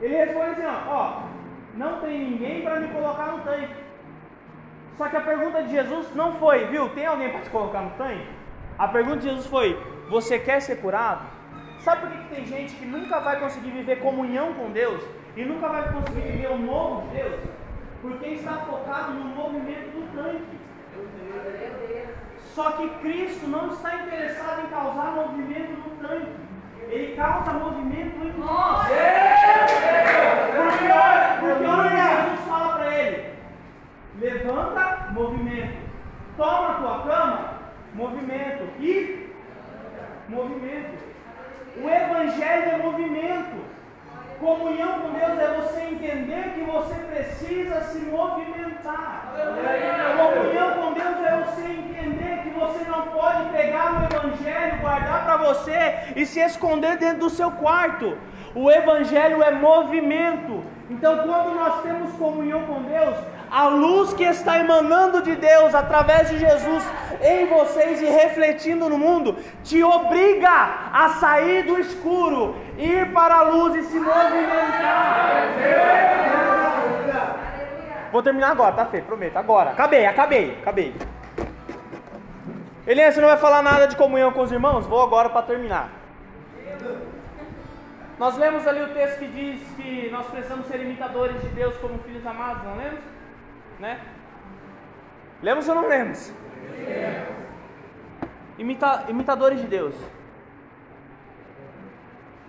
Ele 0.01 0.17
responde 0.17 0.51
assim: 0.51 0.67
ó, 0.67 0.93
ó 0.93 1.23
não 1.75 2.01
tem 2.01 2.19
ninguém 2.19 2.63
para 2.63 2.81
me 2.81 2.89
colocar 2.89 3.27
no 3.27 3.39
tanque. 3.45 3.77
Só 4.99 5.09
que 5.09 5.17
a 5.17 5.21
pergunta 5.21 5.63
de 5.63 5.71
Jesus 5.71 6.13
não 6.17 6.35
foi, 6.41 6.67
viu? 6.67 6.89
Tem 6.89 7.07
alguém 7.07 7.31
para 7.31 7.43
te 7.43 7.51
colocar 7.51 7.81
no 7.81 7.91
tanque? 7.91 8.27
A 8.77 8.89
pergunta 8.89 9.19
de 9.19 9.29
Jesus 9.29 9.47
foi: 9.47 9.81
Você 10.09 10.41
quer 10.41 10.61
ser 10.61 10.81
curado? 10.81 11.25
Sabe 11.79 12.01
por 12.01 12.11
que, 12.11 12.19
que 12.19 12.35
tem 12.35 12.45
gente 12.47 12.75
que 12.75 12.85
nunca 12.85 13.21
vai 13.21 13.39
conseguir 13.39 13.71
viver 13.71 14.01
comunhão 14.01 14.55
com 14.55 14.73
Deus 14.73 15.03
e 15.37 15.45
nunca 15.45 15.69
vai 15.69 15.93
conseguir 15.93 16.33
viver 16.33 16.51
o 16.51 16.59
novo 16.59 17.03
de 17.03 17.17
Deus? 17.17 17.41
Porque 18.03 18.29
está 18.29 18.55
focado 18.71 19.13
no 19.13 19.25
movimento 19.25 19.90
tanque. 20.15 20.61
Só 22.55 22.73
que 22.73 22.89
Cristo 23.01 23.47
não 23.47 23.71
está 23.71 23.95
interessado 23.95 24.63
em 24.63 24.71
causar 24.71 25.13
movimento 25.13 25.73
no 25.73 25.91
tanque. 26.07 26.33
Ele 26.89 27.15
causa 27.15 27.53
movimento 27.53 28.17
em 28.25 28.33
nós. 28.39 28.89
Porque 30.57 30.85
olha, 30.93 31.37
porque 31.39 31.65
olha, 31.65 31.91
Jesus 31.91 32.49
fala 32.49 32.75
para 32.75 32.95
ele: 32.99 33.35
levanta, 34.19 35.13
movimento. 35.13 35.79
Toma 36.37 36.69
a 36.71 36.75
tua 36.75 37.03
cama, 37.03 37.55
movimento. 37.95 38.65
E 38.81 39.33
movimento. 40.29 40.99
O 41.77 41.89
Evangelho 41.89 42.71
é 42.71 42.77
movimento. 42.79 43.70
Comunhão 44.41 45.01
com 45.01 45.13
Deus 45.13 45.39
é 45.39 45.61
você 45.61 45.81
entender 45.83 46.55
que 46.55 46.63
você 46.63 46.95
precisa 46.95 47.83
se 47.83 47.99
movimentar. 47.99 49.35
Comunhão 50.17 50.71
com 50.81 50.95
Deus 50.95 51.27
é 51.27 51.45
você 51.45 51.63
entender 51.67 52.43
que 52.43 52.49
você 52.49 52.85
não 52.89 53.03
pode 53.09 53.51
pegar 53.51 54.01
o 54.01 54.17
Evangelho, 54.17 54.81
guardar 54.81 55.25
para 55.27 55.37
você 55.37 56.15
e 56.17 56.25
se 56.25 56.41
esconder 56.41 56.97
dentro 56.97 57.19
do 57.19 57.29
seu 57.29 57.51
quarto. 57.51 58.17
O 58.55 58.71
Evangelho 58.71 59.43
é 59.43 59.51
movimento. 59.51 60.65
Então, 60.89 61.19
quando 61.19 61.55
nós 61.55 61.83
temos 61.83 62.11
comunhão 62.15 62.63
com 62.63 62.83
Deus, 62.83 63.17
A 63.51 63.67
luz 63.67 64.13
que 64.13 64.23
está 64.23 64.59
emanando 64.59 65.23
de 65.23 65.35
Deus 65.35 65.75
através 65.75 66.31
de 66.31 66.39
Jesus 66.39 66.85
em 67.21 67.47
vocês 67.47 68.01
e 68.01 68.07
refletindo 68.07 68.89
no 68.89 68.97
mundo 68.97 69.37
te 69.65 69.83
obriga 69.83 70.91
a 70.93 71.09
sair 71.21 71.65
do 71.65 71.79
escuro, 71.79 72.55
ir 72.79 73.13
para 73.13 73.35
a 73.35 73.43
luz 73.43 73.75
e 73.75 73.83
se 73.91 73.99
movimentar. 73.99 75.31
Vou 78.13 78.23
terminar 78.23 78.51
agora, 78.51 78.73
tá, 78.73 78.87
Fê? 78.87 79.01
Prometo. 79.01 79.37
Agora. 79.37 79.71
Acabei, 79.71 80.07
acabei, 80.07 80.57
acabei. 80.61 80.95
Eliane, 82.87 83.13
você 83.13 83.21
não 83.21 83.29
vai 83.29 83.37
falar 83.37 83.63
nada 83.63 83.87
de 83.87 83.97
comunhão 83.97 84.33
com 84.33 84.43
os 84.43 84.53
irmãos? 84.53 84.87
Vou 84.87 85.03
agora 85.03 85.29
para 85.29 85.43
terminar. 85.43 85.91
Nós 88.19 88.37
lemos 88.37 88.67
ali 88.67 88.83
o 88.83 88.89
texto 88.89 89.19
que 89.19 89.29
diz 89.29 89.61
que 89.77 90.11
nós 90.11 90.27
precisamos 90.27 90.67
ser 90.67 90.81
imitadores 90.81 91.41
de 91.41 91.49
Deus 91.49 91.77
como 91.79 91.99
filhos 92.01 92.27
amados, 92.27 92.65
não 92.65 92.77
lemos? 92.77 93.01
Né? 93.81 93.99
Lemos 95.43 95.69
ou 95.69 95.75
não 95.75 95.89
lemos? 95.89 96.33
Imita, 98.59 99.07
imitadores 99.09 99.61
de 99.61 99.67
Deus. 99.67 99.95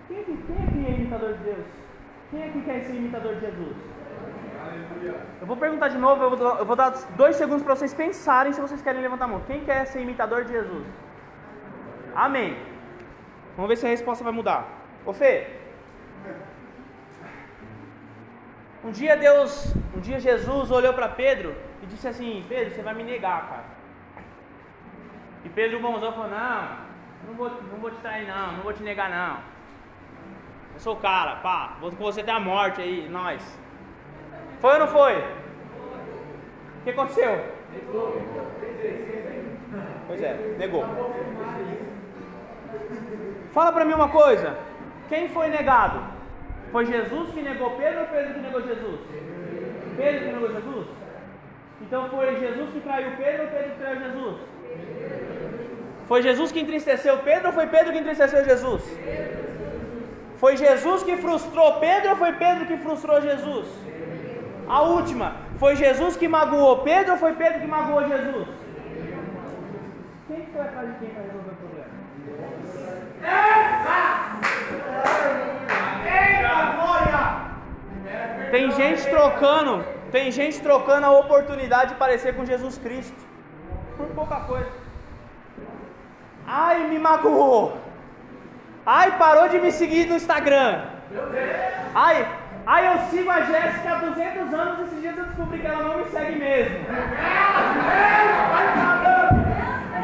Quem 0.08 0.20
aqui, 0.20 0.36
quem 0.46 0.56
aqui 0.66 0.86
é 0.86 0.90
imitador 0.90 1.32
de 1.38 1.44
Deus? 1.44 1.66
Quem 2.30 2.44
aqui 2.44 2.60
quer 2.62 2.82
ser 2.82 2.94
imitador 2.94 3.34
de 3.36 3.40
Jesus? 3.40 3.76
Eu 5.40 5.46
vou 5.46 5.56
perguntar 5.56 5.88
de 5.88 5.98
novo, 5.98 6.22
eu 6.22 6.36
vou, 6.36 6.58
eu 6.58 6.66
vou 6.66 6.76
dar 6.76 6.90
dois 7.16 7.36
segundos 7.36 7.62
para 7.62 7.74
vocês 7.76 7.94
pensarem 7.94 8.52
se 8.52 8.60
vocês 8.60 8.82
querem 8.82 9.00
levantar 9.00 9.24
a 9.24 9.28
mão. 9.28 9.40
Quem 9.46 9.64
quer 9.64 9.86
ser 9.86 10.02
imitador 10.02 10.44
de 10.44 10.52
Jesus? 10.52 10.86
Amém. 12.14 12.56
Vamos 13.56 13.70
ver 13.70 13.76
se 13.76 13.86
a 13.86 13.88
resposta 13.88 14.22
vai 14.22 14.32
mudar. 14.32 14.68
Ô 15.06 15.14
Fê. 15.14 15.61
Um 18.84 18.90
dia 18.90 19.16
Deus, 19.16 19.72
um 19.96 20.00
dia 20.00 20.18
Jesus 20.18 20.70
olhou 20.70 20.92
para 20.92 21.08
Pedro 21.08 21.54
e 21.82 21.86
disse 21.86 22.08
assim: 22.08 22.44
Pedro, 22.48 22.74
você 22.74 22.82
vai 22.82 22.94
me 22.94 23.04
negar, 23.04 23.48
cara. 23.48 23.64
E 25.44 25.48
Pedro 25.48 25.78
bonzão 25.78 26.12
falou: 26.12 26.28
Não, 26.28 26.68
não 27.28 27.34
vou, 27.34 27.48
não 27.48 27.78
vou 27.78 27.90
te 27.90 27.98
trair, 27.98 28.26
não, 28.26 28.52
não 28.54 28.62
vou 28.62 28.72
te 28.72 28.82
negar, 28.82 29.08
não. 29.08 29.38
Eu 30.74 30.80
sou 30.80 30.94
o 30.94 31.00
cara, 31.00 31.36
pá, 31.36 31.76
vou 31.80 31.92
com 31.92 32.02
você 32.02 32.22
até 32.22 32.32
a 32.32 32.40
morte 32.40 32.80
aí, 32.80 33.08
nós. 33.08 33.40
Foi 34.60 34.72
ou 34.72 34.80
não 34.80 34.88
foi? 34.88 35.18
O 35.18 36.84
que 36.84 36.90
aconteceu? 36.90 37.44
Pois 40.08 40.22
é, 40.22 40.56
negou. 40.58 40.84
Fala 43.52 43.72
pra 43.72 43.84
mim 43.84 43.92
uma 43.94 44.08
coisa: 44.08 44.58
quem 45.08 45.28
foi 45.28 45.48
negado? 45.50 46.21
Foi 46.70 46.86
Jesus 46.86 47.30
que 47.30 47.42
negou 47.42 47.70
Pedro 47.70 48.00
ou 48.00 48.06
Pedro 48.06 48.34
que 48.34 48.40
negou 48.40 48.62
Jesus? 48.62 49.00
Pedro 49.96 50.20
que 50.20 50.32
negou 50.32 50.48
Jesus? 50.48 50.86
Então 51.82 52.08
foi 52.08 52.40
Jesus 52.40 52.70
que 52.72 52.80
traiu 52.80 53.10
Pedro 53.16 53.42
ou 53.44 53.48
Pedro 53.48 53.70
que 53.70 53.78
traiu 53.78 54.00
Jesus? 54.00 54.36
Foi 56.06 56.22
Jesus 56.22 56.52
que 56.52 56.60
entristeceu 56.60 57.18
Pedro 57.18 57.48
ou 57.48 57.52
foi 57.52 57.66
Pedro 57.66 57.92
que 57.92 57.98
entristeceu 57.98 58.44
Jesus? 58.44 58.82
Foi 60.36 60.56
Jesus 60.56 61.02
que 61.02 61.16
frustrou 61.16 61.80
Pedro 61.80 62.10
ou 62.10 62.16
foi 62.16 62.32
Pedro 62.32 62.66
que 62.66 62.76
frustrou 62.78 63.20
Jesus? 63.20 63.66
A 64.68 64.82
última, 64.82 65.36
foi 65.58 65.76
Jesus 65.76 66.16
que 66.16 66.28
magoou 66.28 66.78
Pedro 66.78 67.12
ou 67.12 67.18
foi 67.18 67.32
Pedro 67.34 67.60
que 67.60 67.66
magoou 67.66 68.08
Jesus? 68.08 68.48
Quem 70.28 70.46
foi 70.46 70.60
atrás 70.62 70.88
de 70.88 70.94
quem 70.98 71.10
para 71.10 71.22
resolver 71.22 71.50
o 71.50 71.56
problema? 71.56 71.92
Tem 78.52 78.70
gente 78.70 79.02
trocando, 79.08 79.82
tem 80.14 80.30
gente 80.30 80.60
trocando 80.60 81.06
a 81.06 81.12
oportunidade 81.20 81.92
de 81.92 82.00
parecer 82.02 82.34
com 82.36 82.44
Jesus 82.44 82.76
Cristo. 82.76 83.20
Por 83.96 84.08
pouca 84.08 84.40
coisa. 84.40 84.70
Ai, 86.46 86.86
me 86.90 86.98
magoou. 86.98 87.78
Ai, 88.84 89.16
parou 89.16 89.48
de 89.48 89.58
me 89.58 89.72
seguir 89.72 90.06
no 90.06 90.16
Instagram. 90.16 90.82
Ai, 91.94 92.28
ai, 92.66 92.88
eu 92.88 92.98
sigo 93.08 93.30
a 93.30 93.40
Jéssica 93.40 93.90
há 93.90 93.98
200 94.10 94.52
anos 94.52 94.78
e 94.78 94.82
esses 94.82 95.00
dias 95.00 95.16
eu 95.16 95.24
descobri 95.24 95.58
que 95.58 95.66
ela 95.66 95.82
não 95.84 95.96
me 95.96 96.04
segue 96.10 96.38
mesmo. 96.38 96.76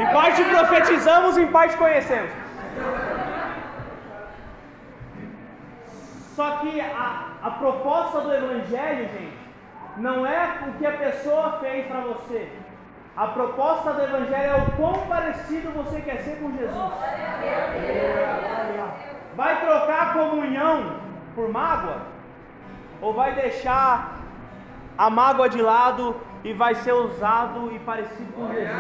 Em 0.01 0.13
parte 0.19 0.45
profetizamos, 0.45 1.37
em 1.37 1.49
parte 1.49 1.77
conhecemos. 1.77 2.31
Só 6.35 6.51
que 6.61 6.81
a, 6.81 7.28
a 7.43 7.51
proposta 7.51 8.21
do 8.21 8.35
Evangelho, 8.35 9.09
gente, 9.09 9.39
não 9.97 10.27
é 10.27 10.59
o 10.69 10.73
que 10.79 10.87
a 10.87 10.93
pessoa 10.93 11.59
fez 11.61 11.87
para 11.87 12.01
você. 12.01 12.51
A 13.17 13.27
proposta 13.29 13.93
do 13.93 14.03
Evangelho 14.03 14.51
é 14.51 14.57
o 14.57 14.77
quão 14.77 15.07
parecido 15.07 15.71
você 15.71 16.01
quer 16.01 16.19
ser 16.19 16.37
com 16.41 16.57
Jesus. 16.57 16.93
Vai 19.35 19.61
trocar 19.61 20.03
a 20.03 20.13
comunhão 20.13 21.01
por 21.35 21.49
mágoa? 21.49 22.03
Ou 23.01 23.15
vai 23.15 23.35
deixar 23.35 24.19
a 24.97 25.09
mágoa 25.09 25.49
de 25.49 25.63
lado 25.63 26.17
e 26.43 26.53
vai 26.53 26.75
ser 26.75 26.93
usado 26.93 27.73
e 27.73 27.79
parecido 27.81 28.33
com 28.33 28.53
Jesus? 28.53 28.73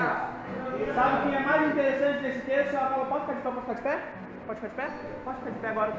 Sabe 0.94 1.16
o 1.16 1.30
que 1.30 1.36
é 1.36 1.40
mais 1.40 1.70
interessante 1.70 2.22
desse 2.22 2.40
texto? 2.40 2.74
Ela 2.74 3.06
pode 3.08 3.24
ficar 3.26 3.74
de 3.74 3.82
pé? 3.82 3.98
Pode 4.46 4.60
ficar 4.60 4.68
de 4.68 4.74
pé? 4.74 4.90
Pode 5.24 5.36
ficar 5.38 5.50
de 5.50 5.58
pé 5.58 5.68
agora. 5.68 5.92